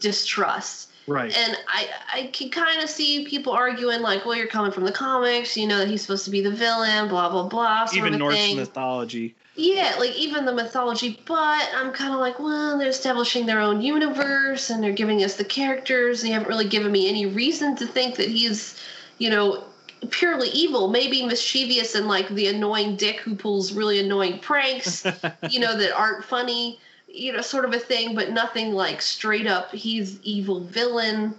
distrust 0.00 0.88
right. 1.06 1.36
and 1.36 1.56
i 1.68 1.88
i 2.12 2.26
can 2.32 2.50
kind 2.50 2.82
of 2.82 2.88
see 2.88 3.26
people 3.26 3.52
arguing 3.52 4.00
like 4.00 4.24
well 4.24 4.34
you're 4.34 4.46
coming 4.46 4.72
from 4.72 4.84
the 4.84 4.92
comics 4.92 5.56
you 5.56 5.66
know 5.66 5.78
that 5.78 5.88
he's 5.88 6.02
supposed 6.02 6.24
to 6.24 6.30
be 6.30 6.40
the 6.40 6.50
villain 6.50 7.08
blah 7.08 7.28
blah 7.28 7.46
blah 7.48 7.84
sort 7.84 7.98
Even 7.98 8.14
of 8.14 8.20
Norse 8.20 8.34
thing 8.34 8.56
mythology. 8.56 9.34
Yeah, 9.56 9.94
like 10.00 10.14
even 10.16 10.44
the 10.44 10.52
mythology, 10.52 11.20
but 11.26 11.68
I'm 11.76 11.92
kind 11.92 12.12
of 12.12 12.18
like, 12.18 12.40
well, 12.40 12.76
they're 12.76 12.88
establishing 12.88 13.46
their 13.46 13.60
own 13.60 13.80
universe 13.80 14.70
and 14.70 14.82
they're 14.82 14.92
giving 14.92 15.22
us 15.22 15.36
the 15.36 15.44
characters. 15.44 16.22
They 16.22 16.30
haven't 16.30 16.48
really 16.48 16.68
given 16.68 16.90
me 16.90 17.08
any 17.08 17.26
reason 17.26 17.76
to 17.76 17.86
think 17.86 18.16
that 18.16 18.28
he's, 18.28 18.80
you 19.18 19.30
know, 19.30 19.62
purely 20.10 20.48
evil. 20.48 20.88
Maybe 20.88 21.24
mischievous 21.24 21.94
and 21.94 22.08
like 22.08 22.28
the 22.30 22.48
annoying 22.48 22.96
dick 22.96 23.20
who 23.20 23.36
pulls 23.36 23.72
really 23.72 24.00
annoying 24.00 24.40
pranks, 24.40 25.06
you 25.50 25.60
know, 25.60 25.76
that 25.76 25.96
aren't 25.96 26.24
funny, 26.24 26.80
you 27.06 27.32
know, 27.32 27.40
sort 27.40 27.64
of 27.64 27.72
a 27.72 27.78
thing, 27.78 28.16
but 28.16 28.32
nothing 28.32 28.72
like 28.72 29.00
straight 29.00 29.46
up, 29.46 29.70
he's 29.72 30.20
evil 30.22 30.60
villain, 30.60 31.32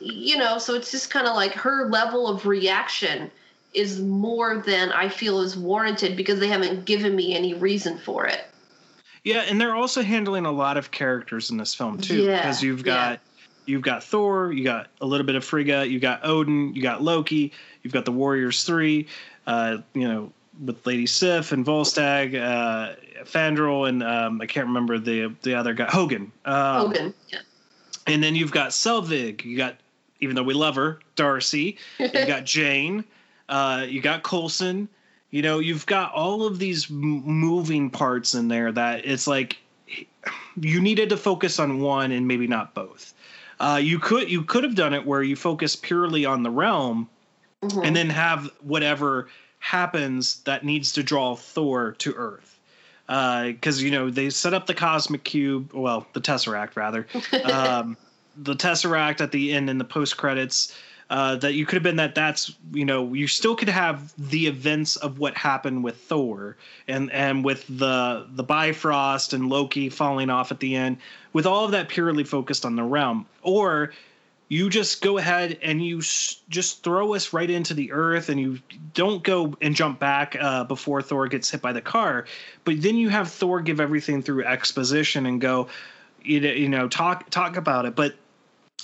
you 0.00 0.36
know, 0.36 0.58
so 0.58 0.74
it's 0.74 0.90
just 0.90 1.08
kind 1.10 1.28
of 1.28 1.36
like 1.36 1.52
her 1.52 1.88
level 1.88 2.26
of 2.26 2.46
reaction 2.46 3.30
is 3.72 4.00
more 4.00 4.58
than 4.58 4.90
I 4.92 5.08
feel 5.08 5.40
is 5.40 5.56
warranted 5.56 6.16
because 6.16 6.40
they 6.40 6.48
haven't 6.48 6.84
given 6.84 7.14
me 7.14 7.34
any 7.34 7.54
reason 7.54 7.98
for 7.98 8.26
it. 8.26 8.44
Yeah, 9.22 9.42
and 9.42 9.60
they're 9.60 9.74
also 9.74 10.02
handling 10.02 10.46
a 10.46 10.52
lot 10.52 10.76
of 10.76 10.90
characters 10.90 11.50
in 11.50 11.56
this 11.56 11.74
film 11.74 11.98
too, 11.98 12.24
Yeah, 12.24 12.38
because 12.38 12.62
you've 12.62 12.86
yeah. 12.86 13.10
got 13.10 13.20
you've 13.66 13.82
got 13.82 14.02
Thor, 14.02 14.52
you 14.52 14.64
got 14.64 14.88
a 15.00 15.06
little 15.06 15.26
bit 15.26 15.36
of 15.36 15.44
Frigga, 15.44 15.86
you 15.86 16.00
got 16.00 16.24
Odin, 16.24 16.74
you 16.74 16.82
got 16.82 17.02
Loki, 17.02 17.52
you've 17.82 17.92
got 17.92 18.04
the 18.04 18.12
Warriors 18.12 18.64
three, 18.64 19.06
uh, 19.46 19.78
you 19.94 20.08
know, 20.08 20.32
with 20.64 20.84
Lady 20.86 21.06
Sif 21.06 21.52
and 21.52 21.64
Volstagg, 21.64 22.34
uh, 22.34 22.94
Fandral, 23.24 23.88
and 23.88 24.02
um, 24.02 24.40
I 24.40 24.46
can't 24.46 24.66
remember 24.66 24.98
the 24.98 25.34
the 25.42 25.54
other 25.54 25.74
guy, 25.74 25.86
Hogun. 25.86 26.32
Um, 26.44 26.86
Hogun, 26.86 27.14
yeah. 27.28 27.40
And 28.06 28.22
then 28.22 28.34
you've 28.34 28.52
got 28.52 28.70
Selvig. 28.70 29.44
You 29.44 29.56
got, 29.56 29.76
even 30.20 30.34
though 30.34 30.42
we 30.42 30.54
love 30.54 30.76
her, 30.76 31.00
Darcy. 31.16 31.76
You 31.98 32.08
got 32.08 32.44
Jane. 32.44 33.04
Uh, 33.50 33.84
you 33.88 34.00
got 34.00 34.22
Coulson. 34.22 34.88
You 35.30 35.42
know, 35.42 35.58
you've 35.58 35.86
got 35.86 36.12
all 36.12 36.46
of 36.46 36.58
these 36.58 36.90
m- 36.90 36.96
moving 37.24 37.90
parts 37.90 38.34
in 38.34 38.48
there 38.48 38.72
that 38.72 39.04
it's 39.04 39.26
like 39.26 39.58
you 40.60 40.80
needed 40.80 41.08
to 41.10 41.16
focus 41.16 41.58
on 41.58 41.80
one 41.80 42.12
and 42.12 42.26
maybe 42.26 42.46
not 42.46 42.74
both. 42.74 43.12
Uh, 43.60 43.78
you 43.82 43.98
could 43.98 44.30
you 44.30 44.42
could 44.42 44.64
have 44.64 44.74
done 44.74 44.94
it 44.94 45.04
where 45.04 45.22
you 45.22 45.36
focus 45.36 45.76
purely 45.76 46.24
on 46.24 46.42
the 46.42 46.50
realm 46.50 47.08
Mhm. 47.62 47.84
and 47.86 47.94
then 47.94 48.08
have 48.08 48.50
whatever 48.62 49.28
happens 49.58 50.40
that 50.44 50.64
needs 50.64 50.92
to 50.92 51.02
draw 51.02 51.36
Thor 51.36 51.92
to 51.98 52.14
Earth. 52.14 52.58
Because 53.06 53.82
you 53.82 53.90
know 53.90 54.08
they 54.10 54.30
set 54.30 54.54
up 54.54 54.66
the 54.66 54.74
cosmic 54.74 55.24
cube, 55.24 55.72
well, 55.74 56.06
the 56.12 56.20
tesseract 56.20 56.76
rather, 56.76 57.06
um, 57.44 57.96
the 58.36 58.54
tesseract 58.54 59.20
at 59.20 59.32
the 59.32 59.52
end 59.52 59.68
in 59.68 59.76
the 59.78 59.84
post 59.84 60.16
credits. 60.16 60.74
Uh, 61.10 61.34
that 61.34 61.54
you 61.54 61.66
could 61.66 61.74
have 61.74 61.82
been 61.82 61.96
that 61.96 62.14
that's 62.14 62.54
you 62.72 62.84
know 62.84 63.12
you 63.12 63.26
still 63.26 63.56
could 63.56 63.68
have 63.68 64.12
the 64.16 64.46
events 64.46 64.94
of 64.94 65.18
what 65.18 65.36
happened 65.36 65.82
with 65.82 65.96
Thor 65.96 66.56
and 66.86 67.10
and 67.10 67.44
with 67.44 67.66
the 67.66 68.28
the 68.32 68.44
Bifrost 68.44 69.32
and 69.32 69.48
Loki 69.48 69.88
falling 69.88 70.30
off 70.30 70.52
at 70.52 70.60
the 70.60 70.76
end 70.76 70.98
with 71.32 71.46
all 71.46 71.64
of 71.64 71.72
that 71.72 71.88
purely 71.88 72.22
focused 72.22 72.64
on 72.64 72.76
the 72.76 72.84
realm. 72.84 73.26
Or 73.42 73.92
you 74.48 74.70
just 74.70 75.02
go 75.02 75.18
ahead 75.18 75.58
and 75.62 75.84
you 75.84 75.98
s- 75.98 76.40
just 76.48 76.84
throw 76.84 77.14
us 77.14 77.32
right 77.32 77.50
into 77.50 77.74
the 77.74 77.90
earth 77.90 78.28
and 78.28 78.40
you 78.40 78.60
don't 78.94 79.24
go 79.24 79.56
and 79.60 79.74
jump 79.74 79.98
back 79.98 80.36
uh, 80.40 80.62
before 80.62 81.02
thor 81.02 81.26
gets 81.26 81.50
hit 81.50 81.60
by 81.60 81.72
the 81.72 81.80
car. 81.80 82.26
But 82.64 82.82
then 82.82 82.94
you 82.94 83.08
have 83.08 83.32
thor 83.32 83.60
give 83.60 83.80
everything 83.80 84.22
through 84.22 84.44
exposition 84.44 85.26
and 85.26 85.40
go 85.40 85.66
you 86.22 86.40
know, 86.40 86.52
you 86.52 86.68
know 86.68 86.86
talk 86.86 87.30
talk 87.30 87.56
about 87.56 87.84
it. 87.86 87.96
But 87.96 88.14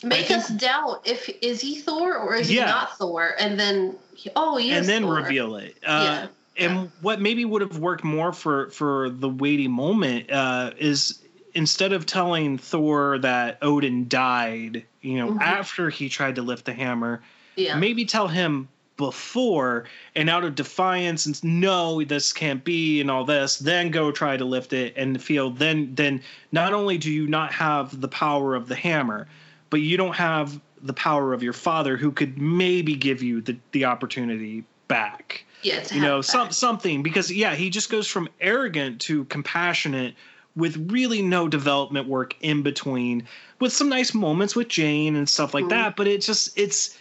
Make 0.03 0.31
us 0.31 0.49
doubt 0.49 1.03
if 1.05 1.29
is 1.41 1.61
he 1.61 1.77
Thor 1.81 2.17
or 2.17 2.35
is 2.35 2.51
Yeah. 2.53 2.65
he 2.65 2.71
not 2.71 2.99
Thor, 2.99 3.35
and 3.39 3.59
then 3.59 3.97
oh 4.35 4.57
he 4.57 4.71
is 4.73 4.79
and 4.81 4.89
then 4.89 5.03
Thor. 5.03 5.15
reveal 5.17 5.57
it. 5.57 5.77
Uh, 5.87 6.27
And 6.59 6.91
what 7.03 7.21
maybe 7.21 7.45
would 7.45 7.61
have 7.61 7.79
worked 7.79 8.03
more 8.03 8.33
for 8.33 8.71
for 8.71 9.11
the 9.11 9.29
weighty 9.29 9.69
moment 9.69 10.31
uh, 10.31 10.71
is 10.79 11.19
instead 11.55 11.93
of 11.93 12.07
telling 12.07 12.57
Thor 12.59 13.19
that 13.19 13.59
Odin 13.63 14.09
died, 14.09 14.85
you 15.03 15.19
know, 15.19 15.33
Mhm. 15.33 15.41
after 15.43 15.91
he 15.91 16.09
tried 16.09 16.37
to 16.37 16.43
lift 16.43 16.65
the 16.65 16.73
hammer, 16.73 17.23
Yeah. 17.57 17.77
maybe 17.77 18.05
tell 18.07 18.29
him 18.29 18.69
before 18.97 19.85
and 20.15 20.31
out 20.31 20.45
of 20.45 20.55
defiance 20.55 21.27
and 21.27 21.45
no 21.45 22.03
this 22.03 22.33
can't 22.33 22.65
be 22.65 22.99
and 23.03 23.11
all 23.11 23.25
this 23.27 23.59
then 23.59 23.91
go 23.91 24.11
try 24.11 24.39
to 24.39 24.45
lift 24.47 24.73
it 24.73 24.95
and 24.97 25.23
feel 25.23 25.51
then 25.51 25.95
then 25.95 26.23
not 26.51 26.73
only 26.73 26.97
do 26.97 27.11
you 27.11 27.27
not 27.27 27.53
have 27.53 28.01
the 28.01 28.09
power 28.09 28.55
of 28.55 28.69
the 28.69 28.75
hammer 28.75 29.29
but 29.71 29.81
you 29.81 29.97
don't 29.97 30.15
have 30.15 30.61
the 30.83 30.93
power 30.93 31.33
of 31.33 31.43
your 31.43 31.53
father 31.53 31.97
who 31.97 32.13
could 32.13 32.39
maybe 32.39 32.95
give 32.95 33.23
you 33.23 33.41
the, 33.41 33.57
the 33.73 33.85
opportunity 33.87 34.65
back 34.89 35.45
Yeah, 35.63 35.81
to 35.81 35.95
you 35.97 36.01
know 36.01 36.21
some 36.21 36.53
something 36.53 37.03
because 37.03 37.33
yeah 37.33 37.55
he 37.55 37.71
just 37.71 37.91
goes 37.91 38.07
from 38.07 38.29
arrogant 38.41 39.01
to 39.03 39.25
compassionate 39.25 40.15
with 40.55 40.91
really 40.93 41.23
no 41.23 41.49
development 41.49 42.07
work 42.09 42.35
in 42.41 42.63
between 42.63 43.27
with 43.59 43.73
some 43.73 43.89
nice 43.89 44.15
moments 44.15 44.55
with 44.55 44.69
Jane 44.69 45.17
and 45.17 45.29
stuff 45.29 45.55
like 45.55 45.65
Mhm. 45.65 45.71
that 45.71 45.97
but 45.97 46.07
it 46.07 46.21
just 46.23 46.57
it's 46.59 46.97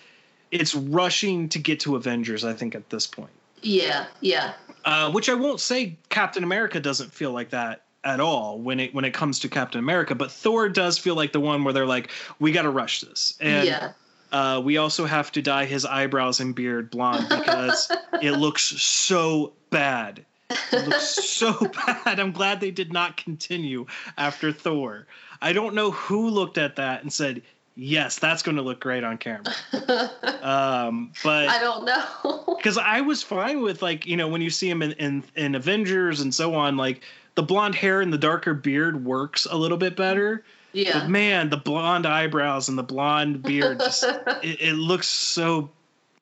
it's 0.51 0.73
rushing 0.73 1.49
to 1.49 1.59
get 1.59 1.79
to 1.81 1.95
Avengers 1.95 2.43
I 2.43 2.53
think 2.53 2.73
at 2.75 2.89
this 2.89 3.05
point 3.05 3.31
Yeah, 3.61 4.07
yeah. 4.21 4.53
uh, 4.83 5.11
which 5.11 5.29
I 5.29 5.33
won't 5.35 5.59
say 5.59 5.97
Captain 6.09 6.43
America 6.43 6.79
doesn't 6.79 7.13
feel 7.13 7.31
like 7.31 7.51
that 7.51 7.83
at 8.05 8.19
all 8.19 8.59
when 8.59 8.79
it 8.79 8.93
when 8.93 9.03
it 9.03 9.13
comes 9.13 9.39
to 9.39 9.49
Captain 9.49 9.79
America 9.79 10.15
but 10.15 10.31
Thor 10.31 10.69
does 10.69 10.97
feel 10.97 11.15
like 11.15 11.33
the 11.33 11.39
one 11.39 11.63
where 11.63 11.73
they're 11.73 11.85
like 11.85 12.11
we 12.39 12.51
got 12.51 12.61
to 12.61 12.69
rush 12.69 13.01
this 13.01 13.37
and 13.41 13.67
yeah. 13.67 13.91
uh, 14.31 14.61
we 14.63 14.77
also 14.77 15.05
have 15.05 15.31
to 15.33 15.41
dye 15.41 15.65
his 15.65 15.85
eyebrows 15.85 16.39
and 16.39 16.55
beard 16.55 16.89
blonde 16.91 17.27
because 17.27 17.91
it 18.21 18.33
looks 18.33 18.63
so 18.63 19.53
bad. 19.71 20.25
It 20.71 20.87
looks 20.87 21.07
so 21.25 21.53
bad. 21.85 22.19
I'm 22.19 22.31
glad 22.31 22.59
they 22.59 22.71
did 22.71 22.93
not 22.93 23.17
continue 23.17 23.85
after 24.17 24.51
Thor. 24.51 25.07
I 25.41 25.53
don't 25.53 25.75
know 25.75 25.91
who 25.91 26.29
looked 26.29 26.57
at 26.57 26.75
that 26.77 27.01
and 27.01 27.11
said, 27.11 27.41
"Yes, 27.75 28.19
that's 28.19 28.41
going 28.41 28.55
to 28.55 28.61
look 28.61 28.79
great 28.79 29.03
on 29.03 29.17
camera." 29.17 29.53
Um, 30.45 31.11
but 31.23 31.49
I 31.49 31.59
don't 31.59 31.85
know. 31.85 32.55
because 32.55 32.77
I 32.77 33.01
was 33.01 33.23
fine 33.23 33.63
with 33.63 33.81
like 33.81 34.05
you 34.05 34.15
know 34.15 34.27
when 34.27 34.41
you 34.41 34.51
see 34.51 34.69
him 34.69 34.83
in, 34.83 34.91
in 34.93 35.23
in 35.35 35.55
Avengers 35.55 36.21
and 36.21 36.33
so 36.33 36.53
on, 36.53 36.77
like 36.77 37.01
the 37.35 37.43
blonde 37.43 37.75
hair 37.75 38.01
and 38.01 38.11
the 38.11 38.17
darker 38.17 38.53
beard 38.53 39.05
works 39.05 39.45
a 39.49 39.55
little 39.55 39.77
bit 39.77 39.95
better. 39.95 40.43
yeah. 40.73 40.99
But 40.99 41.09
man, 41.09 41.49
the 41.49 41.57
blonde 41.57 42.05
eyebrows 42.05 42.69
and 42.69 42.77
the 42.77 42.83
blonde 42.83 43.43
beard 43.43 43.79
just 43.79 44.03
it, 44.43 44.61
it 44.61 44.73
looks 44.73 45.07
so 45.07 45.69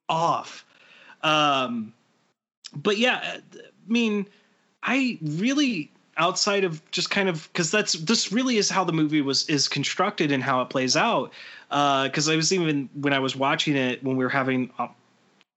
off. 0.10 0.66
Um, 1.22 1.94
but 2.76 2.98
yeah, 2.98 3.38
I 3.54 3.62
mean, 3.88 4.28
I 4.82 5.18
really 5.22 5.92
outside 6.18 6.64
of 6.64 6.80
just 6.92 7.10
kind 7.10 7.28
of 7.28 7.48
because 7.52 7.72
that's 7.72 7.94
this 7.94 8.32
really 8.32 8.58
is 8.58 8.70
how 8.70 8.84
the 8.84 8.94
movie 8.94 9.22
was 9.22 9.50
is 9.50 9.68
constructed 9.68 10.32
and 10.32 10.44
how 10.44 10.62
it 10.62 10.70
plays 10.70 10.96
out. 10.96 11.32
Because 11.70 12.30
I 12.30 12.36
was 12.36 12.54
even 12.54 12.90
when 12.94 13.14
I 13.14 13.20
was 13.20 13.36
watching 13.36 13.76
it 13.76 14.04
when 14.04 14.16
we 14.16 14.24
were 14.24 14.30
having, 14.30 14.72
uh, 14.78 14.88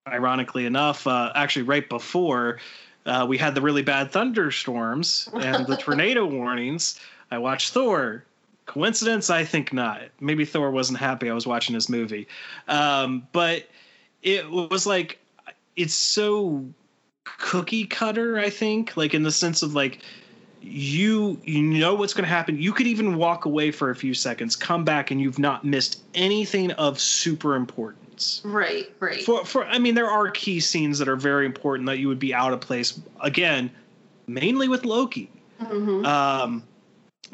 ironically 0.09 0.65
enough, 0.65 1.07
uh, 1.07 1.33
actually 1.35 1.63
right 1.63 1.87
before. 1.89 2.59
Uh, 3.07 3.25
we 3.29 3.39
had 3.39 3.55
the 3.55 3.63
really 3.63 3.83
bad 3.83 4.11
thunderstorms 4.11 5.29
and 5.41 5.67
the 5.67 5.77
tornado 5.81 6.27
warnings. 6.27 7.01
I 7.31 7.39
watched 7.39 7.73
Thor, 7.73 8.25
Coincidence? 8.67 9.31
I 9.31 9.45
think 9.45 9.73
not. 9.73 10.03
Maybe 10.21 10.45
Thor 10.45 10.71
wasn't 10.71 10.99
happy 10.99 11.31
I 11.31 11.35
was 11.35 11.47
watching 11.47 11.75
this 11.75 11.89
movie. 11.89 12.27
Um, 12.69 13.27
but 13.33 13.69
it 14.23 14.51
was 14.51 14.87
like, 14.87 15.19
it's 15.77 15.95
so 15.95 16.65
cookie 17.25 17.87
cutter, 17.87 18.39
I 18.39 18.51
think, 18.51 18.97
like 18.97 19.15
in 19.15 19.23
the 19.23 19.33
sense 19.33 19.63
of 19.63 19.75
like, 19.75 20.01
you 20.61 21.41
you 21.45 21.63
know 21.63 21.95
what's 21.95 22.13
going 22.13 22.25
to 22.25 22.29
happen. 22.29 22.61
You 22.61 22.73
could 22.73 22.89
even 22.89 23.17
walk 23.17 23.45
away 23.45 23.71
for 23.71 23.91
a 23.91 23.95
few 23.95 24.15
seconds, 24.15 24.57
come 24.57 24.85
back, 24.85 25.13
and 25.13 25.21
you've 25.21 25.39
not 25.39 25.65
missed 25.65 26.03
anything 26.15 26.73
of 26.73 26.99
super 26.99 27.55
importance. 28.17 28.41
Right, 28.45 28.93
right. 29.01 29.23
For 29.23 29.45
for 29.45 29.65
I 29.67 29.79
mean, 29.79 29.95
there 29.95 30.09
are 30.11 30.31
key 30.31 30.61
scenes 30.61 30.99
that 30.99 31.09
are 31.09 31.17
very 31.17 31.47
important 31.47 31.87
that 31.87 31.99
you 31.99 32.09
would 32.09 32.19
be 32.19 32.35
out 32.35 32.53
of 32.53 32.61
place. 32.61 33.01
Again, 33.21 33.71
mainly 34.27 34.69
with 34.69 34.85
Loki. 34.85 35.31
Mhm. 35.61 36.07
Um, 36.07 36.63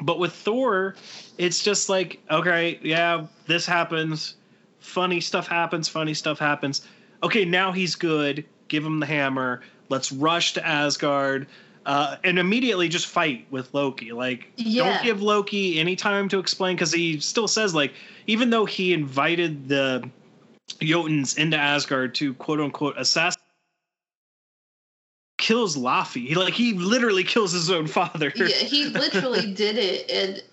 but 0.01 0.19
with 0.19 0.33
Thor, 0.33 0.95
it's 1.37 1.63
just 1.63 1.89
like, 1.89 2.19
okay, 2.29 2.79
yeah, 2.81 3.25
this 3.47 3.65
happens. 3.65 4.35
Funny 4.79 5.21
stuff 5.21 5.47
happens. 5.47 5.87
Funny 5.87 6.13
stuff 6.13 6.39
happens. 6.39 6.85
Okay, 7.21 7.45
now 7.45 7.71
he's 7.71 7.95
good. 7.95 8.45
Give 8.67 8.85
him 8.85 8.99
the 8.99 9.05
hammer. 9.05 9.61
Let's 9.89 10.11
rush 10.11 10.53
to 10.53 10.65
Asgard. 10.65 11.47
Uh, 11.85 12.15
and 12.23 12.39
immediately 12.39 12.87
just 12.87 13.07
fight 13.07 13.45
with 13.51 13.73
Loki. 13.73 14.13
Like, 14.13 14.49
Yeah. 14.55 14.85
don't 14.85 15.03
give 15.03 15.21
Loki 15.21 15.81
any 15.81 15.97
time 15.97 16.29
to 16.29 16.39
explain 16.39 16.77
because 16.77 16.93
he 16.93 17.19
still 17.19 17.47
says, 17.47 17.75
like, 17.75 17.91
even 18.25 18.49
though 18.51 18.63
he 18.63 18.93
invited 18.93 19.67
the 19.67 20.09
Jotuns 20.69 21.37
into 21.37 21.57
Asgard 21.57 22.15
to 22.15 22.33
quote 22.35 22.59
unquote 22.59 22.95
assassinate 22.97 23.43
kills 25.43 25.75
Laufey. 25.75 26.27
He 26.27 26.35
like 26.35 26.53
he 26.53 26.73
literally 26.73 27.23
kills 27.23 27.51
his 27.51 27.69
own 27.69 27.87
father. 27.87 28.31
yeah, 28.35 28.47
he 28.47 28.85
literally 28.85 29.53
did 29.53 29.77
it, 29.77 30.09
and 30.09 30.43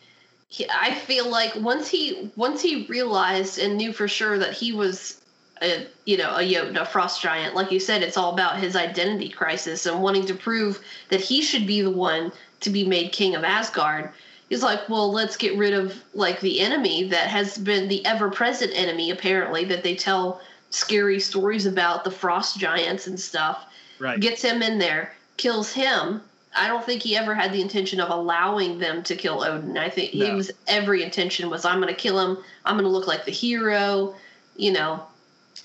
he, 0.48 0.66
I 0.68 0.94
feel 0.94 1.30
like 1.30 1.54
once 1.56 1.88
he 1.88 2.30
once 2.36 2.60
he 2.60 2.86
realized 2.86 3.58
and 3.58 3.76
knew 3.76 3.92
for 3.92 4.08
sure 4.08 4.38
that 4.38 4.52
he 4.52 4.72
was, 4.72 5.20
a, 5.62 5.86
you 6.04 6.16
know, 6.16 6.36
a 6.36 6.44
Jotun, 6.44 6.76
a 6.76 6.84
frost 6.84 7.22
giant. 7.22 7.54
Like 7.54 7.70
you 7.70 7.78
said, 7.78 8.02
it's 8.02 8.16
all 8.16 8.34
about 8.34 8.58
his 8.58 8.74
identity 8.74 9.28
crisis 9.28 9.86
and 9.86 10.02
wanting 10.02 10.26
to 10.26 10.34
prove 10.34 10.80
that 11.08 11.20
he 11.20 11.40
should 11.40 11.66
be 11.66 11.82
the 11.82 11.90
one 11.90 12.32
to 12.60 12.70
be 12.70 12.86
made 12.86 13.12
king 13.12 13.36
of 13.36 13.44
Asgard. 13.44 14.10
He's 14.50 14.62
like, 14.64 14.88
well, 14.88 15.10
let's 15.12 15.36
get 15.36 15.56
rid 15.56 15.72
of 15.72 15.94
like 16.12 16.40
the 16.40 16.60
enemy 16.60 17.04
that 17.04 17.28
has 17.28 17.56
been 17.56 17.88
the 17.88 18.04
ever-present 18.04 18.72
enemy, 18.74 19.10
apparently 19.12 19.64
that 19.66 19.82
they 19.84 19.94
tell 19.94 20.40
scary 20.70 21.20
stories 21.20 21.66
about 21.66 22.04
the 22.04 22.10
frost 22.10 22.58
giants 22.58 23.06
and 23.06 23.18
stuff 23.18 23.64
Right. 24.00 24.18
gets 24.20 24.42
him 24.42 24.60
in 24.62 24.78
there, 24.78 25.14
kills 25.36 25.72
him. 25.72 26.20
I 26.56 26.66
don't 26.66 26.84
think 26.84 27.02
he 27.02 27.16
ever 27.16 27.34
had 27.34 27.52
the 27.52 27.60
intention 27.60 28.00
of 28.00 28.10
allowing 28.10 28.78
them 28.78 29.02
to 29.04 29.14
kill 29.14 29.44
Odin. 29.44 29.78
I 29.78 29.88
think 29.88 30.10
he 30.10 30.26
No. 30.26 30.34
was 30.36 30.50
every 30.66 31.02
intention 31.04 31.48
was 31.48 31.64
I'm 31.64 31.80
going 31.80 31.94
to 31.94 32.00
kill 32.00 32.18
him. 32.18 32.38
I'm 32.64 32.74
going 32.74 32.84
to 32.84 32.90
look 32.90 33.06
like 33.06 33.24
the 33.24 33.30
hero, 33.30 34.14
you 34.56 34.72
know. 34.72 35.06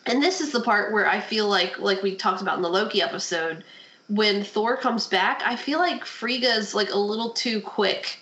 and 0.06 0.22
this 0.22 0.42
is 0.42 0.52
the 0.52 0.62
part 0.62 0.92
where 0.94 1.08
I 1.08 1.20
feel 1.22 1.48
like 1.48 1.80
like 1.80 2.04
we 2.04 2.16
talked 2.16 2.42
about 2.44 2.58
in 2.58 2.62
the 2.62 2.70
Loki 2.70 3.02
episode 3.02 3.64
when 4.10 4.44
Thor 4.44 4.78
comes 4.78 5.08
back, 5.08 5.42
I 5.44 5.56
feel 5.56 5.80
like 5.80 6.06
Frigga's 6.06 6.76
like 6.76 6.92
a 6.92 6.98
little 7.00 7.32
too 7.32 7.62
quick 7.62 8.20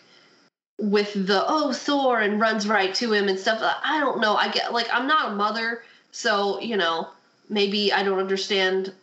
with 0.79 1.13
the 1.13 1.43
oh 1.47 1.71
Thor 1.73 2.19
and 2.21 2.39
runs 2.39 2.67
right 2.67 2.93
to 2.95 3.13
him 3.13 3.27
and 3.27 3.39
stuff. 3.39 3.59
I 3.83 3.99
don't 3.99 4.19
know. 4.19 4.35
I 4.35 4.49
get 4.49 4.73
like 4.73 4.87
I'm 4.91 5.07
not 5.07 5.31
a 5.33 5.35
mother, 5.35 5.83
so 6.11 6.59
you 6.59 6.77
know 6.77 7.09
maybe 7.49 7.91
I 7.93 8.03
don't 8.03 8.19
understand. 8.19 8.93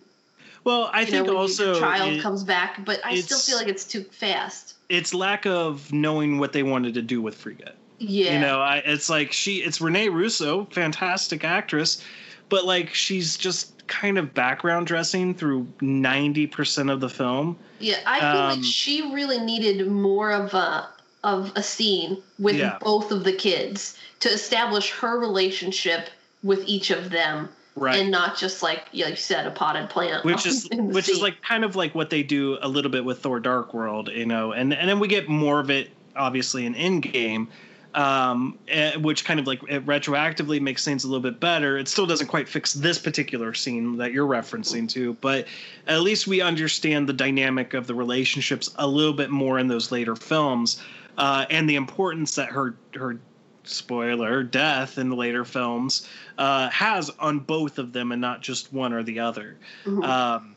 Well, 0.62 0.90
I 0.92 1.06
think 1.06 1.26
know, 1.26 1.36
also 1.38 1.80
child 1.80 2.12
it- 2.14 2.22
comes 2.22 2.44
back, 2.44 2.84
but 2.84 3.00
I 3.04 3.18
still 3.20 3.38
feel 3.38 3.56
like 3.56 3.68
it's 3.68 3.84
too 3.84 4.02
fast. 4.04 4.74
it's 4.90 5.14
lack 5.14 5.46
of 5.46 5.90
knowing 5.92 6.38
what 6.38 6.52
they 6.52 6.62
wanted 6.62 6.94
to 6.94 7.02
do 7.02 7.22
with 7.22 7.34
Frigga. 7.34 7.72
Yeah, 7.98 8.34
You 8.34 8.40
know, 8.40 8.60
I, 8.60 8.78
it's 8.78 9.08
like 9.10 9.30
she, 9.32 9.58
it's 9.58 9.80
Rene 9.80 10.08
Russo, 10.08 10.66
fantastic 10.66 11.44
actress, 11.44 12.02
but 12.50 12.64
like 12.66 12.92
she's 12.94 13.36
just 13.38 13.86
kind 13.86 14.18
of 14.18 14.32
background 14.34 14.86
dressing 14.86 15.34
through 15.34 15.64
90% 15.80 16.90
of 16.92 17.00
the 17.00 17.08
film. 17.08 17.58
Yeah, 17.78 17.98
I 18.06 18.20
feel 18.20 18.28
Um, 18.28 18.56
like 18.56 18.64
she 18.64 19.12
really 19.14 19.38
needed 19.38 19.86
more 19.86 20.30
of 20.30 20.52
a 20.54 20.88
of 21.24 21.52
a 21.56 21.62
scene 21.62 22.18
with 22.38 22.56
Yeah. 22.56 22.78
both 22.80 23.10
of 23.12 23.24
the 23.24 23.32
kids 23.32 23.96
to 24.20 24.28
establish 24.30 24.90
her 24.90 25.18
relationship 25.18 26.08
with 26.42 26.62
each 26.66 26.90
of 26.90 27.10
them, 27.10 27.48
Right. 27.76 27.96
and 28.00 28.10
not 28.10 28.36
just 28.38 28.62
like 28.62 28.86
yeah, 28.92 29.08
you 29.08 29.16
said, 29.16 29.46
a 29.46 29.50
potted 29.50 29.90
plant. 29.90 30.24
which 30.24 30.46
is 30.46 30.68
which 30.72 31.08
is 31.08 31.20
like 31.20 31.40
kind 31.42 31.64
of 31.64 31.76
like 31.76 31.94
what 31.94 32.10
they 32.10 32.22
do 32.22 32.58
a 32.62 32.68
little 32.68 32.90
bit 32.90 33.04
with 33.04 33.18
Thor 33.20 33.40
Dark 33.40 33.74
World, 33.74 34.08
you 34.08 34.26
know, 34.26 34.52
and 34.52 34.72
and 34.72 34.88
then 34.88 34.98
we 34.98 35.08
get 35.08 35.28
more 35.28 35.60
of 35.60 35.70
it 35.70 35.90
obviously 36.16 36.66
in 36.66 36.74
Endgame, 36.74 37.46
um, 37.94 38.58
eh, 38.68 38.96
which 38.96 39.24
kind 39.24 39.38
of 39.40 39.46
like 39.46 39.60
it 39.68 39.84
retroactively 39.86 40.60
makes 40.60 40.84
things 40.84 41.04
a 41.04 41.06
little 41.08 41.22
bit 41.22 41.38
better. 41.40 41.78
It 41.78 41.88
still 41.88 42.06
doesn't 42.06 42.26
quite 42.26 42.48
fix 42.48 42.72
this 42.74 42.98
particular 42.98 43.54
scene 43.54 43.96
that 43.98 44.12
you're 44.12 44.26
referencing 44.26 44.88
to, 44.90 45.14
but 45.20 45.46
at 45.86 46.00
least 46.02 46.26
we 46.26 46.40
understand 46.40 47.08
the 47.08 47.12
dynamic 47.12 47.74
of 47.74 47.86
the 47.86 47.94
relationships 47.94 48.70
a 48.76 48.86
little 48.86 49.12
bit 49.12 49.30
more 49.30 49.58
in 49.58 49.68
those 49.68 49.90
later 49.92 50.16
films, 50.16 50.82
uh, 51.20 51.44
and 51.50 51.68
the 51.68 51.76
importance 51.76 52.34
that 52.34 52.48
her 52.48 52.74
her 52.94 53.20
spoiler 53.62 54.42
death 54.42 54.96
in 54.96 55.10
the 55.10 55.14
later 55.14 55.44
films 55.44 56.08
uh, 56.38 56.70
has 56.70 57.10
on 57.20 57.38
both 57.38 57.78
of 57.78 57.92
them 57.92 58.10
and 58.10 58.20
not 58.20 58.40
just 58.40 58.72
one 58.72 58.92
or 58.92 59.02
the 59.02 59.20
other. 59.20 59.58
Mhm. 59.84 60.02
um, 60.02 60.56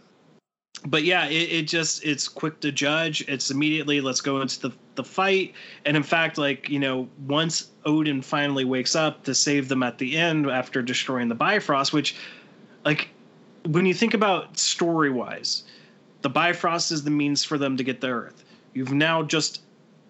but 0.86 1.03
yeah 1.03 1.28
it, 1.28 1.51
it 1.51 1.68
just 1.68 2.03
it's 2.03 2.28
quick 2.28 2.61
to 2.61 2.72
judge. 2.72 3.24
It's 3.28 3.51
immediately 3.51 4.01
let's 4.01 4.22
go 4.22 4.41
into 4.41 4.59
the, 4.61 4.72
the 4.95 5.03
fight. 5.03 5.53
And 5.86 5.97
in 5.97 6.03
fact 6.03 6.38
like 6.38 6.70
you 6.70 6.80
know 6.80 7.09
once 7.28 7.70
odin 7.86 8.22
finally 8.22 8.64
wakes 8.66 8.95
up 8.95 9.24
to 9.26 9.36
save 9.36 9.68
them 9.68 9.84
at 9.84 9.97
the 9.97 10.18
end 10.18 10.49
after 10.49 10.82
destroying 10.82 11.28
the 11.28 11.36
bifrost 11.36 11.91
which 11.91 12.16
like 12.86 13.09
when 13.66 13.86
you 13.86 13.93
think 13.93 14.14
about 14.14 14.57
story 14.57 15.09
wise 15.09 15.64
the 16.22 16.30
bifrost 16.30 16.91
is 16.93 17.03
the 17.03 17.11
means 17.11 17.43
for 17.43 17.57
them 17.57 17.76
to 17.76 17.84
get 17.84 17.99
to 17.99 18.07
earth. 18.07 18.45
You've 18.74 18.93
now 18.93 19.24
just 19.24 19.61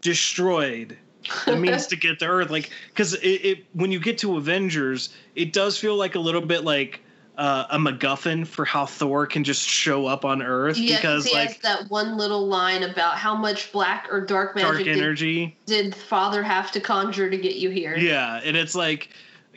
destroyed 0.04 0.98
the 1.46 1.56
means 1.56 1.88
to 1.88 1.96
get 1.96 2.20
to 2.20 2.26
earth 2.26 2.50
like 2.50 2.70
because 2.90 3.14
it, 3.16 3.28
it 3.28 3.66
when 3.74 3.92
you 3.92 4.00
get 4.00 4.18
to 4.18 4.38
avengers 4.38 5.10
it 5.36 5.54
does 5.54 5.78
feel 5.78 5.96
like 5.96 6.16
a 6.16 6.20
little 6.20 6.42
bit 6.42 6.64
like 6.64 7.00
uh, 7.38 7.66
a 7.72 7.78
MacGuffin 7.78 8.46
for 8.46 8.64
how 8.64 8.86
Thor 8.86 9.26
can 9.26 9.44
just 9.44 9.68
show 9.68 10.06
up 10.06 10.24
on 10.24 10.42
Earth 10.42 10.78
yeah, 10.78 10.98
because 10.98 11.26
he 11.26 11.34
like 11.34 11.50
has 11.50 11.58
that 11.60 11.90
one 11.90 12.18
little 12.18 12.46
line 12.46 12.84
about 12.84 13.18
how 13.18 13.36
much 13.36 13.72
black 13.72 14.08
or 14.12 14.22
dark 14.22 14.56
magic 14.56 14.72
dark 14.72 14.84
did, 14.84 14.98
energy. 14.98 15.58
did 15.66 15.96
father 15.96 16.44
have 16.44 16.72
to 16.74 16.80
conjure 16.80 17.30
to 17.30 17.38
get 17.38 17.56
you 17.56 17.70
here. 17.70 17.96
Yeah, 17.98 18.40
and 18.44 18.56
it's 18.56 18.76
like, 18.76 19.10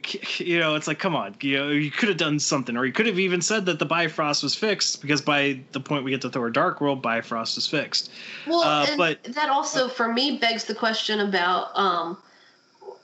you 0.38 0.58
know, 0.58 0.74
it's 0.74 0.86
like, 0.86 0.98
come 0.98 1.16
on, 1.16 1.34
you 1.40 1.56
know, 1.56 1.68
you 1.68 1.90
could 1.90 2.08
have 2.08 2.18
done 2.18 2.38
something, 2.38 2.76
or 2.76 2.84
you 2.84 2.92
could 2.92 3.06
have 3.06 3.18
even 3.18 3.40
said 3.40 3.66
that 3.66 3.78
the 3.78 3.86
Bifrost 3.86 4.42
was 4.42 4.54
fixed 4.54 5.00
because 5.00 5.22
by 5.22 5.60
the 5.72 5.80
point 5.80 6.04
we 6.04 6.10
get 6.10 6.20
to 6.22 6.30
Thor: 6.30 6.50
Dark 6.50 6.80
World, 6.80 7.02
Bifrost 7.02 7.56
is 7.56 7.66
fixed. 7.66 8.10
Well, 8.46 8.62
Uh, 8.62 8.96
but- 8.96 9.22
that 9.24 9.48
also 9.48 9.88
for 9.88 10.12
me 10.12 10.38
begs 10.38 10.64
the 10.64 10.74
question 10.74 11.20
about 11.20 11.76
um, 11.78 12.18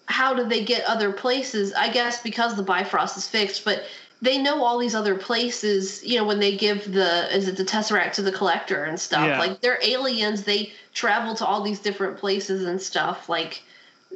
how 0.06 0.34
do 0.34 0.44
they 0.44 0.64
get 0.64 0.84
other 0.84 1.12
places? 1.12 1.72
I 1.72 1.90
guess 1.90 2.22
because 2.22 2.56
the 2.56 2.62
Bifrost 2.62 3.16
is 3.16 3.26
fixed, 3.26 3.64
but 3.64 3.84
they 4.20 4.38
know 4.38 4.62
all 4.62 4.78
these 4.78 4.94
other 4.94 5.14
places. 5.14 6.04
You 6.04 6.18
know, 6.18 6.24
when 6.24 6.40
they 6.40 6.56
give 6.56 6.92
the 6.92 7.34
is 7.34 7.48
it 7.48 7.56
the 7.56 7.64
Tesseract 7.64 8.12
to 8.14 8.22
the 8.22 8.32
Collector 8.32 8.84
and 8.84 9.00
stuff. 9.00 9.26
Yeah. 9.26 9.38
Like 9.38 9.60
they're 9.62 9.80
aliens. 9.82 10.44
They 10.44 10.72
travel 10.92 11.34
to 11.36 11.46
all 11.46 11.62
these 11.62 11.80
different 11.80 12.18
places 12.18 12.66
and 12.66 12.80
stuff. 12.80 13.28
Like 13.30 13.62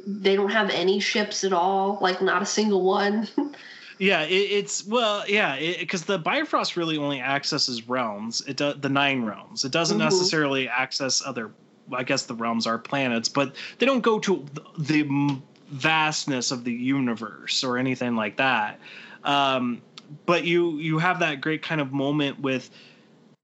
they 0.05 0.35
don't 0.35 0.51
have 0.51 0.69
any 0.69 0.99
ships 0.99 1.43
at 1.43 1.53
all. 1.53 1.97
Like 2.01 2.21
not 2.21 2.41
a 2.41 2.45
single 2.45 2.83
one. 2.83 3.27
Yeah, 3.99 4.21
it, 4.25 4.31
it's 4.35 4.85
well, 4.85 5.23
yeah, 5.27 5.57
because 5.79 6.03
the 6.03 6.19
Bifrost 6.19 6.77
really 6.77 6.97
only 6.99 7.19
accesses 7.19 7.89
realms. 7.89 8.43
It 8.47 8.57
does 8.57 8.75
the 8.79 8.89
nine 8.89 9.23
realms. 9.23 9.65
It 9.65 9.71
doesn't 9.71 9.97
Mhm. 9.97 10.03
necessarily 10.03 10.69
access 10.69 11.23
other. 11.25 11.49
I 11.91 12.03
guess 12.03 12.25
the 12.27 12.35
realms 12.35 12.67
are 12.67 12.77
planets, 12.77 13.27
but 13.27 13.55
they 13.79 13.87
don't 13.87 14.01
go 14.01 14.19
to 14.19 14.45
the 14.77 14.99
m- 14.99 15.41
vastness 15.71 16.51
of 16.51 16.63
the 16.63 16.71
universe 16.71 17.63
or 17.63 17.79
anything 17.79 18.15
like 18.15 18.35
that. 18.37 18.79
Um, 19.23 19.81
but 20.27 20.43
you 20.43 20.77
you 20.77 20.99
have 20.99 21.19
that 21.21 21.41
great 21.41 21.63
kind 21.63 21.81
of 21.81 21.91
moment 21.91 22.39
with 22.39 22.69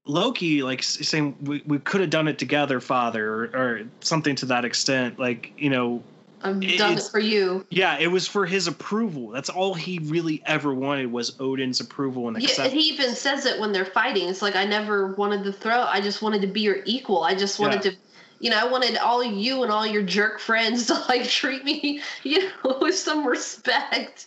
Loki, 0.06 0.62
like 0.62 0.84
saying 0.84 1.36
we, 1.42 1.62
we 1.66 1.78
could 1.80 2.00
have 2.00 2.10
done 2.10 2.28
it 2.28 2.38
together, 2.38 2.78
Father, 2.78 3.26
or, 3.28 3.44
or 3.54 3.82
something 4.00 4.36
to 4.36 4.46
that 4.46 4.64
extent. 4.64 5.18
Like 5.18 5.52
you 5.56 5.70
know, 5.70 6.02
I've 6.44 6.60
done 6.76 6.98
it 6.98 7.04
for 7.10 7.18
you. 7.18 7.66
yeah, 7.70 7.98
it 7.98 8.08
was 8.08 8.28
for 8.28 8.44
his 8.44 8.66
approval. 8.66 9.30
That's 9.30 9.48
all 9.48 9.72
he 9.74 9.98
really 10.04 10.42
ever 10.46 10.74
wanted 10.74 11.10
was 11.10 11.34
Odin's 11.40 11.80
approval 11.80 12.28
and 12.28 12.40
Yeah, 12.40 12.64
and 12.64 12.72
he 12.72 12.80
even 12.90 13.14
says 13.14 13.46
it 13.46 13.58
when 13.58 13.72
they're 13.72 13.84
fighting. 13.86 14.28
It's 14.28 14.42
like 14.42 14.54
I 14.54 14.64
never 14.66 15.08
wanted 15.14 15.42
to 15.44 15.52
throw. 15.52 15.82
I 15.82 16.00
just 16.00 16.20
wanted 16.22 16.42
to 16.42 16.46
be 16.46 16.60
your 16.60 16.78
equal. 16.84 17.22
I 17.24 17.34
just 17.34 17.58
wanted 17.58 17.84
Yeah. 17.84 17.90
to, 17.92 17.96
you 18.40 18.50
know, 18.50 18.58
I 18.58 18.70
wanted 18.70 18.98
all 18.98 19.24
you 19.24 19.62
and 19.62 19.72
all 19.72 19.86
your 19.86 20.02
jerk 20.02 20.38
friends 20.38 20.86
to 20.88 20.94
like 21.08 21.26
treat 21.26 21.64
me, 21.64 22.02
you 22.22 22.50
know, 22.64 22.78
with 22.82 22.94
some 22.96 23.26
respect. 23.26 24.26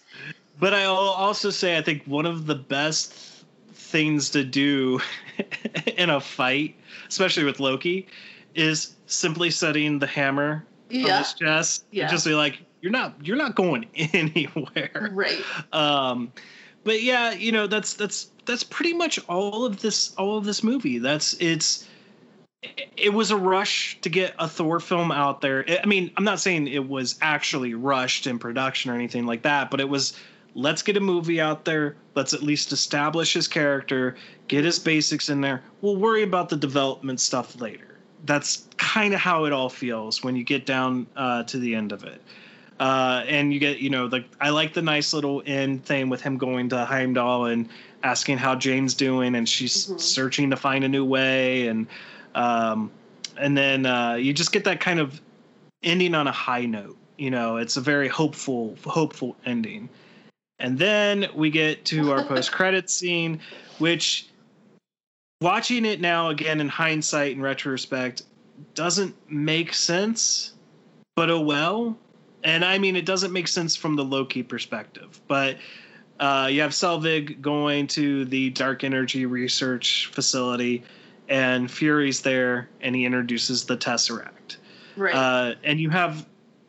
but 0.59 0.73
I'll 0.73 0.95
also 0.95 1.51
say 1.51 1.77
I 1.77 1.81
think 1.83 2.03
one 2.05 2.25
of 2.25 2.47
the 2.47 2.55
best 2.55 3.13
things 3.73 4.31
to 4.31 4.43
do 4.43 4.99
in 5.97 6.09
a 6.09 6.19
fight, 6.19 6.75
especially 7.07 7.43
with 7.43 7.59
Loki, 7.59 8.07
is 8.55 8.95
simply 9.05 9.51
setting 9.51 9.99
the 9.99 10.07
hammer 10.07 10.65
on 10.91 10.99
Yeah. 10.99 11.17
his 11.19 11.33
chest 11.33 11.85
Yeah. 11.91 12.03
and 12.03 12.11
just 12.11 12.25
be 12.25 12.33
like, 12.33 12.59
"You're 12.81 12.91
not, 12.91 13.15
you're 13.25 13.37
not 13.37 13.55
going 13.55 13.85
anywhere." 13.95 15.09
Right. 15.13 15.41
um 15.73 16.31
but 16.83 17.01
yeah 17.03 17.31
you 17.33 17.51
know 17.51 17.67
that's 17.67 17.95
that's 17.95 18.29
that's 18.45 18.63
pretty 18.63 18.93
much 18.93 19.19
all 19.27 19.65
of 19.65 19.81
this 19.81 20.13
all 20.15 20.37
of 20.37 20.45
this 20.45 20.63
movie 20.63 20.99
that's 20.99 21.33
it's 21.41 21.85
it- 22.63 22.89
it 22.95 23.13
was 23.13 23.29
a 23.29 23.35
rush 23.37 23.99
to 24.01 24.09
get 24.09 24.33
a 24.39 24.47
thor 24.47 24.79
film 24.79 25.11
out 25.11 25.41
there 25.41 25.65
i 25.83 25.85
mean 25.85 26.09
i'm 26.17 26.23
not 26.23 26.39
saying 26.39 26.65
it 26.67 26.87
was 26.87 27.17
actually 27.21 27.73
rushed 27.73 28.25
in 28.25 28.39
production 28.39 28.89
or 28.89 28.95
anything 28.95 29.25
like 29.25 29.41
that 29.41 29.69
but 29.69 29.79
it 29.81 29.89
was 29.89 30.13
let's 30.55 30.81
get 30.81 30.95
a 30.97 30.99
movie 31.01 31.41
out 31.41 31.65
there 31.65 31.95
let's 32.15 32.33
at 32.33 32.41
least 32.41 32.71
establish 32.71 33.33
his 33.33 33.47
character 33.49 34.15
get 34.47 34.63
his 34.63 34.79
basics 34.79 35.27
in 35.29 35.41
there 35.41 35.61
we'll 35.81 35.97
worry 35.97 36.23
about 36.23 36.47
the 36.49 36.55
development 36.57 37.19
stuff 37.19 37.59
later 37.59 37.96
that's 38.25 38.67
kind 38.77 39.13
of 39.13 39.19
how 39.19 39.45
it 39.45 39.53
all 39.53 39.69
feels 39.69 40.23
when 40.23 40.35
you 40.35 40.43
get 40.43 40.65
down 40.65 41.07
uh, 41.15 41.43
to 41.43 41.57
the 41.59 41.75
end 41.75 41.91
of 41.91 42.03
it 42.03 42.21
uh, 42.79 43.23
and 43.27 43.53
you 43.53 43.59
get 43.59 43.79
you 43.79 43.89
know 43.89 44.07
the 44.07 44.23
I 44.39 44.49
like 44.49 44.73
the 44.73 44.81
nice 44.81 45.13
little 45.13 45.41
end 45.45 45.85
thing 45.85 46.09
with 46.09 46.21
him 46.21 46.37
going 46.37 46.69
to 46.69 46.85
Heimdall 46.85 47.45
and 47.45 47.69
asking 48.03 48.37
how 48.37 48.55
Jane's 48.55 48.93
doing, 48.93 49.35
and 49.35 49.49
she's 49.49 49.87
Mhm. 49.87 49.99
searching 49.99 50.49
to 50.51 50.55
find 50.55 50.83
a 50.83 50.87
new 50.87 51.03
way, 51.03 51.67
and 51.67 51.87
um, 52.35 52.91
and 53.37 53.57
then 53.57 53.85
uh, 53.85 54.13
you 54.13 54.33
just 54.33 54.51
get 54.51 54.63
that 54.65 54.79
kind 54.79 54.99
of 54.99 55.19
ending 55.83 56.13
on 56.13 56.27
a 56.27 56.31
high 56.31 56.65
note. 56.65 56.97
You 57.17 57.31
know, 57.31 57.57
it's 57.57 57.77
a 57.77 57.81
very 57.81 58.07
hopeful 58.07 58.77
hopeful 58.85 59.35
ending, 59.45 59.89
and 60.59 60.77
then 60.77 61.27
we 61.33 61.49
get 61.49 61.85
to 61.85 62.11
our 62.11 62.23
post 62.27 62.51
credit 62.51 62.91
scene, 62.91 63.39
which 63.79 64.27
watching 65.41 65.85
it 65.85 66.01
now 66.01 66.29
again 66.29 66.59
in 66.61 66.67
hindsight 66.69 67.33
and 67.35 67.43
retrospect 67.43 68.23
doesn't 68.73 69.15
make 69.31 69.73
sense, 69.73 70.53
but 71.15 71.29
oh 71.29 71.41
well 71.41 71.97
and 72.43 72.63
I 72.63 72.77
mean, 72.77 72.95
it 72.95 73.05
doesn't 73.05 73.33
make 73.33 73.47
sense 73.47 73.75
from 73.75 73.95
the 73.95 74.05
Loki 74.05 74.43
perspective, 74.43 75.19
but 75.27 75.57
uh, 76.19 76.47
you 76.49 76.61
have 76.61 76.71
Selvig 76.71 77.41
going 77.41 77.87
to 77.87 78.25
the 78.25 78.51
dark 78.51 78.83
energy 78.83 79.25
research 79.25 80.09
facility, 80.13 80.83
and 81.27 81.69
Fury's 81.69 82.21
there, 82.21 82.69
and 82.79 82.95
he 82.95 83.05
introduces 83.05 83.65
the 83.65 83.75
Tesseract. 83.75 84.57
Right. 84.95 85.13
Uh, 85.13 85.55
and 85.63 85.79
you 85.79 85.89
have 85.89 86.25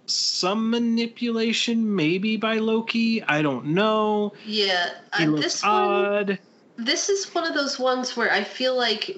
some 0.07 0.71
manipulation, 0.71 1.95
maybe 1.95 2.37
by 2.39 2.59
Loki. 2.59 3.23
I 3.23 3.43
don't 3.43 3.67
know. 3.67 4.33
yeah. 4.47 4.91
He 5.17 5.25
Uh, 5.25 5.29
looks 5.29 5.43
this 5.45 5.63
one, 5.63 5.71
odd. 5.73 6.39
This 6.79 7.09
is 7.09 7.35
one 7.35 7.45
of 7.47 7.55
those 7.55 7.79
ones 7.79 8.17
where 8.17 8.33
I 8.33 8.45
feel 8.45 8.77
like 8.77 9.17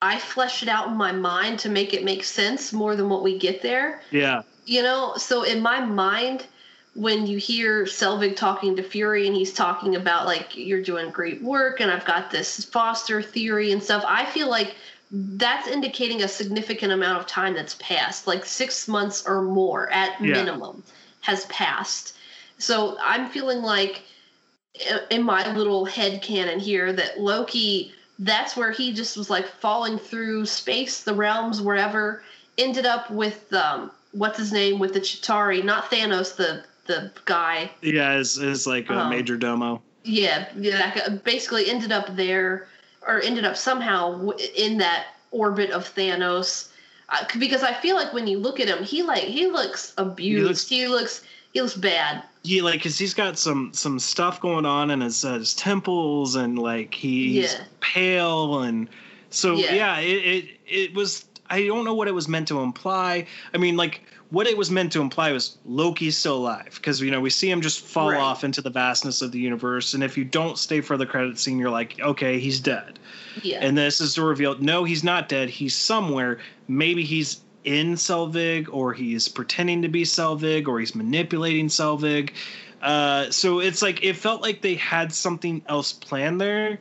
I 0.00 0.18
flesh 0.18 0.62
it 0.62 0.68
out 0.68 0.88
in 0.88 0.96
my 0.96 1.12
mind 1.12 1.58
to 1.60 1.68
make 1.68 1.92
it 1.92 2.04
make 2.04 2.24
sense 2.24 2.72
more 2.72 2.94
than 2.96 3.08
what 3.08 3.22
we 3.22 3.38
get 3.38 3.60
there. 3.62 4.00
Yeah. 4.10 4.42
you 4.66 4.82
know 4.82 5.14
so 5.16 5.42
in 5.42 5.60
my 5.60 5.80
mind 5.84 6.46
when 6.94 7.26
you 7.26 7.38
hear 7.38 7.84
Selvig 7.84 8.36
talking 8.36 8.76
to 8.76 8.82
Fury 8.82 9.26
and 9.26 9.34
he's 9.34 9.52
talking 9.52 9.96
about 9.96 10.26
like 10.26 10.56
you're 10.56 10.82
doing 10.82 11.10
great 11.10 11.42
work 11.42 11.80
and 11.80 11.90
I've 11.90 12.04
got 12.04 12.30
this 12.30 12.64
foster 12.64 13.20
theory 13.20 13.72
and 13.72 13.82
stuff, 13.82 14.04
I 14.06 14.24
feel 14.26 14.48
like 14.48 14.76
that's 15.10 15.66
indicating 15.66 16.22
a 16.22 16.28
significant 16.28 16.92
amount 16.92 17.18
of 17.18 17.26
time 17.26 17.54
that's 17.54 17.74
passed, 17.80 18.28
like 18.28 18.44
six 18.44 18.86
months 18.86 19.26
or 19.26 19.42
more 19.42 19.90
at 19.90 20.20
Yeah. 20.20 20.34
minimum 20.34 20.84
has 21.22 21.44
passed. 21.46 22.14
So 22.58 22.96
I'm 23.02 23.28
feeling 23.28 23.60
like 23.62 24.02
in 25.10 25.22
my 25.22 25.52
little 25.54 25.84
head 25.84 26.22
canon 26.22 26.58
here 26.58 26.92
that 26.92 27.20
Loki 27.20 27.92
that's 28.20 28.56
where 28.56 28.70
he 28.70 28.92
just 28.92 29.16
was 29.16 29.28
like 29.28 29.46
falling 29.46 29.98
through 29.98 30.46
space, 30.46 31.02
the 31.02 31.14
realms, 31.14 31.60
wherever, 31.60 32.22
ended 32.58 32.86
up 32.86 33.10
with 33.10 33.52
um 33.52 33.90
what's 34.12 34.38
his 34.38 34.52
name 34.52 34.78
with 34.78 34.92
the 34.94 35.00
Chitauri, 35.00 35.64
not 35.64 35.90
Thanos, 35.90 36.36
the 36.36 36.64
the 36.86 37.10
guy. 37.24 37.70
Yeah, 37.82 38.16
is 38.16 38.38
is 38.38 38.66
like 38.66 38.90
a 38.90 38.98
Um, 38.98 39.10
major 39.10 39.36
domo. 39.36 39.82
Yeah, 40.04 40.48
yeah, 40.58 40.92
that 40.94 41.24
basically 41.24 41.70
ended 41.70 41.90
up 41.92 42.14
there 42.14 42.68
or 43.06 43.20
ended 43.20 43.44
up 43.44 43.56
somehow 43.56 44.30
in 44.54 44.78
that 44.78 45.06
orbit 45.30 45.70
of 45.70 45.92
Thanos. 45.94 46.68
Uh, 47.08 47.24
because 47.38 47.62
I 47.62 47.72
feel 47.74 47.96
like 47.96 48.12
when 48.12 48.26
you 48.26 48.38
look 48.38 48.60
at 48.60 48.68
him, 48.68 48.82
he 48.84 49.02
like 49.02 49.24
he 49.24 49.46
looks 49.46 49.92
abused. 49.98 50.46
looks- 50.46 50.68
he 50.68 50.88
looks 50.88 51.22
he 51.52 51.60
looks 51.62 51.74
bad. 51.74 52.22
Yeah, 52.44 52.62
like 52.62 52.74
because 52.74 52.98
he's 52.98 53.14
got 53.14 53.38
some 53.38 53.72
some 53.72 53.98
stuff 53.98 54.40
going 54.40 54.66
on 54.66 54.90
in 54.90 55.00
his, 55.00 55.24
uh, 55.24 55.34
his 55.38 55.54
temples, 55.54 56.36
and 56.36 56.58
like 56.58 56.92
he's 56.94 57.52
Yeah. 57.54 57.64
pale, 57.80 58.60
and 58.60 58.88
so 59.30 59.56
Yeah. 59.56 59.74
yeah, 59.74 59.98
it, 60.00 60.06
it 60.06 60.44
it 60.66 60.94
was. 60.94 61.24
I 61.50 61.66
don't 61.66 61.84
know 61.84 61.94
what 61.94 62.08
it 62.08 62.14
was 62.14 62.28
meant 62.28 62.48
to 62.48 62.60
imply. 62.60 63.26
I 63.52 63.58
mean, 63.58 63.76
like 63.76 64.02
what 64.30 64.46
it 64.46 64.56
was 64.56 64.70
meant 64.70 64.92
to 64.92 65.00
imply 65.00 65.30
was 65.32 65.56
Loki's 65.66 66.16
still 66.18 66.36
alive 66.36 66.70
because 66.74 67.00
you 67.00 67.10
know 67.10 67.20
we 67.20 67.30
see 67.30 67.50
him 67.50 67.60
just 67.62 67.80
fall 67.80 68.10
Right. 68.10 68.20
off 68.20 68.44
into 68.44 68.60
the 68.60 68.70
vastness 68.70 69.22
of 69.22 69.32
the 69.32 69.38
universe, 69.38 69.94
and 69.94 70.02
if 70.04 70.16
you 70.18 70.24
don't 70.24 70.58
stay 70.58 70.80
for 70.82 70.96
the 70.98 71.06
credit 71.06 71.38
scene, 71.38 71.58
you're 71.58 71.70
like, 71.70 71.98
okay, 72.00 72.38
he's 72.40 72.60
dead. 72.60 72.98
Yeah. 73.42 73.58
And 73.62 73.76
this 73.76 74.00
is 74.00 74.14
the 74.16 74.22
revealed. 74.22 74.60
No, 74.62 74.84
he's 74.84 75.02
not 75.04 75.28
dead. 75.28 75.48
He's 75.50 75.74
somewhere. 75.74 76.38
Maybe 76.68 77.04
he's 77.04 77.40
in 77.64 77.94
Selvig, 77.94 78.68
or 78.70 78.92
he's 78.92 79.28
pretending 79.28 79.82
to 79.82 79.88
be 79.88 80.02
Selvig, 80.04 80.68
or 80.68 80.78
he's 80.80 80.94
manipulating 80.94 81.68
Selvig. 81.68 82.32
Uh, 82.82 83.30
so 83.30 83.60
it's 83.60 83.80
like 83.80 84.04
it 84.04 84.14
felt 84.16 84.42
like 84.42 84.60
they 84.60 84.74
had 84.74 85.12
something 85.12 85.62
else 85.68 85.92
planned 85.92 86.40
there. 86.40 86.78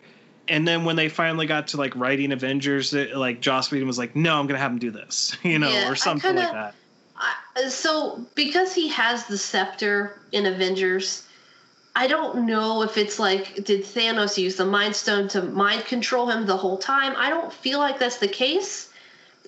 And 0.50 0.68
then 0.68 0.84
when 0.84 0.98
they 0.98 1.08
finally 1.08 1.46
got 1.46 1.70
to 1.70 1.78
like 1.78 1.96
writing 1.96 2.34
Avengers, 2.34 2.94
it, 2.94 3.16
like 3.16 3.40
Joss 3.40 3.72
Whedon 3.72 3.88
was 3.88 3.98
like, 3.98 4.14
"No, 4.14 4.38
I'm 4.38 4.46
gonna 4.46 4.60
have 4.60 4.72
him 4.72 4.80
do 4.80 4.92
this," 4.92 5.38
you 5.44 5.58
know, 5.58 5.70
Yeah, 5.72 5.90
or 5.90 5.96
something 5.96 6.36
like 6.36 6.48
kinda- 6.48 6.74
that. 6.74 6.76
Uh, 7.66 7.70
so 7.70 8.26
because 8.36 8.74
he 8.74 8.90
has 8.90 9.26
the 9.28 9.38
scepter 9.38 10.20
in 10.34 10.46
Avengers, 10.46 11.26
I 11.96 12.08
don't 12.08 12.46
know 12.46 12.82
if 12.82 12.98
it's 12.98 13.20
like 13.20 13.64
did 13.64 13.86
Thanos 13.86 14.38
use 14.38 14.58
the 14.58 14.66
Mind 14.66 14.96
Stone 14.96 15.30
to 15.30 15.42
mind 15.44 15.86
control 15.86 16.30
him 16.30 16.46
the 16.46 16.58
whole 16.58 16.78
time? 16.78 17.14
I 17.16 17.30
don't 17.30 17.54
feel 17.54 17.80
like 17.80 18.00
that's 18.00 18.18
the 18.18 18.28
case. 18.28 18.90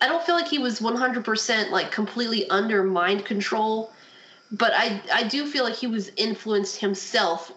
I 0.02 0.08
don't 0.08 0.24
feel 0.24 0.36
like 0.36 0.48
he 0.48 0.60
was 0.60 0.80
100% 0.80 1.72
like 1.72 1.92
completely 1.92 2.50
under 2.50 2.84
mind 2.84 3.26
control, 3.26 3.92
but 4.52 4.74
I 4.76 5.02
I 5.14 5.24
do 5.24 5.46
feel 5.46 5.64
like 5.64 5.76
he 5.76 5.88
was 5.88 6.12
influenced 6.18 6.78
himself 6.78 7.52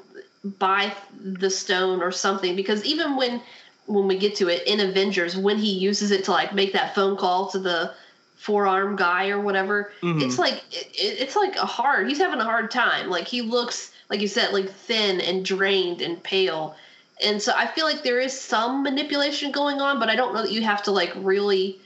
by 0.59 0.95
the 1.20 1.51
stone 1.51 2.01
or 2.01 2.12
something 2.12 2.55
because 2.55 2.84
even 2.84 3.16
when 3.16 3.43
when 3.86 4.07
we 4.07 4.18
get 4.18 4.36
to 4.36 4.49
it 4.49 4.66
in 4.66 4.80
Avengers 4.80 5.36
when 5.36 5.59
he 5.59 5.72
uses 5.72 6.11
it 6.11 6.24
to 6.24 6.30
like 6.30 6.55
make 6.55 6.72
that 6.74 6.95
phone 6.95 7.16
call 7.16 7.49
to 7.51 7.59
the 7.59 7.93
forearm 8.36 8.95
guy 8.95 9.30
or 9.30 9.41
whatever 9.41 9.91
Mhm. 10.01 10.22
it's 10.22 10.39
like 10.39 10.62
it, 10.70 10.86
it's 10.95 11.34
like 11.34 11.57
a 11.57 11.66
hard 11.66 12.07
he's 12.07 12.18
having 12.18 12.39
a 12.39 12.45
hard 12.45 12.70
time 12.70 13.11
like 13.11 13.26
he 13.26 13.43
looks 13.43 13.91
like 14.11 14.20
you 14.20 14.28
said 14.28 14.53
like 14.53 14.70
thin 14.70 15.20
and 15.20 15.45
drained 15.45 16.01
and 16.01 16.22
pale 16.22 16.76
and 17.20 17.43
so 17.43 17.53
i 17.57 17.66
feel 17.66 17.84
like 17.84 18.05
there 18.05 18.20
is 18.20 18.39
some 18.39 18.84
manipulation 18.84 19.51
going 19.51 19.80
on 19.80 19.99
but 19.99 20.09
i 20.09 20.14
don't 20.14 20.32
know 20.34 20.43
that 20.43 20.53
you 20.53 20.62
have 20.62 20.84
to 20.84 20.93
like 20.93 21.12
really 21.16 21.80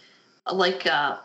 like 0.51 0.87
uh 0.87 1.19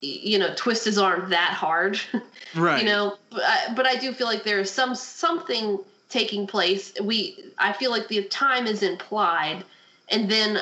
you 0.00 0.38
know 0.38 0.52
twist 0.54 0.84
his 0.84 0.98
arm 0.98 1.30
that 1.30 1.52
hard 1.52 2.00
Right. 2.54 2.82
you 2.82 2.88
know 2.88 3.16
but 3.30 3.42
I, 3.42 3.74
but 3.74 3.86
I 3.86 3.96
do 3.96 4.12
feel 4.12 4.26
like 4.26 4.44
there 4.44 4.60
is 4.60 4.70
some 4.70 4.94
something 4.94 5.78
taking 6.08 6.46
place 6.46 6.92
we 7.02 7.52
i 7.58 7.72
feel 7.72 7.90
like 7.90 8.08
the 8.08 8.22
time 8.24 8.66
is 8.66 8.82
implied 8.82 9.64
and 10.10 10.30
then 10.30 10.60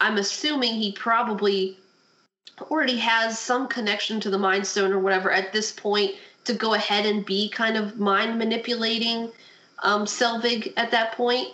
i'm 0.00 0.16
assuming 0.16 0.74
he 0.74 0.92
probably 0.92 1.76
already 2.70 2.96
has 2.96 3.38
some 3.38 3.68
connection 3.68 4.20
to 4.20 4.30
the 4.30 4.38
mind 4.38 4.66
stone 4.66 4.92
or 4.92 4.98
whatever 4.98 5.30
at 5.30 5.52
this 5.52 5.72
point 5.72 6.12
to 6.44 6.54
go 6.54 6.74
ahead 6.74 7.04
and 7.04 7.26
be 7.26 7.48
kind 7.48 7.76
of 7.76 7.98
mind 7.98 8.38
manipulating 8.38 9.30
um 9.82 10.06
selvig 10.06 10.72
at 10.76 10.92
that 10.92 11.12
point 11.12 11.48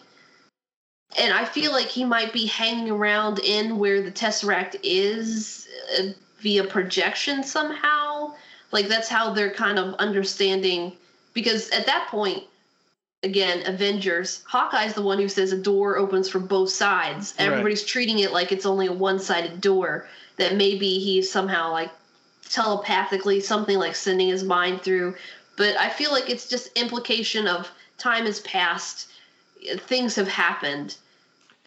and 1.18 1.32
i 1.32 1.44
feel 1.44 1.72
like 1.72 1.86
he 1.86 2.04
might 2.04 2.32
be 2.32 2.46
hanging 2.46 2.90
around 2.90 3.38
in 3.40 3.78
where 3.78 4.02
the 4.02 4.12
tesseract 4.12 4.76
is 4.82 5.68
uh, 5.98 6.04
via 6.42 6.64
projection 6.64 7.42
somehow. 7.42 8.34
Like 8.72 8.88
that's 8.88 9.08
how 9.08 9.32
they're 9.32 9.54
kind 9.54 9.78
of 9.78 9.94
understanding 9.94 10.92
because 11.32 11.70
at 11.70 11.86
that 11.86 12.08
point 12.08 12.42
again 13.22 13.64
avengers 13.66 14.42
hawkeye's 14.46 14.94
the 14.94 15.02
one 15.02 15.18
who 15.18 15.28
says 15.28 15.52
a 15.52 15.56
door 15.56 15.96
opens 15.96 16.28
from 16.28 16.46
both 16.46 16.70
sides. 16.70 17.34
Right. 17.38 17.46
everybody's 17.46 17.84
treating 17.84 18.18
it 18.18 18.32
like 18.32 18.50
it's 18.50 18.66
only 18.66 18.86
a 18.88 18.92
one-sided 18.92 19.60
door 19.60 20.08
that 20.36 20.56
maybe 20.56 20.98
he's 20.98 21.30
somehow 21.30 21.70
like 21.70 21.90
telepathically 22.48 23.40
something 23.40 23.78
like 23.78 23.94
sending 23.94 24.28
his 24.28 24.42
mind 24.42 24.82
through. 24.82 25.14
But 25.56 25.76
i 25.76 25.88
feel 25.88 26.10
like 26.10 26.28
it's 26.28 26.48
just 26.48 26.76
implication 26.76 27.46
of 27.46 27.70
time 27.98 28.26
has 28.26 28.40
passed. 28.40 29.08
Things 29.86 30.16
have 30.16 30.28
happened 30.28 30.96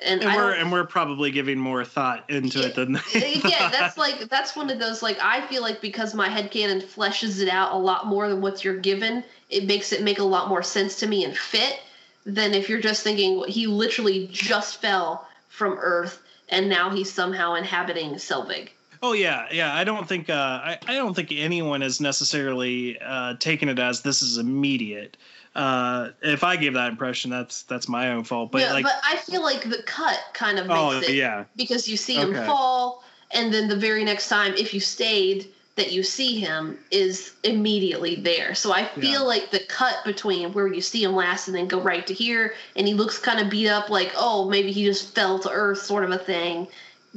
and, 0.03 0.21
and 0.21 0.35
we're 0.35 0.53
and 0.53 0.71
we're 0.71 0.85
probably 0.85 1.31
giving 1.31 1.57
more 1.57 1.85
thought 1.85 2.29
into 2.29 2.65
it 2.65 2.75
than 2.75 2.99
yeah, 3.13 3.69
that's 3.71 3.97
like 3.97 4.27
that's 4.29 4.55
one 4.55 4.69
of 4.69 4.79
those 4.79 5.01
like 5.01 5.17
I 5.21 5.45
feel 5.47 5.61
like 5.61 5.81
because 5.81 6.13
my 6.13 6.27
head 6.27 6.51
headcanon 6.51 6.83
fleshes 6.83 7.41
it 7.41 7.47
out 7.47 7.71
a 7.71 7.77
lot 7.77 8.07
more 8.07 8.27
than 8.27 8.41
what 8.41 8.63
you're 8.63 8.77
given, 8.77 9.23
it 9.49 9.65
makes 9.65 9.93
it 9.93 10.03
make 10.03 10.19
a 10.19 10.23
lot 10.23 10.49
more 10.49 10.63
sense 10.63 10.97
to 10.97 11.07
me 11.07 11.23
and 11.23 11.35
fit 11.35 11.79
than 12.25 12.53
if 12.53 12.67
you're 12.67 12.81
just 12.81 13.03
thinking 13.03 13.37
well, 13.37 13.47
he 13.47 13.67
literally 13.67 14.27
just 14.31 14.81
fell 14.81 15.27
from 15.47 15.77
Earth 15.79 16.21
and 16.49 16.67
now 16.67 16.89
he's 16.89 17.11
somehow 17.11 17.53
inhabiting 17.53 18.15
Selvig. 18.15 18.69
Oh 19.01 19.13
yeah, 19.13 19.47
yeah. 19.51 19.73
I 19.73 19.83
don't 19.83 20.07
think 20.07 20.29
uh, 20.29 20.33
I, 20.33 20.79
I 20.87 20.95
don't 20.95 21.13
think 21.13 21.31
anyone 21.31 21.81
is 21.81 22.01
necessarily 22.01 22.99
uh, 22.99 23.35
taking 23.39 23.69
it 23.69 23.79
as 23.79 24.01
this 24.01 24.21
is 24.21 24.37
immediate. 24.37 25.15
Uh, 25.55 26.09
if 26.21 26.43
I 26.43 26.57
gave 26.57 26.73
that 26.73 26.89
impression, 26.89 27.31
that's 27.31 27.63
that's 27.63 27.87
my 27.87 28.11
own 28.11 28.23
fault. 28.25 28.51
But 28.51 28.61
yeah, 28.61 28.73
like, 28.73 28.83
but 28.83 28.99
I 29.03 29.15
feel 29.17 29.41
like 29.41 29.63
the 29.69 29.81
cut 29.85 30.19
kind 30.33 30.59
of 30.59 30.67
makes 30.67 30.77
oh 30.77 30.99
it 30.99 31.09
yeah, 31.11 31.45
because 31.55 31.87
you 31.87 31.95
see 31.95 32.15
him 32.15 32.33
fall 32.33 33.03
and 33.33 33.53
then 33.53 33.67
the 33.67 33.75
very 33.75 34.03
next 34.03 34.29
time 34.29 34.53
if 34.55 34.73
you 34.73 34.79
stayed 34.79 35.51
that 35.75 35.91
you 35.91 36.03
see 36.03 36.39
him 36.39 36.77
is 36.89 37.33
immediately 37.43 38.15
there 38.15 38.55
so 38.55 38.71
i 38.73 38.85
feel 38.85 39.21
Yeah. 39.21 39.27
like 39.27 39.51
the 39.51 39.59
cut 39.59 39.97
between 40.05 40.53
where 40.53 40.67
you 40.67 40.81
see 40.81 41.03
him 41.03 41.13
last 41.15 41.47
and 41.47 41.55
then 41.55 41.67
go 41.67 41.81
right 41.81 42.05
to 42.07 42.13
here 42.13 42.53
and 42.75 42.87
he 42.87 42.93
looks 42.93 43.19
kind 43.19 43.39
of 43.39 43.49
beat 43.49 43.67
up 43.67 43.89
like 43.89 44.11
oh 44.15 44.49
maybe 44.49 44.71
he 44.71 44.85
just 44.85 45.13
fell 45.13 45.39
to 45.39 45.49
earth 45.49 45.79
sort 45.79 46.03
of 46.03 46.11
a 46.11 46.17
thing 46.17 46.67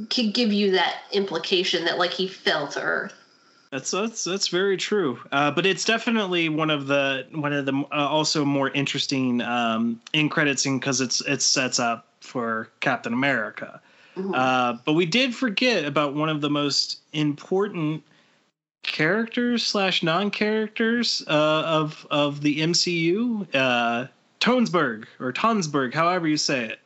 could 0.09 0.33
give 0.33 0.51
you 0.51 0.71
that 0.71 0.97
implication 1.11 1.85
that 1.85 1.97
like 1.97 2.11
he 2.11 2.27
fell 2.27 2.67
to 2.67 2.81
earth 2.81 3.13
that's 3.71 3.91
that's 3.91 4.23
that's 4.23 4.47
very 4.47 4.77
true. 4.77 5.19
Uh, 5.31 5.51
but 5.51 5.65
it's 5.65 5.85
definitely 5.85 6.49
one 6.49 6.69
of 6.69 6.87
the 6.87 7.27
one 7.31 7.53
of 7.53 7.65
the 7.65 7.73
uh, 7.91 8.07
also 8.07 8.43
more 8.43 8.69
interesting 8.69 9.41
um, 9.41 10.01
in 10.13 10.29
credit 10.29 10.59
scene 10.59 10.79
because 10.79 11.01
it's 11.01 11.21
it 11.21 11.41
sets 11.41 11.79
up 11.79 12.07
for 12.21 12.69
Captain 12.79 13.13
America. 13.13 13.81
Uh, 14.33 14.77
but 14.83 14.93
we 14.93 15.05
did 15.05 15.33
forget 15.33 15.85
about 15.85 16.13
one 16.13 16.27
of 16.27 16.41
the 16.41 16.49
most 16.49 16.99
important 17.13 18.03
characters 18.83 19.65
slash 19.65 20.03
non-characters 20.03 21.23
uh, 21.27 21.63
of 21.65 22.05
of 22.11 22.41
the 22.41 22.59
MCU, 22.59 23.47
uh, 23.53 24.07
Tonesburg 24.39 25.05
or 25.19 25.31
Tonsberg, 25.31 25.93
however 25.93 26.27
you 26.27 26.37
say 26.37 26.65
it, 26.65 26.79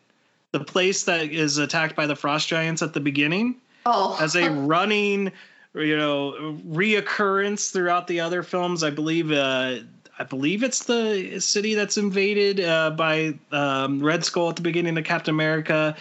the 0.51 0.59
place 0.59 1.03
that 1.05 1.31
is 1.31 1.57
attacked 1.57 1.95
by 1.95 2.05
the 2.05 2.15
frost 2.15 2.47
giants 2.47 2.81
at 2.81 2.93
the 2.93 2.99
beginning, 2.99 3.55
oh 3.85 4.17
as 4.19 4.35
a 4.35 4.49
running, 4.51 5.31
you 5.73 5.97
know, 5.97 6.57
reoccurrence 6.67 7.71
throughout 7.71 8.07
the 8.07 8.19
other 8.21 8.43
films. 8.43 8.83
I 8.83 8.89
believe. 8.89 9.31
Uh, 9.31 9.79
I 10.19 10.25
believe 10.25 10.61
it's 10.61 10.83
the 10.83 11.39
city 11.39 11.73
that's 11.73 11.97
invaded 11.97 12.59
uh, 12.59 12.91
by 12.91 13.33
um, 13.51 14.01
Red 14.01 14.23
Skull 14.23 14.51
at 14.51 14.55
the 14.55 14.61
beginning 14.61 14.95
of 14.95 15.03
Captain 15.03 15.33
America 15.33 15.95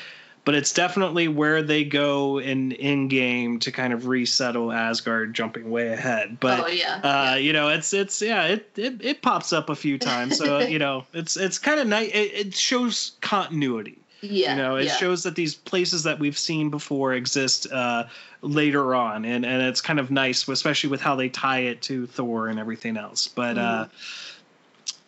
but 0.44 0.54
it's 0.54 0.72
definitely 0.72 1.28
where 1.28 1.62
they 1.62 1.84
go 1.84 2.38
in 2.40 2.70
Endgame 2.72 3.60
to 3.60 3.70
kind 3.70 3.92
of 3.92 4.06
resettle 4.06 4.72
Asgard, 4.72 5.34
jumping 5.34 5.70
way 5.70 5.88
ahead. 5.88 6.38
But 6.40 6.60
Oh, 6.60 6.66
yeah, 6.66 7.00
uh, 7.02 7.36
you 7.36 7.52
know, 7.52 7.68
it's 7.68 7.92
it's 7.92 8.20
yeah, 8.20 8.44
it, 8.46 8.70
it 8.76 9.00
it 9.02 9.22
pops 9.22 9.52
up 9.52 9.68
a 9.68 9.76
few 9.76 9.98
times, 9.98 10.38
so 10.38 10.58
you 10.60 10.78
know, 10.78 11.04
it's 11.12 11.36
it's 11.36 11.58
kind 11.58 11.78
of 11.78 11.86
nice. 11.86 12.10
It, 12.12 12.34
it 12.34 12.54
shows 12.54 13.12
continuity. 13.20 13.98
Yeah 14.22 14.52
You 14.52 14.62
know, 14.62 14.76
it 14.76 14.86
yeah. 14.86 14.96
shows 14.96 15.24
that 15.24 15.34
these 15.34 15.54
places 15.54 16.04
that 16.04 16.18
we've 16.18 16.38
seen 16.38 16.70
before 16.70 17.12
exist 17.12 17.70
uh, 17.70 18.04
later 18.40 18.94
on, 18.94 19.24
and 19.24 19.44
and 19.44 19.62
it's 19.62 19.80
kind 19.80 19.98
of 19.98 20.10
nice, 20.10 20.46
especially 20.48 20.90
with 20.90 21.00
how 21.00 21.16
they 21.16 21.28
tie 21.28 21.60
it 21.60 21.82
to 21.82 22.06
Thor 22.06 22.48
and 22.48 22.58
everything 22.58 22.96
else. 22.96 23.28
But 23.28 23.58
uh, 23.58 23.88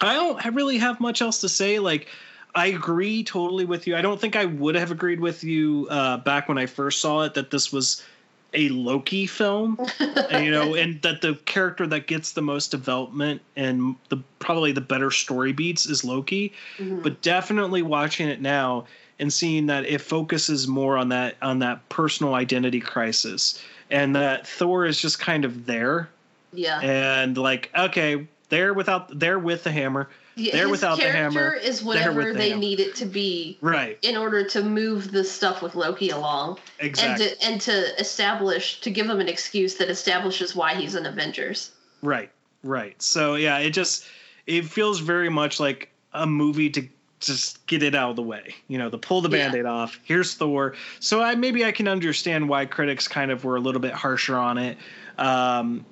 I 0.00 0.14
don't 0.14 0.54
really 0.54 0.78
have 0.78 1.00
much 1.00 1.22
else 1.22 1.40
to 1.42 1.48
say. 1.48 1.78
Like, 1.78 2.08
I 2.54 2.66
agree 2.66 3.24
totally 3.24 3.64
with 3.64 3.86
you. 3.86 3.96
I 3.96 4.02
don't 4.02 4.20
think 4.20 4.36
I 4.36 4.44
would 4.44 4.74
have 4.74 4.90
agreed 4.90 5.20
with 5.20 5.44
you 5.44 5.86
uh, 5.90 6.18
back 6.18 6.48
when 6.48 6.58
I 6.58 6.66
first 6.66 7.00
saw 7.00 7.22
it 7.22 7.34
that 7.34 7.50
this 7.50 7.72
was 7.72 8.04
a 8.52 8.68
Loki 8.68 9.26
film, 9.26 9.78
you 10.30 10.50
know, 10.50 10.74
and 10.74 11.02
that 11.02 11.20
the 11.20 11.34
character 11.44 11.86
that 11.88 12.06
gets 12.06 12.32
the 12.32 12.42
most 12.42 12.70
development 12.70 13.42
and 13.56 13.96
the 14.08 14.18
probably 14.38 14.72
the 14.72 14.80
better 14.80 15.10
story 15.10 15.52
beats 15.52 15.86
is 15.86 16.04
Loki. 16.04 16.52
Mhm. 16.78 17.02
But 17.02 17.20
definitely 17.20 17.82
watching 17.82 18.28
it 18.28 18.40
now 18.40 18.86
and 19.18 19.32
seeing 19.32 19.66
that 19.66 19.84
it 19.86 20.00
focuses 20.00 20.66
more 20.66 20.96
on 20.96 21.08
that 21.10 21.36
on 21.42 21.60
that 21.60 21.88
personal 21.88 22.34
identity 22.34 22.80
crisis, 22.80 23.62
and 23.90 24.14
that 24.16 24.46
Thor 24.46 24.86
is 24.86 25.00
just 25.00 25.18
kind 25.20 25.44
of 25.44 25.66
there 25.66 26.08
Yeah. 26.52 26.80
and 26.80 27.36
like 27.38 27.70
okay, 27.76 28.26
there 28.48 28.74
without 28.74 29.18
there 29.18 29.38
with 29.38 29.64
the 29.64 29.72
hammer, 29.72 30.08
Yeah, 30.36 30.52
there 30.52 30.68
without 30.68 30.98
the 30.98 31.10
hammer, 31.10 31.54
is 31.54 31.82
whatever 31.82 32.32
the 32.32 32.38
they 32.38 32.56
need 32.56 32.80
it 32.80 32.96
to 32.96 33.06
be 33.06 33.56
right? 33.60 33.98
in 34.02 34.16
order 34.16 34.44
to 34.48 34.62
move 34.62 35.12
the 35.12 35.22
stuff 35.24 35.62
with 35.62 35.74
Loki 35.74 36.10
along 36.10 36.58
Exactly. 36.80 37.26
and 37.26 37.38
to 37.40 37.46
and 37.46 37.60
to 37.62 38.00
establish 38.00 38.80
to 38.80 38.90
give 38.90 39.08
him 39.08 39.20
an 39.20 39.28
excuse 39.28 39.76
that 39.76 39.88
establishes 39.90 40.54
why 40.56 40.74
he's 40.74 40.94
an 40.94 41.06
Avengers. 41.06 41.70
Right, 42.02 42.30
right. 42.62 43.00
So 43.00 43.36
yeah, 43.36 43.58
it 43.58 43.70
just 43.70 44.06
it 44.46 44.64
feels 44.66 44.98
very 45.00 45.28
much 45.30 45.58
like 45.60 45.90
a 46.12 46.26
movie 46.26 46.70
to 46.70 46.86
just 47.26 47.66
get 47.66 47.82
it 47.82 47.94
out 47.94 48.10
of 48.10 48.16
the 48.16 48.22
way. 48.22 48.54
You 48.68 48.78
know, 48.78 48.90
to 48.90 48.98
pull 48.98 49.20
the 49.20 49.28
Yeah. 49.28 49.46
band-aid 49.46 49.66
off. 49.66 49.98
Here's 50.04 50.34
Thor. 50.34 50.74
So 51.00 51.20
I 51.20 51.34
maybe 51.34 51.64
I 51.64 51.72
can 51.72 51.88
understand 51.88 52.48
why 52.48 52.66
critics 52.66 53.08
kind 53.08 53.30
of 53.30 53.44
were 53.44 53.56
a 53.56 53.60
little 53.60 53.80
bit 53.80 53.92
harsher 53.92 54.36
on 54.36 54.58
it. 54.58 54.78
Um 55.18 55.84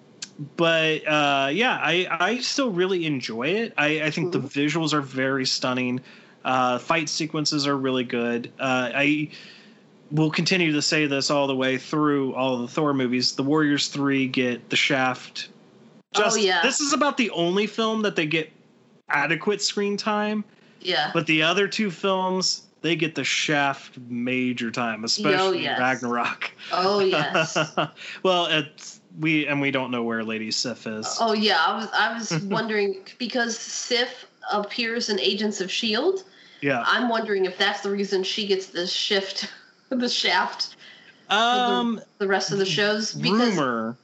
but 0.57 1.07
uh, 1.07 1.51
yeah, 1.53 1.78
I, 1.80 2.07
I 2.11 2.39
still 2.39 2.70
really 2.70 3.05
enjoy 3.07 3.49
it. 3.49 3.74
I, 3.76 4.03
I 4.03 4.11
think 4.11 4.33
the 4.33 4.41
visuals 4.41 4.93
are 4.93 5.03
very 5.03 5.45
stunning. 5.45 6.01
Uh, 6.45 6.78
fight 6.78 7.09
sequences 7.09 7.66
are 7.66 7.76
really 7.76 8.03
good. 8.03 8.51
Uh, 8.59 8.91
I 8.95 9.30
will 10.11 10.30
continue 10.30 10.72
to 10.72 10.83
say 10.83 11.07
this 11.07 11.30
all 11.30 11.47
the 11.47 11.55
way 11.55 11.78
through 11.78 12.35
all 12.35 12.59
the 12.59 12.66
Thor 12.66 12.95
movies. 12.95 13.37
The 13.37 13.43
Warriors 13.43 13.89
Three 13.89 14.26
get 14.26 14.68
the 14.70 14.76
Shaft. 14.76 15.49
Oh, 16.16 16.35
yeah. 16.35 16.62
This 16.62 16.80
is 16.80 16.93
about 16.93 17.16
the 17.16 17.30
only 17.30 17.66
film 17.66 18.03
that 18.03 18.16
they 18.16 18.26
get 18.26 18.51
adequate 19.09 19.62
screen 19.62 19.97
time, 19.97 20.45
Yeah. 20.83 21.11
but 21.14 21.26
the 21.26 21.43
other 21.43 21.68
two 21.68 21.91
films 21.91 22.62
they 22.83 22.97
get 22.97 23.14
the 23.14 23.22
Shaft 23.24 23.97
major 24.09 24.70
time, 24.72 25.05
especially 25.05 25.62
yes. 25.62 25.78
Ragnarok. 25.78 26.51
Oh 26.72 26.99
yes. 27.01 27.57
well, 28.24 28.47
it's 28.47 29.01
we 29.20 29.47
and 29.47 29.61
we 29.61 29.70
don't 29.70 29.91
know 29.93 30.03
where 30.03 30.24
Lady 30.24 30.51
Sif 30.51 30.87
is. 30.89 31.16
Oh 31.20 31.33
yeah, 31.33 31.62
I 31.64 31.76
was 31.76 31.89
I 31.95 32.12
was 32.14 32.43
wondering 32.45 33.07
because 33.18 33.57
Sif 33.57 34.26
appears 34.53 35.09
in 35.11 35.20
Agents 35.20 35.61
of 35.61 35.70
Shield. 35.70 36.24
yeah. 36.61 36.83
I'm 36.85 37.09
wondering 37.09 37.45
if 37.45 37.57
that's 37.57 37.83
the 37.83 37.91
reason 37.91 38.24
she 38.24 38.49
gets 38.49 38.66
the 38.66 38.87
shift, 38.89 39.49
the 39.91 40.09
shaft, 40.09 40.74
Um, 41.30 42.01
the 42.18 42.26
rest 42.26 42.51
of 42.51 42.59
the 42.59 42.66
shows. 42.66 43.14
Because 43.14 43.55
rumor. 43.57 43.97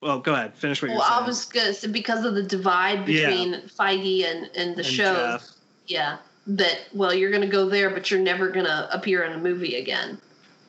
Well, 0.00 0.18
go 0.18 0.34
ahead. 0.34 0.54
Finish 0.54 0.82
what 0.82 0.88
well, 0.90 0.98
you're 0.98 1.06
saying. 1.06 1.22
I 1.22 1.26
was 1.26 1.44
gonna 1.44 1.72
say 1.72 1.88
because 1.88 2.24
of 2.24 2.34
the 2.34 2.42
divide 2.42 3.08
Yeah. 3.08 3.28
between 3.30 3.54
Feige 3.68 4.24
and 4.24 4.50
and 4.56 4.74
the 4.74 4.78
And 4.84 4.86
shows. 4.86 5.40
Jeff. 5.40 5.50
Yeah, 5.86 6.18
that 6.46 6.80
well, 6.92 7.14
you're 7.14 7.30
gonna 7.30 7.46
go 7.46 7.68
there, 7.68 7.90
but 7.90 8.10
you're 8.10 8.20
never 8.20 8.48
gonna 8.48 8.88
appear 8.92 9.22
in 9.24 9.32
a 9.32 9.38
movie 9.38 9.76
again. 9.76 10.18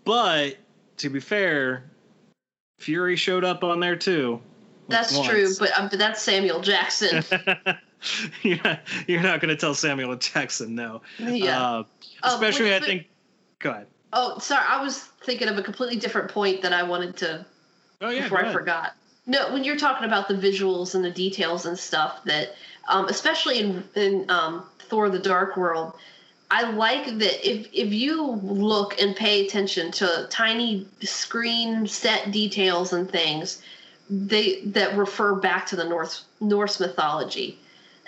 But 0.03 0.57
to 0.97 1.09
be 1.09 1.19
fair, 1.19 1.83
Fury 2.79 3.15
showed 3.15 3.43
up 3.43 3.63
on 3.63 3.79
there 3.79 3.95
too. 3.95 4.41
That's 4.87 5.15
once. 5.15 5.27
true, 5.29 5.49
but 5.59 5.77
um, 5.77 5.89
but 5.89 5.99
that's 5.99 6.21
Samuel 6.21 6.61
Jackson. 6.61 7.23
you're 8.43 8.59
not, 8.63 8.79
you're 9.07 9.21
not 9.21 9.41
going 9.41 9.49
to 9.49 9.55
tell 9.55 9.73
Samuel 9.73 10.15
Jackson 10.15 10.75
no. 10.75 11.01
Yeah. 11.19 11.59
Uh, 11.59 11.83
Oh, 12.23 12.33
especially, 12.35 12.69
but- 12.69 12.83
I 12.83 12.85
think. 12.85 13.07
Go 13.59 13.71
ahead. 13.71 13.87
Oh, 14.13 14.37
sorry, 14.39 14.63
I 14.67 14.81
was 14.81 14.99
thinking 15.23 15.47
of 15.47 15.57
a 15.57 15.63
completely 15.63 15.97
different 15.97 16.31
point 16.31 16.61
that 16.61 16.71
I 16.71 16.83
wanted 16.83 17.17
to 17.17 17.45
Oh 18.01 18.09
yeah. 18.09 18.23
before 18.23 18.45
I 18.45 18.53
forgot. 18.53 18.93
No, 19.27 19.51
when 19.51 19.63
you're 19.63 19.77
talking 19.77 20.05
about 20.05 20.27
the 20.27 20.35
visuals 20.35 20.95
and 20.95 21.03
the 21.03 21.09
details 21.11 21.65
and 21.65 21.77
stuff, 21.77 22.23
that 22.25 22.55
um, 22.87 23.07
especially 23.07 23.59
in 23.59 23.83
in 23.95 24.29
um, 24.29 24.65
Thor: 24.85 25.09
The 25.09 25.19
Dark 25.19 25.57
World, 25.57 25.93
I 26.51 26.69
like 26.71 27.05
that 27.05 27.49
if 27.49 27.67
if 27.73 27.93
you 27.93 28.23
look 28.43 28.99
and 29.01 29.15
pay 29.15 29.45
attention 29.45 29.91
to 29.93 30.27
tiny 30.29 30.87
screen 31.01 31.87
set 31.87 32.31
details 32.31 32.93
and 32.93 33.09
things, 33.09 33.61
they 34.09 34.61
that 34.61 34.95
refer 34.97 35.35
back 35.35 35.65
to 35.67 35.75
the 35.75 35.85
North 35.85 36.21
Norse 36.39 36.79
mythology. 36.79 37.57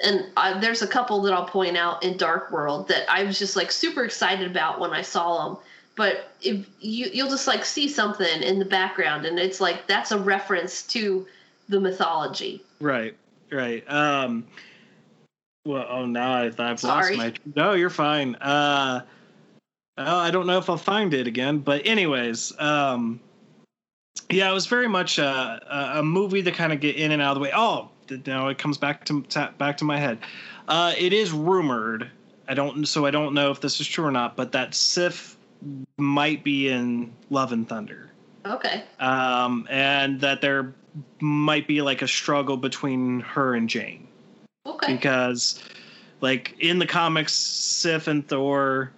And 0.04 0.28
I, 0.38 0.60
there's 0.60 0.84
a 0.84 0.88
couple 0.88 1.24
that 1.24 1.34
I'll 1.34 1.48
point 1.48 1.76
out 1.76 2.04
in 2.04 2.18
Dark 2.18 2.52
World 2.52 2.88
that 2.90 3.10
I 3.10 3.24
was 3.24 3.40
just 3.40 3.56
like 3.56 3.72
super 3.72 4.04
excited 4.04 4.50
about 4.50 4.80
when 4.80 4.92
I 4.92 5.02
saw 5.02 5.48
them 5.48 5.58
but 5.98 6.32
if 6.42 6.66
you 6.80 7.10
you'll 7.12 7.28
just 7.28 7.48
like 7.48 7.66
see 7.66 7.90
something 7.90 8.42
in 8.44 8.60
the 8.60 8.66
background 8.66 9.26
and 9.26 9.38
it's 9.38 9.60
like 9.60 9.88
that's 9.88 10.12
a 10.14 10.18
reference 10.20 10.84
to 10.84 11.28
the 11.68 11.80
mythology 11.80 12.62
Right. 12.80 13.16
Right. 13.52 13.90
Um. 13.90 14.46
Well, 15.68 15.86
oh, 15.89 16.05
now 16.05 16.32
I, 16.32 16.45
I've 16.45 16.82
lost 16.82 17.13
my. 17.18 17.34
No, 17.55 17.74
you're 17.74 17.89
fine. 17.89 18.36
Uh. 18.36 19.01
Oh, 19.97 20.18
I 20.18 20.32
don't 20.32 20.47
know 20.47 20.59
if 20.59 20.70
I'll 20.70 20.78
find 20.78 21.13
it 21.13 21.28
again, 21.28 21.57
but 21.57 21.86
anyways, 21.86 22.53
um, 22.59 23.20
yeah, 24.30 24.49
it 24.49 24.53
was 24.53 24.68
very 24.68 24.88
much 24.88 25.18
a, 25.18 25.95
a, 25.97 26.03
movie 26.03 26.43
to 26.43 26.51
kind 26.51 26.72
of 26.72 26.80
get 26.80 26.95
in 26.95 27.11
and 27.11 27.20
out 27.20 27.32
of 27.32 27.36
the 27.36 27.41
way. 27.41 27.51
Oh, 27.53 27.89
now 28.28 28.47
it 28.47 28.59
comes 28.59 28.78
back 28.78 29.05
to 29.05 29.26
back 29.57 29.78
to 29.78 29.86
my 29.86 29.97
head. 29.97 30.20
Uh, 30.68 30.93
it 30.97 31.13
is 31.13 31.32
rumored. 31.32 32.09
I 32.47 32.53
don't, 32.53 32.86
so 32.86 33.05
I 33.05 33.11
don't 33.11 33.34
know 33.34 33.51
if 33.51 33.59
this 33.59 33.82
is 33.82 33.88
true 33.88 34.05
or 34.05 34.11
not, 34.11 34.38
but 34.38 34.51
that 34.53 34.74
Sif 34.74 35.36
might 35.97 36.43
be 36.43 36.70
in 36.70 37.11
Love 37.30 37.51
and 37.51 37.68
Thunder 37.68 38.11
okay 38.45 38.84
um, 38.99 39.68
and 39.70 40.22
that 40.22 40.39
there 40.39 40.74
might 41.20 41.68
be 41.68 41.82
like 41.82 42.01
a 42.01 42.07
struggle 42.07 42.55
between 42.55 43.20
her 43.22 43.55
and 43.55 43.68
Jane 43.68 44.07
okay 44.68 44.93
because, 44.93 45.61
like 46.22 46.55
in 46.59 46.80
the 46.80 46.86
comics, 46.86 47.34
Sif 47.34 48.07
and 48.07 48.28
Thor 48.28 48.91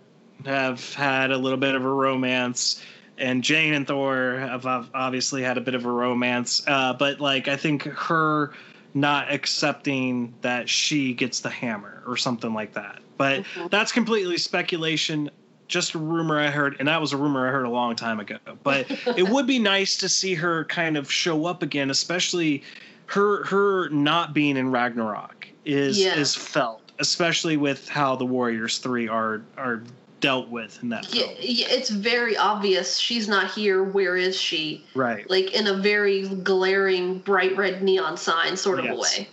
have 0.46 0.94
had 0.94 1.32
a 1.32 1.38
little 1.38 1.58
bit 1.58 1.76
of 1.76 1.84
a 1.84 1.90
romance, 1.90 2.84
and 3.18 3.44
Jane 3.44 3.74
and 3.74 3.88
Thor 3.88 4.38
have 4.40 4.66
obviously 4.66 5.44
had 5.44 5.58
a 5.58 5.62
bit 5.62 5.76
of 5.76 5.86
a 5.86 5.92
romance. 5.92 6.62
Uh, 6.68 6.94
but 6.94 7.20
like 7.20 7.48
I 7.48 7.58
think 7.58 7.84
her 7.84 8.52
not 8.94 9.32
accepting 9.32 10.34
that 10.42 10.68
she 10.68 11.14
gets 11.14 11.42
the 11.42 11.50
hammer 11.50 12.02
or 12.08 12.18
something 12.18 12.54
like 12.54 12.74
that. 12.74 13.00
But 13.18 13.42
Mhm. 13.42 13.70
that's 13.70 13.92
completely 13.92 14.38
speculation. 14.38 15.30
Just 15.68 15.94
a 15.94 16.00
rumor 16.00 16.40
I 16.40 16.48
heard, 16.48 16.78
and 16.80 16.88
that 16.88 17.00
was 17.00 17.14
a 17.14 17.18
rumor 17.18 17.48
I 17.48 17.52
heard 17.52 17.66
a 17.66 17.70
long 17.70 17.96
time 17.96 18.20
ago. 18.20 18.38
But 18.64 18.88
it 19.16 19.30
would 19.30 19.46
be 19.46 19.60
nice 19.60 19.98
to 19.98 20.10
see 20.10 20.34
her 20.34 20.66
kind 20.66 20.98
of 20.98 21.12
show 21.12 21.46
up 21.46 21.62
again, 21.62 21.92
especially 21.92 22.64
her 23.06 23.44
her 23.46 23.90
not 23.90 24.34
being 24.34 24.58
in 24.58 24.72
Ragnarok 24.72 25.39
is 25.66 26.00
Yeah. 26.00 26.16
is 26.16 26.36
felt, 26.36 26.82
especially 27.00 27.58
with 27.58 27.88
how 27.90 28.16
the 28.16 28.26
Warriors 28.26 28.78
three 28.78 29.08
are 29.08 29.42
are 29.58 29.84
dealt 30.20 30.50
with 30.50 30.78
in 30.84 30.90
that 30.90 31.14
yeah, 31.16 31.24
film. 31.24 31.36
yeah, 31.40 31.68
it's 31.70 31.90
very 31.90 32.36
obvious 32.36 32.98
she's 32.98 33.30
not 33.30 33.52
here 33.52 33.82
where 33.82 34.18
is 34.18 34.38
she 34.40 34.84
Right. 34.94 35.30
like 35.30 35.54
in 35.54 35.66
a 35.68 35.76
very 35.76 36.28
glaring 36.28 37.20
bright 37.20 37.56
red 37.56 37.82
neon 37.82 38.18
sign 38.18 38.58
sort 38.58 38.80
of 38.80 38.86
a 38.86 38.90
Yes. 38.90 39.18
way 39.18 39.30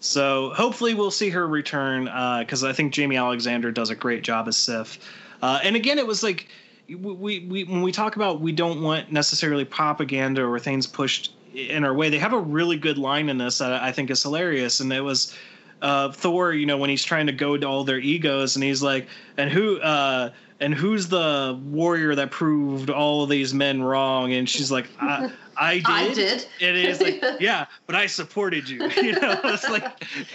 So 0.00 0.52
hopefully 0.56 0.94
we'll 0.94 1.12
see 1.12 1.30
her 1.30 1.46
return 1.46 2.04
because 2.40 2.64
I 2.64 2.72
think 2.72 2.92
Jaimie 2.92 3.16
Alexander 3.18 3.70
does 3.70 3.90
a 3.90 3.94
great 3.94 4.22
job 4.22 4.48
as 4.48 4.56
Sif. 4.56 4.98
Uh, 5.42 5.60
and 5.62 5.76
again, 5.76 5.98
it 5.98 6.06
was 6.06 6.22
like 6.22 6.48
we, 6.88 6.94
we, 6.96 7.38
we 7.40 7.64
when 7.64 7.82
we 7.82 7.92
talk 7.92 8.16
about 8.16 8.40
we 8.40 8.52
don't 8.52 8.82
want 8.82 9.10
necessarily 9.12 9.64
propaganda 9.64 10.44
or 10.44 10.58
things 10.58 10.86
pushed 10.86 11.32
in 11.54 11.84
our 11.84 11.94
way. 11.94 12.10
They 12.10 12.18
have 12.18 12.32
a 12.32 12.38
really 12.38 12.76
good 12.76 12.98
line 12.98 13.28
in 13.28 13.38
this 13.38 13.58
that 13.58 13.72
I 13.72 13.92
think 13.92 14.10
is 14.10 14.22
hilarious, 14.22 14.80
and 14.80 14.92
it 14.92 15.00
was 15.00 15.34
uh, 15.82 16.12
Thor. 16.12 16.52
You 16.52 16.66
know 16.66 16.78
when 16.78 16.90
he's 16.90 17.04
trying 17.04 17.26
to 17.26 17.32
go 17.32 17.56
to 17.56 17.66
all 17.66 17.84
their 17.84 17.98
egos, 17.98 18.56
and 18.56 18.64
he's 18.64 18.82
like, 18.82 19.08
and 19.36 19.50
who. 19.50 19.80
Uh, 19.80 20.30
and 20.58 20.74
who's 20.74 21.08
the 21.08 21.60
warrior 21.66 22.14
that 22.14 22.30
proved 22.30 22.88
all 22.88 23.22
of 23.22 23.28
these 23.28 23.52
men 23.52 23.82
wrong? 23.82 24.32
And 24.32 24.48
she's 24.48 24.70
like, 24.70 24.88
I, 24.98 25.30
I 25.54 25.74
did. 25.74 25.84
I 25.86 26.14
did. 26.14 26.46
And 26.62 26.76
it's 26.78 27.00
like, 27.00 27.22
yeah, 27.40 27.66
but 27.86 27.94
I 27.94 28.06
supported 28.06 28.66
you. 28.68 28.88
You 28.96 29.12
know, 29.12 29.38
it's 29.44 29.68
like 29.68 29.84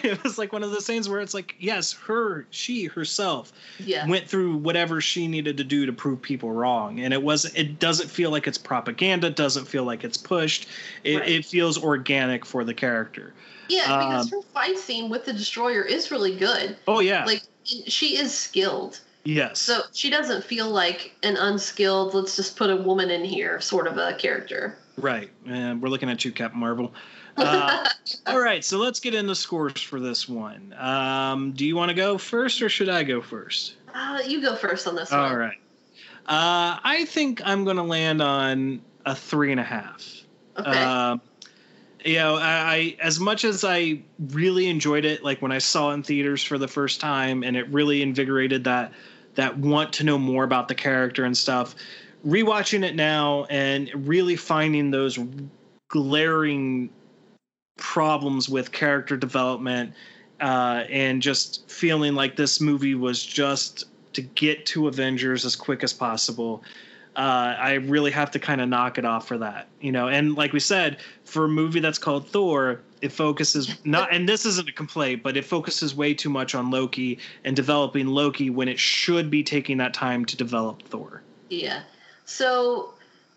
it 0.04 0.24
was 0.24 0.38
like 0.38 0.54
one 0.54 0.62
of 0.62 0.70
those 0.70 0.86
things 0.86 1.10
where 1.10 1.22
it's 1.22 1.34
like, 1.34 1.56
yes, 1.58 1.94
her, 1.94 2.46
she 2.52 2.86
herself 2.86 3.52
yeah 3.80 4.08
went 4.08 4.28
through 4.28 4.58
whatever 4.58 5.02
she 5.02 5.28
needed 5.28 5.58
to 5.58 5.64
do 5.64 5.88
to 5.88 5.92
prove 5.92 6.22
people 6.22 6.52
wrong, 6.52 7.00
and 7.00 7.14
it 7.14 7.24
was. 7.24 7.46
It 7.56 7.80
doesn't 7.80 8.10
feel 8.10 8.30
like 8.30 8.46
it's 8.46 8.60
propaganda. 8.60 9.32
Doesn't 9.32 9.66
feel 9.66 9.84
like 9.86 10.04
it's 10.04 10.18
pushed. 10.18 10.68
It, 11.04 11.18
Right. 11.18 11.30
it 11.30 11.46
feels 11.46 11.84
organic 11.84 12.46
for 12.46 12.64
the 12.64 12.76
character. 12.76 13.34
Yeah 13.72 13.86
because 13.86 14.32
um, 14.32 14.40
her 14.40 14.48
fight 14.54 14.78
scene 14.78 15.10
with 15.10 15.26
the 15.26 15.34
destroyer 15.34 15.82
is 15.82 16.12
really 16.12 16.36
good 16.36 16.78
Oh 16.88 17.00
yeah. 17.00 17.26
like 17.26 17.44
she 17.64 18.18
is 18.18 18.38
skilled 18.38 19.00
yes. 19.24 19.60
So 19.60 19.82
she 19.94 20.10
doesn't 20.10 20.44
feel 20.44 20.70
like 20.70 21.16
an 21.24 21.38
unskilled, 21.38 22.14
let's 22.14 22.36
just 22.36 22.58
put 22.58 22.70
a 22.70 22.76
woman 22.76 23.10
in 23.10 23.24
here 23.24 23.62
sort 23.62 23.88
of 23.88 23.98
a 23.98 24.14
character. 24.16 24.78
Right. 24.98 25.32
And 25.46 25.82
we're 25.82 25.90
looking 25.90 26.10
at 26.10 26.24
you, 26.26 26.32
Captain 26.32 26.60
Marvel. 26.60 26.94
Uh, 27.38 27.88
all 28.28 28.42
right, 28.42 28.64
so 28.64 28.78
let's 28.78 29.00
get 29.00 29.16
into 29.16 29.30
the 29.30 29.36
scores 29.36 29.82
for 29.82 30.02
this 30.02 30.28
one. 30.28 30.76
Um, 30.78 31.54
do 31.54 31.66
you 31.66 31.78
want 31.78 31.88
to 31.88 31.96
go 31.96 32.18
first 32.18 32.62
or 32.62 32.68
should 32.68 32.90
I 32.90 33.04
go 33.04 33.22
first? 33.22 33.76
Uh, 33.96 34.20
you 34.28 34.42
go 34.42 34.58
first 34.58 34.86
on 34.86 34.96
this 34.96 35.12
one. 35.12 35.20
All 35.22 35.38
right. 35.38 35.58
Uh, 36.28 36.78
I 36.84 37.06
think 37.08 37.42
I'm 37.46 37.64
going 37.64 37.78
to 37.78 37.84
land 37.84 38.22
on 38.22 38.82
a 39.06 39.16
three 39.16 39.52
and 39.52 39.62
a 39.62 39.64
half. 39.64 40.06
Okay. 40.58 40.70
Um, 40.70 41.22
you 42.06 42.16
know, 42.16 42.36
I, 42.36 42.42
I 42.42 42.98
as 43.00 43.20
much 43.20 43.44
as 43.46 43.64
I 43.64 44.02
really 44.30 44.68
enjoyed 44.68 45.06
it, 45.06 45.24
like 45.24 45.42
when 45.42 45.52
I 45.52 45.60
saw 45.60 45.92
it 45.92 45.96
in 45.96 46.04
theaters 46.04 46.44
for 46.44 46.58
the 46.58 46.68
first 46.68 47.00
time, 47.00 47.44
and 47.44 47.56
it 47.56 47.68
really 47.70 48.02
invigorated 48.02 48.64
that 48.66 48.94
that 49.36 49.58
want 49.58 49.94
to 49.94 50.04
know 50.04 50.18
more 50.18 50.44
about 50.44 50.68
the 50.68 50.76
character 50.76 51.24
and 51.24 51.38
stuff. 51.38 51.76
Rewatching 52.26 52.84
it 52.84 52.96
now 52.96 53.46
and 53.46 53.90
really 54.08 54.36
finding 54.36 54.92
those 54.92 55.18
glaring 55.88 56.90
problems 57.78 58.48
with 58.48 58.72
character 58.72 59.18
development 59.18 59.94
uh, 60.40 60.84
and 60.90 61.22
just 61.22 61.70
feeling 61.70 62.14
like 62.14 62.36
this 62.36 62.62
movie 62.62 62.96
was 62.96 63.24
just 63.24 63.86
to 64.14 64.22
get 64.22 64.66
to 64.68 64.88
Avengers 64.88 65.46
as 65.46 65.56
quick 65.56 65.84
as 65.84 65.94
possible. 65.94 66.64
Uh, 67.16 67.56
I 67.60 67.74
really 67.74 68.12
have 68.12 68.32
to 68.32 68.40
kind 68.40 68.62
of 68.62 68.70
knock 68.70 68.98
it 68.98 69.04
off 69.04 69.28
for 69.28 69.38
that, 69.40 69.68
you 69.82 69.92
know. 69.92 70.08
And 70.08 70.36
like 70.36 70.54
we 70.54 70.62
said, 70.62 70.98
for 71.26 71.46
a 71.46 71.50
movie 71.50 71.82
that's 71.82 71.98
called 71.98 72.30
Thor, 72.30 72.82
it 73.02 73.12
focuses 73.12 73.76
not, 73.86 74.14
and 74.14 74.30
this 74.30 74.46
isn't 74.46 74.70
a 74.70 74.72
complaint, 74.72 75.22
but 75.22 75.36
it 75.36 75.44
focuses 75.44 75.94
way 75.94 76.14
too 76.14 76.30
much 76.30 76.56
on 76.56 76.72
Loki 76.72 77.20
and 77.44 77.56
developing 77.56 78.08
Loki 78.08 78.50
when 78.50 78.70
it 78.70 78.80
should 78.80 79.30
be 79.30 79.44
taking 79.44 79.78
that 79.78 79.94
time 79.94 80.24
to 80.26 80.38
develop 80.38 80.84
Thor. 80.84 81.22
Yeah. 81.50 81.84
So, 82.24 82.94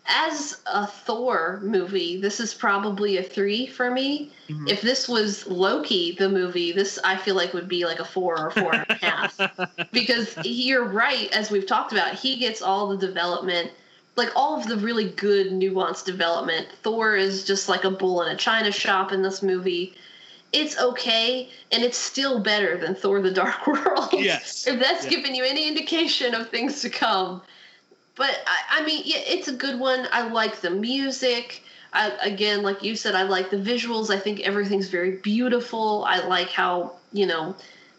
as 0.07 0.61
a 0.67 0.85
Thor 0.85 1.59
movie, 1.63 2.19
this 2.21 2.39
is 2.39 2.53
probably 2.53 3.17
a 3.17 3.23
three 3.23 3.65
for 3.65 3.89
me. 3.89 4.31
Mm-hmm. 4.49 4.67
If 4.67 4.81
this 4.81 5.07
was 5.07 5.47
Loki, 5.47 6.15
the 6.17 6.29
movie, 6.29 6.71
this 6.71 6.99
I 7.03 7.17
feel 7.17 7.35
like 7.35 7.53
would 7.53 7.67
be 7.67 7.85
like 7.85 7.99
a 7.99 8.05
four 8.05 8.39
or 8.39 8.51
four 8.51 8.75
and 8.75 8.85
a 8.89 8.93
half. 8.95 9.39
because 9.91 10.37
you're 10.43 10.85
right, 10.85 11.31
as 11.31 11.49
we've 11.49 11.65
talked 11.65 11.91
about, 11.91 12.13
he 12.13 12.37
gets 12.37 12.61
all 12.61 12.87
the 12.87 12.97
development, 12.97 13.71
like 14.15 14.29
all 14.35 14.59
of 14.59 14.67
the 14.67 14.77
really 14.77 15.09
good 15.09 15.47
nuanced 15.47 16.05
development. 16.05 16.67
Thor 16.83 17.15
is 17.15 17.43
just 17.43 17.67
like 17.67 17.83
a 17.83 17.91
bull 17.91 18.21
in 18.21 18.31
a 18.31 18.37
china 18.37 18.71
shop 18.71 19.11
in 19.11 19.23
this 19.23 19.41
movie. 19.41 19.95
It's 20.53 20.79
okay, 20.79 21.49
and 21.71 21.83
it's 21.83 21.97
still 21.97 22.39
better 22.39 22.77
than 22.77 22.93
Thor: 22.93 23.21
The 23.21 23.31
Dark 23.31 23.65
World. 23.67 24.09
Yes. 24.13 24.67
if 24.67 24.79
that's 24.79 25.07
giving 25.07 25.33
you 25.33 25.43
any 25.43 25.67
indication 25.67 26.35
of 26.35 26.49
things 26.49 26.81
to 26.81 26.89
come 26.91 27.41
but 28.15 28.41
I, 28.47 28.81
I 28.81 28.85
mean, 28.85 29.01
yeah, 29.05 29.19
it's 29.25 29.47
a 29.47 29.53
good 29.53 29.79
one. 29.79 30.07
I 30.11 30.27
like 30.27 30.61
the 30.61 30.69
music. 30.69 31.63
I, 31.93 32.11
again, 32.21 32.61
like 32.61 32.83
you 32.83 32.95
said, 32.95 33.15
I 33.15 33.23
like 33.23 33.49
the 33.49 33.57
visuals. 33.57 34.09
I 34.09 34.19
think 34.19 34.41
everything's 34.41 34.89
very 34.89 35.17
beautiful. 35.17 36.03
I 36.07 36.19
like 36.27 36.49
how 36.49 36.93
you 37.13 37.25
know, 37.25 37.55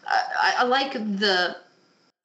I, 0.07 0.55
I 0.59 0.63
like 0.65 0.93
the 0.93 1.57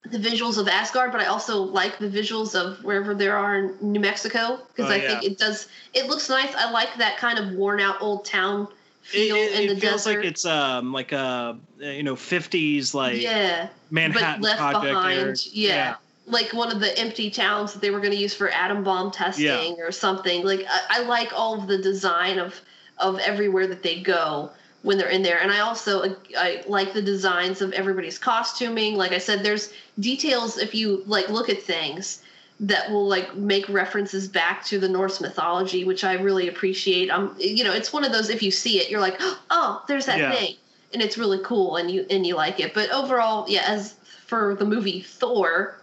the 0.04 0.18
visuals 0.18 0.58
of 0.58 0.66
Asgard, 0.68 1.12
but 1.12 1.20
I 1.20 1.26
also 1.26 1.62
like 1.62 1.98
the 1.98 2.08
visuals 2.08 2.54
of 2.60 2.82
wherever 2.84 3.14
there 3.14 3.36
are 3.36 3.56
in 3.56 3.76
New 3.80 4.00
Mexico 4.00 4.58
because 4.74 4.90
Oh, 4.90 4.94
I 4.94 4.96
yeah. 4.98 5.06
think 5.20 5.24
it 5.32 5.38
does. 5.38 5.68
It 5.94 6.06
looks 6.08 6.28
nice. 6.28 6.52
I 6.56 6.70
like 6.72 6.96
that 6.98 7.18
kind 7.18 7.38
of 7.38 7.52
worn 7.52 7.80
out 7.80 8.02
old 8.02 8.24
town 8.24 8.68
feel 9.02 9.36
it- 9.36 9.60
in 9.60 9.66
the 9.68 9.74
desert. 9.74 9.76
it 9.76 9.80
feels 9.80 10.04
desert. 10.04 10.16
like 10.18 10.26
it's 10.26 10.44
um 10.44 10.92
like 10.92 11.12
a 11.12 11.58
you 11.78 12.02
know 12.02 12.16
50s 12.16 12.94
like 12.94 13.20
yeah, 13.22 13.68
Manhattan 13.90 14.40
but 14.42 14.48
left 14.48 14.58
project 14.58 14.82
behind. 14.84 15.18
era. 15.18 15.36
Yeah. 15.52 15.94
Like 16.32 16.52
one 16.52 16.72
of 16.72 16.80
the 16.80 16.96
empty 16.98 17.30
towns 17.30 17.72
that 17.72 17.80
they 17.80 17.90
were 17.90 18.00
going 18.00 18.12
to 18.12 18.18
use 18.18 18.34
for 18.34 18.48
atom 18.48 18.82
bomb 18.82 19.10
testing 19.10 19.76
or 19.80 19.92
something. 19.92 20.44
Like 20.44 20.64
I, 20.68 21.00
I 21.00 21.02
like 21.02 21.32
all 21.32 21.58
of 21.60 21.66
the 21.68 21.78
design 21.78 22.38
of 22.38 22.60
of 22.98 23.18
everywhere 23.20 23.66
that 23.66 23.82
they 23.82 24.00
go 24.00 24.50
when 24.82 24.98
they're 24.98 25.08
in 25.08 25.22
there, 25.22 25.40
and 25.40 25.52
I 25.52 25.60
also 25.60 26.16
I 26.36 26.64
like 26.66 26.92
the 26.92 27.02
designs 27.02 27.62
of 27.62 27.72
everybody's 27.72 28.18
costuming. 28.18 28.96
Like 28.96 29.12
I 29.12 29.18
said, 29.18 29.44
there's 29.44 29.72
details 30.00 30.58
if 30.58 30.74
you 30.74 31.02
like 31.06 31.28
look 31.28 31.48
at 31.48 31.62
things 31.62 32.22
that 32.60 32.90
will 32.90 33.06
like 33.08 33.34
make 33.34 33.68
references 33.68 34.28
back 34.28 34.64
to 34.66 34.78
the 34.78 34.88
Norse 34.88 35.20
mythology, 35.20 35.84
which 35.84 36.04
I 36.04 36.14
really 36.14 36.48
appreciate. 36.48 37.10
Um, 37.10 37.34
you 37.38 37.64
know, 37.64 37.72
it's 37.72 37.92
one 37.92 38.04
of 38.04 38.12
those 38.12 38.30
if 38.30 38.42
you 38.42 38.50
see 38.50 38.78
it, 38.80 38.90
you're 38.90 39.00
like, 39.00 39.16
oh, 39.50 39.84
there's 39.88 40.06
that 40.06 40.18
Yeah. 40.18 40.32
thing 40.32 40.56
and 40.92 41.02
it's 41.02 41.18
really 41.18 41.40
cool 41.42 41.76
and 41.76 41.90
you 41.90 42.06
and 42.10 42.26
you 42.26 42.36
like 42.36 42.60
it. 42.60 42.74
But 42.74 42.90
overall, 42.90 43.46
yeah, 43.48 43.64
as 43.66 43.94
for 44.26 44.54
the 44.54 44.64
movie 44.64 45.00
Thor, 45.02 45.78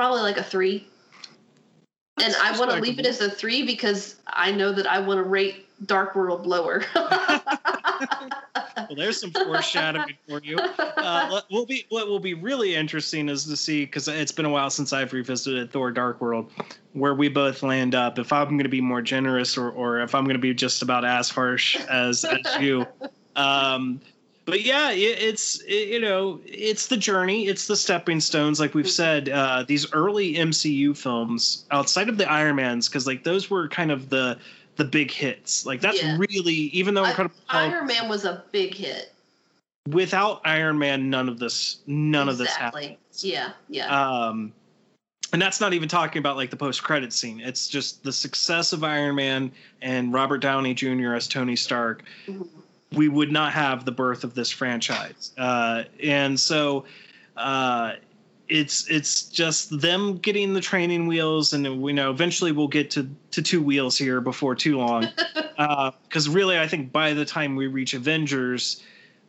probably 0.00 0.22
like 0.22 0.38
a 0.38 0.42
three. 0.42 0.86
And 2.22 2.34
I 2.42 2.58
want 2.58 2.70
to 2.70 2.80
leave 2.80 2.98
it 2.98 3.04
as 3.04 3.20
a 3.20 3.30
three 3.30 3.66
because 3.66 4.16
I 4.26 4.50
know 4.50 4.72
that 4.72 4.86
I 4.86 4.98
want 4.98 5.18
to 5.18 5.24
rate 5.24 5.66
Dark 5.84 6.14
World 6.14 6.46
lower. 6.46 6.82
Well, 8.76 8.96
there's 8.96 9.20
some 9.20 9.30
foreshadowing 9.30 10.16
for 10.26 10.40
you. 10.42 10.56
Uh, 10.56 11.42
will 11.50 11.66
be 11.66 11.84
what 11.90 12.08
will 12.08 12.18
be 12.18 12.32
really 12.34 12.74
interesting 12.74 13.28
is 13.28 13.44
to 13.44 13.56
see 13.56 13.84
because 13.84 14.08
it's 14.08 14.32
been 14.32 14.46
a 14.46 14.50
while 14.50 14.70
since 14.70 14.92
I've 14.92 15.12
revisited 15.12 15.70
Thor: 15.70 15.90
Dark 15.90 16.20
World, 16.20 16.50
where 16.94 17.14
we 17.14 17.28
both 17.28 17.62
land 17.62 17.94
up. 17.94 18.18
If 18.18 18.32
I'm 18.32 18.48
going 18.48 18.60
to 18.60 18.70
be 18.70 18.80
more 18.80 19.02
generous, 19.02 19.58
or 19.58 19.70
or 19.70 20.00
if 20.00 20.14
I'm 20.14 20.24
going 20.24 20.34
to 20.34 20.40
be 20.40 20.54
just 20.54 20.82
about 20.82 21.04
as 21.04 21.28
harsh 21.28 21.76
as 21.76 22.24
as 22.24 22.56
you. 22.58 22.86
Um, 23.36 24.00
but 24.46 24.62
yeah, 24.64 24.90
it, 24.90 25.18
it's 25.22 25.60
it, 25.62 25.88
you 25.88 26.00
know 26.00 26.40
it's 26.44 26.86
the 26.88 26.96
journey, 26.96 27.46
it's 27.46 27.66
the 27.66 27.76
stepping 27.76 28.20
stones. 28.20 28.58
Like 28.60 28.74
we've 28.74 28.90
said, 28.90 29.28
uh, 29.28 29.64
these 29.66 29.92
early 29.92 30.34
MCU 30.34 30.96
films 30.96 31.66
outside 31.70 32.08
of 32.08 32.18
the 32.18 32.28
Iron 32.30 32.56
Mans, 32.56 32.88
because 32.88 33.06
like 33.06 33.22
those 33.24 33.50
were 33.50 33.68
kind 33.68 33.90
of 33.92 34.08
the 34.10 34.38
the 34.76 34.84
big 34.84 35.10
hits. 35.10 35.66
Like 35.66 35.80
that's 35.80 36.02
Yeah. 36.02 36.16
really 36.18 36.52
even 36.72 36.94
though 36.94 37.04
I- 37.04 37.28
Iron 37.48 37.86
Man 37.86 38.08
was 38.08 38.24
a 38.24 38.42
big 38.50 38.74
hit. 38.74 39.12
without 39.88 40.40
Iron 40.44 40.78
Man, 40.78 41.10
none 41.10 41.28
of 41.28 41.38
this, 41.38 41.78
none 41.86 42.28
of 42.28 42.38
this 42.38 42.54
happened. 42.54 42.96
Yeah, 43.18 43.50
yeah. 43.68 43.88
Um, 43.88 44.52
and 45.32 45.40
that's 45.40 45.60
not 45.60 45.72
even 45.74 45.88
talking 45.88 46.18
about 46.20 46.36
like 46.36 46.50
the 46.50 46.56
post 46.56 46.82
credit 46.82 47.12
scene. 47.12 47.40
It's 47.40 47.68
just 47.68 48.02
the 48.02 48.12
success 48.12 48.72
of 48.72 48.82
Iron 48.84 49.14
Man 49.16 49.52
and 49.82 50.12
Robert 50.12 50.38
Downey 50.38 50.74
Jr. 50.74 51.14
as 51.14 51.28
Tony 51.28 51.56
Stark. 51.56 52.02
Mhm. 52.26 52.48
We 52.92 53.08
would 53.08 53.30
not 53.30 53.52
have 53.52 53.84
the 53.84 53.92
birth 53.92 54.24
of 54.24 54.34
this 54.34 54.50
franchise. 54.50 55.32
Uh, 55.38 55.84
and 56.02 56.38
so, 56.38 56.84
uh, 57.36 57.92
it's 58.50 58.90
it's 58.90 59.22
just 59.22 59.80
them 59.80 60.18
getting 60.18 60.52
the 60.52 60.60
training 60.60 61.06
wheels, 61.06 61.52
and 61.52 61.80
we 61.80 61.92
know 61.92 62.10
eventually 62.10 62.52
we'll 62.52 62.68
get 62.68 62.90
to 62.90 63.08
to 63.30 63.42
two 63.42 63.62
wheels 63.62 63.96
here 63.96 64.20
before 64.20 64.54
too 64.54 64.76
long. 64.76 65.08
Because 66.08 66.26
really, 66.26 66.58
I 66.58 66.66
think 66.66 66.90
by 66.90 67.12
the 67.12 67.26
time 67.26 67.54
we 67.54 67.66
reach 67.66 67.92
Avengers, 67.92 68.82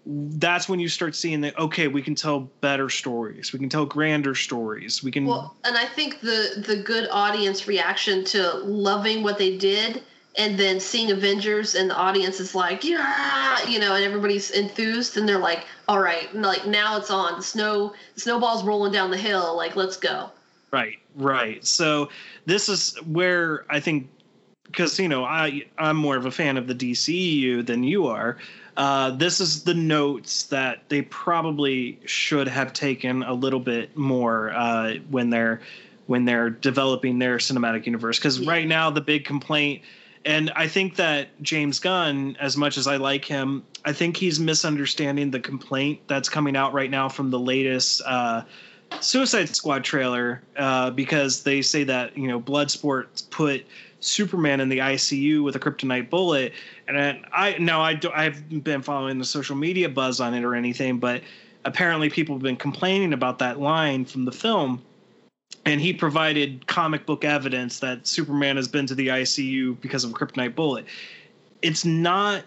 that's 0.05 0.70
when 0.70 0.80
you 0.80 0.88
start 0.88 1.14
seeing 1.14 1.41
that 1.41 1.59
okay, 1.59 1.89
we 1.89 2.01
can 2.01 2.16
tell 2.16 2.39
better 2.62 2.88
stories, 2.88 3.51
we 3.51 3.59
can 3.59 3.68
tell 3.68 3.86
grander 3.86 4.34
stories, 4.34 5.03
we 5.03 5.12
can. 5.12 5.26
Well, 5.26 5.57
and 5.66 5.78
I 5.78 5.86
think 5.88 6.22
the 6.22 6.64
the 6.66 6.78
good 6.78 7.09
audience 7.12 7.68
reaction 7.68 8.24
to 8.26 8.53
loving 8.59 9.24
what 9.24 9.38
they 9.38 9.57
did 9.57 10.03
and 10.38 10.58
then 10.58 10.80
seeing 10.80 11.12
Avengers 11.12 11.76
and 11.76 11.90
the 11.90 11.96
audience 11.96 12.40
is 12.40 12.56
like, 12.56 12.84
yeah, 12.84 13.68
you 13.68 13.80
know, 13.80 13.96
and 13.96 14.04
everybody's 14.04 14.52
enthused 14.52 15.18
and 15.18 15.28
they're 15.28 15.38
like, 15.38 15.66
all 15.88 16.00
right, 16.00 16.34
like 16.34 16.66
now 16.66 16.98
it's 16.98 17.12
on. 17.12 17.38
The 17.38 17.44
snow 17.44 17.94
the 18.16 18.22
snowball's 18.22 18.64
rolling 18.64 18.92
down 18.92 19.12
the 19.12 19.18
hill, 19.18 19.56
like 19.58 19.76
let's 19.76 19.98
go. 19.98 20.32
Right, 20.72 21.00
right. 21.16 21.66
So 21.66 22.10
this 22.46 22.70
is 22.70 22.96
where 23.02 23.66
I 23.70 23.80
think 23.80 24.10
because 24.64 24.98
you 25.00 25.10
know 25.10 25.26
I 25.26 25.66
I'm 25.78 25.98
more 25.98 26.16
of 26.16 26.26
a 26.26 26.32
fan 26.32 26.58
of 26.58 26.68
the 26.68 26.76
DCEU 26.76 27.66
than 27.66 27.84
you 27.84 28.08
are. 28.08 28.38
Uh, 28.78 29.12
this 29.12 29.42
is 29.42 29.64
the 29.64 29.74
notes 29.74 30.44
that 30.44 30.88
they 30.88 31.02
probably 31.02 32.00
should 32.06 32.48
have 32.48 32.72
taken 32.72 33.22
a 33.24 33.34
little 33.34 33.60
bit 33.60 33.98
more 33.98 34.52
uh, 34.52 34.94
when 35.10 35.30
they're 35.30 35.62
when 36.08 36.26
they're 36.26 36.50
developing 36.50 37.20
their 37.20 37.38
cinematic 37.38 37.86
universe. 37.86 38.18
Because 38.18 38.40
Yeah. 38.40 38.50
right 38.50 38.68
now 38.68 38.90
the 38.90 39.02
big 39.02 39.26
complaint, 39.26 39.82
and 40.26 40.52
I 40.56 40.68
think 40.68 40.96
that 40.98 41.30
James 41.42 41.80
Gunn, 41.80 42.38
as 42.40 42.56
much 42.56 42.78
as 42.78 42.88
I 42.88 42.98
like 42.98 43.26
him, 43.26 43.64
I 43.86 43.94
think 43.94 44.18
he's 44.18 44.40
misunderstanding 44.40 45.32
the 45.32 45.40
complaint 45.40 46.02
that's 46.08 46.30
coming 46.30 46.56
out 46.56 46.74
right 46.74 46.90
now 46.90 47.10
from 47.10 47.32
the 47.32 47.40
latest. 47.40 48.02
Uh, 48.06 48.44
Suicide 49.00 49.50
Squad 49.56 49.84
trailer 49.84 50.44
uh, 50.58 50.92
because 50.92 51.44
they 51.44 51.62
say 51.62 51.84
that 51.86 52.18
you 52.18 52.28
know 52.28 52.40
Bloodsport 52.40 53.30
put 53.30 53.66
Superman 54.00 54.60
in 54.60 54.70
the 54.70 54.80
ICU 54.80 55.44
with 55.44 55.56
a 55.56 55.60
kryptonite 55.60 56.10
bullet, 56.10 56.54
and 56.88 57.26
I 57.32 57.58
now 57.58 57.82
I 57.82 58.00
I've 58.14 58.64
been 58.64 58.82
following 58.82 59.18
the 59.18 59.26
social 59.26 59.56
media 59.56 59.90
buzz 59.90 60.20
on 60.20 60.34
it 60.34 60.44
or 60.44 60.56
anything, 60.56 61.00
but 61.00 61.22
apparently 61.66 62.10
people 62.10 62.36
have 62.36 62.44
been 62.44 62.58
complaining 62.58 63.14
about 63.14 63.40
that 63.40 63.60
line 63.60 64.06
from 64.06 64.26
the 64.26 64.32
film, 64.32 64.82
and 65.66 65.80
he 65.80 65.93
provided 65.93 66.66
comic 66.68 67.05
book 67.05 67.24
evidence 67.24 67.80
that 67.80 68.07
Superman 68.07 68.55
has 68.55 68.68
been 68.68 68.88
to 68.88 68.95
the 68.95 69.09
ICU 69.09 69.80
because 69.82 70.03
of 70.03 70.12
a 70.12 70.14
kryptonite 70.14 70.55
bullet. 70.55 70.86
It's 71.62 71.86
not 71.86 72.43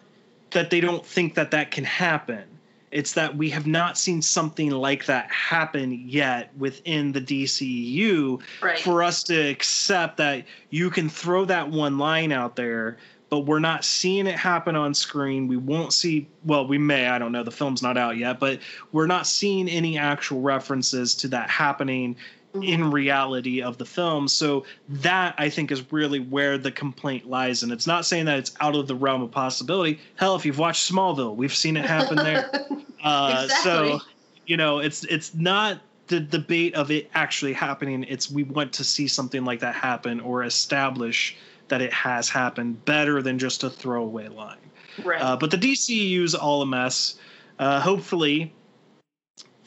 that 0.51 0.71
they 0.71 0.81
don't 0.81 1.05
think 1.05 1.35
that 1.35 1.51
that 1.53 1.71
can 1.71 1.85
happen 1.85 2.45
It's 2.93 3.13
that 3.15 3.37
we 3.37 3.51
have 3.51 3.67
not 3.67 3.99
seen 3.99 4.23
something 4.23 4.71
like 4.71 5.07
that 5.07 5.29
happen 5.29 6.05
yet 6.07 6.53
within 6.57 7.11
the 7.11 7.21
DCU 7.21 8.41
Right. 8.63 8.79
for 8.79 9.03
us 9.03 9.25
to 9.25 9.35
accept 9.35 10.17
that 10.19 10.45
you 10.71 10.91
can 10.91 11.09
throw 11.09 11.45
that 11.47 11.69
one 11.69 11.99
line 11.99 12.31
out 12.31 12.55
there, 12.55 12.99
but 13.31 13.41
we're 13.41 13.59
not 13.59 13.85
seeing 13.85 14.29
it 14.29 14.37
happen 14.39 14.77
on 14.77 14.95
screen. 14.95 15.49
We 15.49 15.57
won't 15.57 15.93
see, 15.93 16.29
well, 16.45 16.69
we 16.69 16.79
may, 16.79 17.09
I 17.09 17.19
don't 17.19 17.33
know, 17.33 17.43
the 17.43 17.51
film's 17.51 17.83
not 17.83 17.97
out 17.97 18.17
yet, 18.17 18.39
but 18.39 18.61
we're 18.93 19.09
not 19.09 19.27
seeing 19.27 19.69
any 19.69 19.99
actual 19.99 20.41
references 20.41 21.17
to 21.17 21.29
that 21.29 21.51
happening 21.51 22.15
in 22.63 22.91
reality 22.91 23.63
of 23.63 23.79
the 23.79 23.85
film. 23.85 24.29
So 24.29 24.65
that 24.89 25.35
I 25.39 25.49
think 25.49 25.73
is 25.73 25.93
really 25.93 26.21
where 26.21 26.57
the 26.59 26.71
complaint 26.71 27.29
lies. 27.29 27.63
And 27.63 27.73
it's 27.73 27.87
not 27.87 28.07
saying 28.07 28.27
that 28.27 28.39
it's 28.39 28.53
out 28.61 28.77
of 28.77 28.87
the 28.87 28.95
realm 28.95 29.23
of 29.23 29.31
possibility. 29.31 30.01
Hell, 30.17 30.37
if 30.37 30.47
you've 30.47 30.59
watched 30.59 30.91
Smallville, 30.91 31.37
we've 31.37 31.55
seen 31.55 31.77
it 31.77 31.85
happen 31.85 32.17
there. 32.17 32.51
Uh, 33.05 33.47
So, 33.63 34.01
you 34.47 34.57
know, 34.57 34.79
it's 34.79 35.05
it's 35.05 35.35
not 35.35 35.79
the 36.07 36.21
debate 36.21 36.75
of 36.75 36.91
it 36.91 37.11
actually 37.13 37.53
happening. 37.53 38.03
It's 38.05 38.31
we 38.31 38.45
want 38.45 38.73
to 38.73 38.85
see 38.85 39.09
something 39.09 39.45
like 39.45 39.61
that 39.61 39.75
happen 39.75 40.21
or 40.21 40.43
establish 40.43 41.37
that 41.69 41.83
it 41.83 41.93
has 41.93 42.31
happened 42.31 42.83
better 42.87 43.21
than 43.21 43.39
just 43.39 43.63
a 43.63 43.69
throwaway 43.69 44.29
line. 44.29 44.57
Right. 45.05 45.21
Uh, 45.21 45.37
but 45.37 45.51
the 45.51 45.59
DCU's 45.59 46.35
all 46.35 46.63
a 46.63 46.67
mess. 46.67 47.17
Uh, 47.59 47.79
hopefully, 47.79 48.55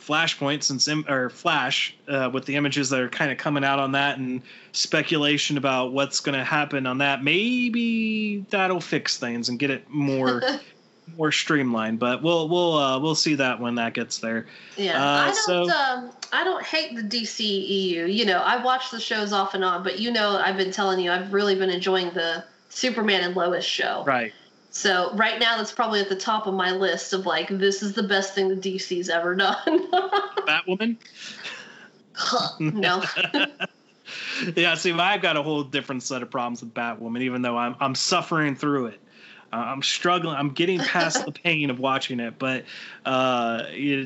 Flashpoint, 0.07 0.63
since 0.63 0.87
Im- 0.87 1.05
or 1.09 1.29
Flash, 1.29 1.95
uh, 2.07 2.29
with 2.31 2.45
the 2.45 2.55
images 2.55 2.89
that 2.91 3.01
are 3.01 3.09
kind 3.09 3.31
of 3.31 3.37
coming 3.37 3.63
out 3.65 3.77
on 3.79 3.91
that 3.91 4.17
and 4.17 4.41
speculation 4.71 5.57
about 5.57 5.91
what's 5.91 6.19
going 6.21 6.37
to 6.37 6.43
happen 6.45 6.85
on 6.87 6.99
that, 6.99 7.23
maybe 7.23 8.45
that'll 8.49 8.79
fix 8.81 9.17
things 9.17 9.49
and 9.49 9.59
get 9.59 9.69
it 9.69 9.89
more 9.89 10.41
more 11.17 11.31
streamlined. 11.31 11.99
But 11.99 12.21
we'll 12.23 12.47
we'll 12.47 12.77
uh, 12.77 12.99
we'll 12.99 13.15
see 13.15 13.35
that 13.35 13.59
when 13.59 13.75
that 13.75 13.93
gets 13.93 14.19
there. 14.19 14.45
Yeah, 14.77 15.01
Uh, 15.01 15.19
I 15.19 15.25
don't. 15.25 15.35
so- 15.67 15.69
um, 15.69 16.11
I 16.33 16.43
don't 16.43 16.63
hate 16.63 16.95
the 16.95 17.03
DCEU. 17.03 18.13
You 18.13 18.25
know, 18.25 18.39
I 18.39 18.61
watch 18.63 18.91
the 18.91 18.99
shows 18.99 19.31
off 19.33 19.53
and 19.53 19.63
on, 19.63 19.83
but 19.83 19.99
you 19.99 20.11
know, 20.11 20.37
I've 20.37 20.57
been 20.57 20.71
telling 20.71 20.99
you, 20.99 21.11
I've 21.11 21.31
really 21.33 21.55
been 21.55 21.69
enjoying 21.69 22.11
the 22.11 22.43
Superman 22.69 23.23
and 23.23 23.35
Lois 23.35 23.63
show. 23.65 24.03
Right. 24.05 24.33
So 24.77 25.11
right 25.15 25.39
now, 25.39 25.57
that's 25.57 25.71
probably 25.71 26.01
at 26.01 26.07
the 26.07 26.15
top 26.15 26.45
of 26.45 26.53
my 26.53 26.69
list 26.69 27.11
of 27.11 27.25
like, 27.25 27.47
this 27.49 27.81
is 27.81 27.93
the 27.93 28.03
best 28.03 28.35
thing 28.35 28.47
the 28.47 28.55
DC's 28.55 29.09
ever 29.09 29.33
done. 29.33 29.55
Batwoman. 30.45 30.97
no. 32.59 33.03
yeah, 34.55 34.75
see, 34.75 34.91
I've 34.91 35.23
got 35.23 35.35
a 35.35 35.41
whole 35.41 35.63
different 35.63 36.03
set 36.03 36.21
of 36.21 36.29
problems 36.29 36.61
with 36.61 36.75
Batwoman, 36.75 37.21
even 37.21 37.41
though 37.41 37.57
I'm 37.57 37.75
I'm 37.79 37.95
suffering 37.95 38.55
through 38.55 38.87
it. 38.87 39.01
Uh, 39.53 39.55
I'm 39.55 39.81
struggling. 39.81 40.35
I'm 40.35 40.49
getting 40.49 40.79
past 40.79 41.25
the 41.25 41.31
pain 41.43 41.69
of 41.69 41.79
watching 41.79 42.19
it, 42.19 42.37
but 42.37 42.65
uh, 43.05 43.63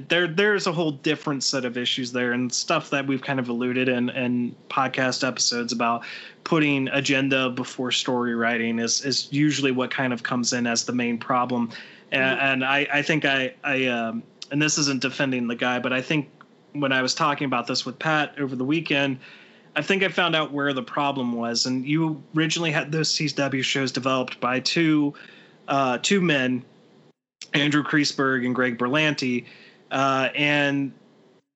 there 0.07 0.27
there's 0.27 0.67
a 0.67 0.71
whole 0.71 0.91
different 0.91 1.43
set 1.43 1.65
of 1.65 1.77
issues 1.77 2.11
there 2.11 2.31
and 2.31 2.53
stuff 2.53 2.91
that 2.91 3.07
we've 3.07 3.23
kind 3.23 3.39
of 3.39 3.49
alluded 3.49 3.89
in 3.89 4.09
in 4.11 4.55
podcast 4.69 5.27
episodes 5.27 5.73
about 5.73 6.03
putting 6.43 6.87
agenda 6.89 7.49
before 7.49 7.91
story 7.91 8.35
writing 8.35 8.77
is 8.77 9.03
is 9.03 9.29
usually 9.31 9.71
what 9.71 9.89
kind 9.89 10.13
of 10.13 10.21
comes 10.21 10.53
in 10.53 10.67
as 10.67 10.85
the 10.85 10.93
main 10.93 11.17
problem. 11.17 11.71
And, 12.11 12.39
and 12.39 12.65
I 12.65 12.87
I 12.93 13.01
think 13.01 13.25
I 13.25 13.55
I 13.63 13.87
um, 13.87 14.21
and 14.51 14.61
this 14.61 14.77
isn't 14.77 15.01
defending 15.01 15.47
the 15.47 15.55
guy, 15.55 15.79
but 15.79 15.91
I 15.91 16.01
think 16.01 16.29
when 16.73 16.91
I 16.91 17.01
was 17.01 17.15
talking 17.15 17.45
about 17.45 17.65
this 17.65 17.83
with 17.85 17.97
Pat 17.97 18.35
over 18.39 18.55
the 18.55 18.65
weekend. 18.65 19.19
I 19.75 19.81
think 19.81 20.03
I 20.03 20.09
found 20.09 20.35
out 20.35 20.51
where 20.51 20.73
the 20.73 20.83
problem 20.83 21.33
was. 21.33 21.65
And 21.65 21.85
you 21.85 22.21
originally 22.35 22.71
had 22.71 22.91
those 22.91 23.13
CW 23.13 23.63
shows 23.63 23.91
developed 23.91 24.39
by 24.39 24.59
two 24.59 25.13
uh, 25.67 25.99
two 26.01 26.21
men, 26.21 26.63
Andrew 27.53 27.83
Kreisberg 27.83 28.45
and 28.45 28.53
Greg 28.53 28.77
Berlanti, 28.77 29.45
uh, 29.91 30.29
and 30.35 30.91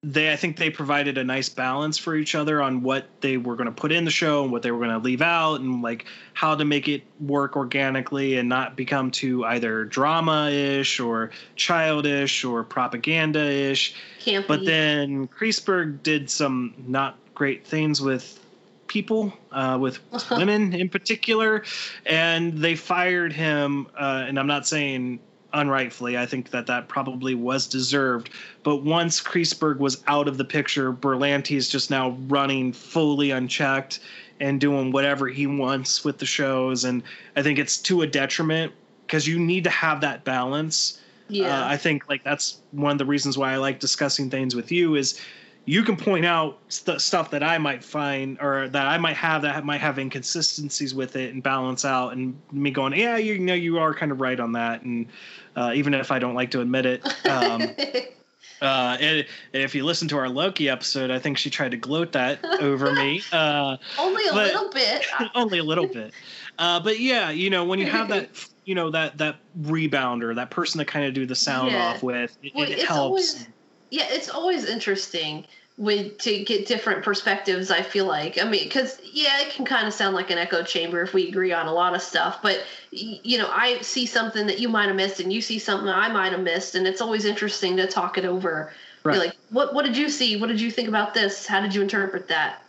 they 0.04 0.32
I 0.32 0.36
think 0.36 0.58
they 0.58 0.70
provided 0.70 1.18
a 1.18 1.24
nice 1.24 1.50
balance 1.50 1.98
for 1.98 2.16
each 2.16 2.36
other 2.36 2.62
on 2.62 2.84
what 2.84 3.08
they 3.22 3.38
were 3.38 3.56
going 3.56 3.66
to 3.66 3.72
put 3.72 3.92
in 3.92 4.06
the 4.06 4.12
show 4.12 4.44
and 4.44 4.52
what 4.52 4.62
they 4.62 4.72
were 4.72 4.78
going 4.78 4.92
to 4.92 5.00
leave 5.00 5.22
out 5.22 5.62
and 5.62 5.82
like 5.82 6.06
how 6.34 6.56
to 6.56 6.64
make 6.64 6.88
it 6.88 7.04
work 7.20 7.58
organically 7.58 8.38
and 8.38 8.48
not 8.48 8.76
become 8.76 9.10
too 9.10 9.44
either 9.46 9.84
drama-ish 9.86 11.00
or 11.00 11.32
childish 11.56 12.46
or 12.46 12.64
propaganda-ish. 12.64 13.96
Campy. 14.22 14.48
But 14.48 14.66
then 14.66 15.28
Kreisberg 15.28 16.04
did 16.04 16.30
some 16.30 16.76
not 16.88 17.18
great 17.36 17.68
things 17.68 18.02
with 18.02 18.40
people, 18.88 19.34
uh, 19.52 19.78
with 19.80 20.00
women 20.32 20.74
in 20.74 20.90
particular, 20.90 21.64
and 22.06 22.54
they 22.54 22.76
fired 22.76 23.34
him. 23.34 23.88
Uh, 23.96 24.26
and 24.28 24.40
I'm 24.40 24.48
not 24.48 24.66
saying 24.68 25.20
unrightfully. 25.54 26.18
I 26.18 26.26
think 26.26 26.52
that 26.52 26.68
that 26.68 26.88
probably 26.88 27.36
was 27.36 27.68
deserved. 27.68 28.30
But 28.64 28.78
once 28.78 29.22
Kreisberg 29.22 29.78
was 29.78 30.04
out 30.08 30.28
of 30.28 30.38
the 30.38 30.46
picture, 30.46 30.92
Berlanti 30.92 31.56
is 31.56 31.70
just 31.70 31.90
now 31.90 32.18
running 32.28 32.74
fully 32.74 33.32
unchecked 33.32 34.00
and 34.40 34.60
doing 34.60 34.92
whatever 34.92 35.28
he 35.28 35.48
wants 35.48 36.04
with 36.04 36.18
the 36.18 36.26
shows. 36.26 36.84
And 36.84 37.04
I 37.36 37.42
think 37.42 37.58
it's 37.58 37.78
to 37.84 38.02
a 38.02 38.08
detriment 38.08 38.74
because 39.08 39.28
you 39.28 39.40
need 39.40 39.64
to 39.64 39.70
have 39.70 40.02
that 40.02 40.24
balance. 40.26 41.00
Yeah. 41.30 41.64
Uh, 41.64 41.68
I 41.68 41.78
think 41.78 42.10
like 42.10 42.24
that's 42.24 42.58
one 42.72 42.92
of 42.92 42.98
the 42.98 43.06
reasons 43.06 43.38
why 43.38 43.54
I 43.54 43.58
like 43.58 43.80
discussing 43.80 44.30
things 44.30 44.56
with 44.56 44.72
you 44.72 44.96
is 44.96 45.20
you 45.68 45.84
can 45.84 45.98
point 45.98 46.26
out 46.26 46.60
st- 46.68 47.02
stuff 47.02 47.32
that 47.32 47.42
I 47.44 47.58
might 47.58 47.84
find 47.84 48.38
or 48.40 48.68
that 48.70 48.86
I 48.88 48.98
might 48.98 49.16
have 49.18 49.42
that 49.42 49.66
might 49.66 49.82
have 49.82 49.98
inconsistencies 49.98 50.94
with 50.94 51.16
it 51.16 51.34
and 51.34 51.42
balance 51.42 51.84
out 51.86 52.10
and 52.14 52.40
me 52.52 52.70
going, 52.72 52.94
yeah, 52.94 53.18
you 53.18 53.40
know, 53.40 53.54
you 53.56 53.80
are 53.80 53.94
kind 53.94 54.12
of 54.12 54.22
right 54.22 54.40
on 54.40 54.52
that. 54.54 54.84
And 54.84 55.08
uh, 55.56 55.72
even 55.74 55.94
if 55.94 56.12
I 56.12 56.20
don't 56.20 56.36
like 56.36 56.52
to 56.52 56.62
admit 56.62 56.86
it, 56.86 57.04
um, 57.28 57.62
uh, 58.62 58.98
and 59.00 59.26
if 59.54 59.74
you 59.76 59.84
listen 59.86 60.08
to 60.10 60.18
our 60.18 60.30
Loki 60.30 60.70
episode, 60.70 61.10
I 61.12 61.20
think 61.20 61.38
she 61.38 61.50
tried 61.50 61.72
to 61.72 61.78
gloat 61.78 62.12
that 62.12 62.44
over 62.62 62.94
me. 62.94 63.22
Uh, 63.32 63.78
Only 64.00 64.24
a 64.28 64.34
but- 64.34 64.54
little 64.54 64.70
bit. 64.70 65.06
only 65.36 65.58
a 65.60 65.64
little 65.64 65.88
bit. 65.88 66.14
Uh, 66.60 66.80
but 66.80 67.00
yeah, 67.00 67.32
you 67.32 67.50
know, 67.50 67.66
when 67.66 67.80
you 67.80 67.86
have 67.88 68.08
that, 68.10 68.30
you 68.66 68.76
know, 68.76 68.90
that 68.92 69.18
that 69.18 69.36
rebounder, 69.62 70.34
that 70.36 70.52
person 70.52 70.78
to 70.80 70.86
kind 70.86 71.06
of 71.06 71.14
do 71.14 71.26
the 71.26 71.36
sound 71.36 71.72
Yeah. 71.72 71.88
off 71.88 72.02
with, 72.04 72.38
it, 72.44 72.54
Well, 72.56 72.70
it 72.70 72.78
helps. 72.80 72.92
always 72.92 73.48
yeah, 73.96 74.08
it's 74.10 74.30
always 74.30 74.66
interesting 74.66 75.46
with 75.78 76.18
to 76.20 76.44
get 76.44 76.68
different 76.68 77.04
perspectives. 77.04 77.72
I 77.72 77.82
feel 77.82 78.06
like 78.06 78.42
I 78.42 78.44
mean, 78.44 78.64
because 78.64 79.00
yeah, 79.14 79.42
it 79.42 79.52
can 79.52 79.64
kind 79.64 79.88
of 79.88 79.94
sound 79.94 80.16
like 80.16 80.30
an 80.30 80.38
echo 80.38 80.64
chamber 80.64 81.02
if 81.02 81.14
we 81.14 81.30
agree 81.30 81.54
on 81.54 81.68
a 81.68 81.74
lot 81.74 81.96
of 81.96 82.02
stuff. 82.02 82.42
But 82.42 82.62
you 82.92 83.38
know, 83.38 83.50
I 83.50 83.80
see 83.82 84.06
something 84.06 84.48
that 84.48 84.60
you 84.60 84.68
might 84.68 84.88
have 84.88 84.98
missed, 84.98 85.22
and 85.22 85.32
you 85.32 85.42
see 85.42 85.60
something 85.60 85.88
I 85.88 86.10
might 86.10 86.34
have 86.34 86.42
missed, 86.42 86.76
and 86.76 86.86
it's 86.86 87.00
always 87.00 87.24
interesting 87.24 87.78
to 87.78 87.88
talk 87.88 88.18
it 88.18 88.26
over. 88.26 88.74
Right. 89.04 89.18
like, 89.18 89.36
what 89.50 89.74
what 89.74 89.86
did 89.86 89.96
you 89.96 90.10
see? 90.10 90.36
What 90.36 90.48
did 90.48 90.60
you 90.60 90.72
think 90.72 90.90
about 90.90 91.14
this? 91.14 91.46
How 91.48 91.62
did 91.62 91.74
you 91.74 91.82
interpret 91.82 92.28
that? 92.28 92.62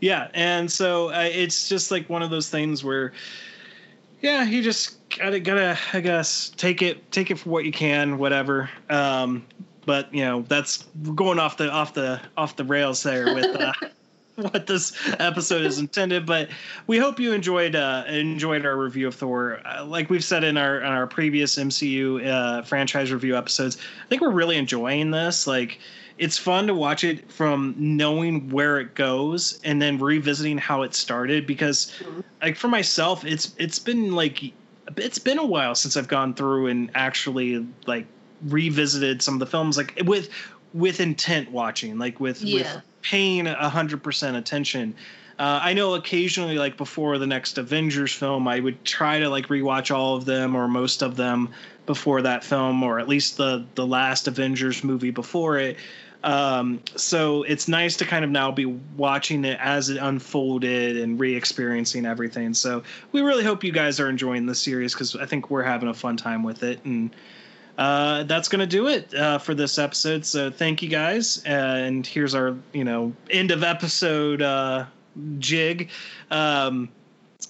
Yeah, 0.00 0.28
and 0.34 0.70
so 0.70 1.08
uh, 1.08 1.28
it's 1.32 1.68
just 1.68 1.90
like 1.90 2.08
one 2.08 2.22
of 2.22 2.30
those 2.30 2.48
things 2.48 2.84
where, 2.84 3.12
yeah, 4.20 4.44
you 4.44 4.62
just 4.62 4.96
gotta 5.10 5.40
gotta 5.40 5.78
I 5.92 6.00
guess 6.00 6.50
take 6.50 6.82
it 6.82 7.10
take 7.10 7.30
it 7.30 7.38
for 7.38 7.50
what 7.50 7.64
you 7.64 7.72
can, 7.72 8.18
whatever. 8.18 8.70
Um, 8.90 9.46
but 9.88 10.12
you 10.12 10.22
know 10.22 10.42
that's 10.42 10.84
we're 11.02 11.14
going 11.14 11.38
off 11.38 11.56
the 11.56 11.70
off 11.70 11.94
the 11.94 12.20
off 12.36 12.56
the 12.56 12.64
rails 12.64 13.02
there 13.02 13.34
with 13.34 13.58
uh, 13.58 13.72
what 14.36 14.66
this 14.66 14.92
episode 15.18 15.62
is 15.62 15.78
intended. 15.78 16.26
But 16.26 16.50
we 16.86 16.98
hope 16.98 17.18
you 17.18 17.32
enjoyed 17.32 17.74
uh, 17.74 18.04
enjoyed 18.06 18.66
our 18.66 18.76
review 18.76 19.08
of 19.08 19.14
Thor. 19.14 19.62
Uh, 19.64 19.86
like 19.86 20.10
we've 20.10 20.22
said 20.22 20.44
in 20.44 20.58
our 20.58 20.80
in 20.80 20.92
our 20.92 21.06
previous 21.06 21.56
MCU 21.56 22.26
uh, 22.26 22.62
franchise 22.64 23.10
review 23.10 23.34
episodes, 23.34 23.78
I 24.04 24.08
think 24.08 24.20
we're 24.20 24.30
really 24.30 24.58
enjoying 24.58 25.10
this. 25.10 25.46
Like 25.46 25.78
it's 26.18 26.36
fun 26.36 26.66
to 26.66 26.74
watch 26.74 27.02
it 27.02 27.32
from 27.32 27.74
knowing 27.78 28.50
where 28.50 28.78
it 28.80 28.94
goes 28.94 29.58
and 29.64 29.80
then 29.80 29.98
revisiting 29.98 30.58
how 30.58 30.82
it 30.82 30.94
started 30.94 31.46
because 31.46 31.94
like 32.42 32.56
for 32.56 32.68
myself 32.68 33.24
it's 33.24 33.54
it's 33.56 33.78
been 33.78 34.12
like 34.12 34.52
it's 34.98 35.18
been 35.18 35.38
a 35.38 35.46
while 35.46 35.74
since 35.74 35.96
I've 35.96 36.08
gone 36.08 36.34
through 36.34 36.66
and 36.66 36.90
actually 36.94 37.66
like 37.86 38.06
revisited 38.42 39.22
some 39.22 39.34
of 39.34 39.40
the 39.40 39.46
films 39.46 39.76
like 39.76 40.00
with 40.04 40.30
with 40.72 41.00
intent 41.00 41.50
watching 41.50 41.98
like 41.98 42.20
with 42.20 42.42
Yeah. 42.42 42.54
with 42.54 42.82
paying 43.02 43.46
a 43.46 43.68
hundred 43.68 44.02
percent 44.02 44.36
attention 44.36 44.94
uh, 45.38 45.60
I 45.62 45.72
know 45.72 45.94
occasionally, 45.94 46.58
like 46.58 46.76
before 46.76 47.16
the 47.18 47.26
next 47.26 47.58
Avengers 47.58 48.12
film, 48.12 48.48
I 48.48 48.58
would 48.58 48.84
try 48.84 49.20
to 49.20 49.28
like 49.28 49.46
rewatch 49.46 49.94
all 49.94 50.16
of 50.16 50.24
them 50.24 50.56
or 50.56 50.66
most 50.66 51.00
of 51.00 51.14
them 51.14 51.50
before 51.86 52.22
that 52.22 52.42
film, 52.42 52.82
or 52.82 52.98
at 52.98 53.08
least 53.08 53.36
the 53.36 53.64
the 53.76 53.86
last 53.86 54.26
Avengers 54.26 54.82
movie 54.82 55.12
before 55.12 55.58
it. 55.58 55.76
Um, 56.24 56.80
so 56.96 57.44
it's 57.44 57.68
nice 57.68 57.96
to 57.98 58.04
kind 58.04 58.24
of 58.24 58.32
now 58.32 58.50
be 58.50 58.64
watching 58.66 59.44
it 59.44 59.60
as 59.62 59.90
it 59.90 59.98
unfolded 59.98 60.96
and 60.96 61.20
re-experiencing 61.20 62.04
everything. 62.04 62.52
So 62.52 62.82
we 63.12 63.20
really 63.20 63.44
hope 63.44 63.62
you 63.62 63.70
guys 63.70 64.00
are 64.00 64.08
enjoying 64.08 64.46
the 64.46 64.56
series 64.56 64.92
because 64.92 65.14
I 65.14 65.26
think 65.26 65.50
we're 65.50 65.62
having 65.62 65.88
a 65.88 65.94
fun 65.94 66.16
time 66.16 66.42
with 66.42 66.64
it 66.64 66.84
and. 66.84 67.14
Uh, 67.78 68.24
that's 68.24 68.48
gonna 68.48 68.66
do 68.66 68.88
it 68.88 69.14
uh, 69.14 69.38
for 69.38 69.54
this 69.54 69.78
episode. 69.78 70.26
So 70.26 70.50
thank 70.50 70.82
you 70.82 70.88
guys, 70.88 71.42
and 71.46 72.06
here's 72.06 72.34
our 72.34 72.56
you 72.72 72.84
know 72.84 73.14
end 73.30 73.52
of 73.52 73.62
episode 73.62 74.42
uh, 74.42 74.84
jig. 75.38 75.88
Um, 76.30 76.90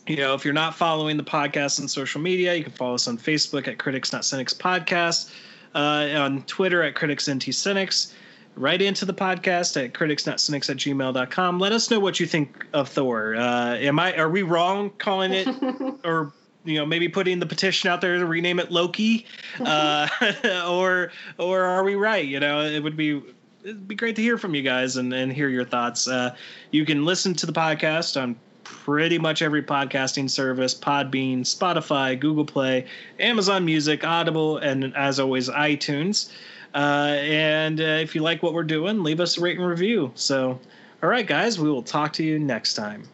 you 0.06 0.16
know, 0.16 0.34
if 0.34 0.44
you're 0.44 0.54
not 0.54 0.74
following 0.74 1.16
the 1.16 1.24
podcast 1.24 1.80
on 1.80 1.88
social 1.88 2.20
media, 2.20 2.54
you 2.54 2.62
can 2.62 2.72
follow 2.72 2.94
us 2.94 3.08
on 3.08 3.16
Facebook 3.18 3.66
at 3.68 3.78
Critics 3.78 4.12
Not 4.12 4.24
Cynics 4.24 4.52
Podcast. 4.54 5.32
uh, 5.74 6.08
on 6.18 6.42
Twitter 6.42 6.82
at 6.82 6.94
Critics 6.94 7.28
NT 7.30 7.54
Cynics. 7.54 8.14
Write 8.56 8.82
into 8.82 9.04
the 9.04 9.14
podcast 9.14 9.82
at 9.82 9.92
criticsnotcynics 9.94 10.68
at 10.68 10.76
gmail.com. 10.78 11.60
Let 11.60 11.72
us 11.72 11.90
know 11.90 12.00
what 12.00 12.18
you 12.18 12.26
think 12.26 12.66
of 12.72 12.88
Thor. 12.88 13.36
Uh, 13.36 13.76
am 13.76 14.00
I 14.00 14.16
are 14.16 14.28
we 14.28 14.42
wrong 14.42 14.90
calling 14.98 15.32
it 15.32 15.46
or 16.04 16.32
you 16.64 16.74
know 16.74 16.86
maybe 16.86 17.08
putting 17.08 17.38
the 17.38 17.46
petition 17.46 17.90
out 17.90 18.00
there 18.00 18.18
to 18.18 18.26
rename 18.26 18.58
it 18.58 18.70
Loki, 18.70 19.26
uh, 19.60 20.08
or 20.66 21.12
or 21.38 21.62
are 21.64 21.84
we 21.84 21.94
right? 21.94 22.26
You 22.26 22.40
know, 22.40 22.60
it 22.62 22.82
would 22.82 22.96
be 22.96 23.22
it'd 23.64 23.88
be 23.88 23.94
great 23.94 24.16
to 24.16 24.22
hear 24.22 24.38
from 24.38 24.54
you 24.54 24.62
guys 24.62 24.96
and, 24.96 25.12
and 25.12 25.32
hear 25.32 25.48
your 25.48 25.64
thoughts. 25.64 26.08
Uh, 26.08 26.34
you 26.70 26.84
can 26.84 27.04
listen 27.04 27.34
to 27.34 27.46
the 27.46 27.52
podcast 27.52 28.20
on 28.20 28.36
pretty 28.64 29.18
much 29.18 29.42
every 29.42 29.62
podcasting 29.62 30.28
service 30.28 30.74
Podbean, 30.74 31.40
Spotify, 31.40 32.18
Google 32.18 32.44
Play, 32.44 32.86
Amazon 33.18 33.64
Music, 33.64 34.04
Audible, 34.04 34.58
and 34.58 34.94
as 34.96 35.18
always, 35.18 35.48
iTunes. 35.48 36.30
Uh, 36.74 37.16
and 37.18 37.80
uh, 37.80 37.84
if 37.84 38.14
you 38.14 38.22
like 38.22 38.42
what 38.42 38.52
we're 38.52 38.62
doing, 38.62 39.02
leave 39.02 39.20
us 39.20 39.38
a 39.38 39.40
rate 39.40 39.58
and 39.58 39.66
review. 39.66 40.12
So, 40.14 40.60
all 41.02 41.08
right, 41.08 41.26
guys, 41.26 41.58
we 41.58 41.70
will 41.70 41.82
talk 41.82 42.12
to 42.14 42.24
you 42.24 42.38
next 42.38 42.74
time. 42.74 43.08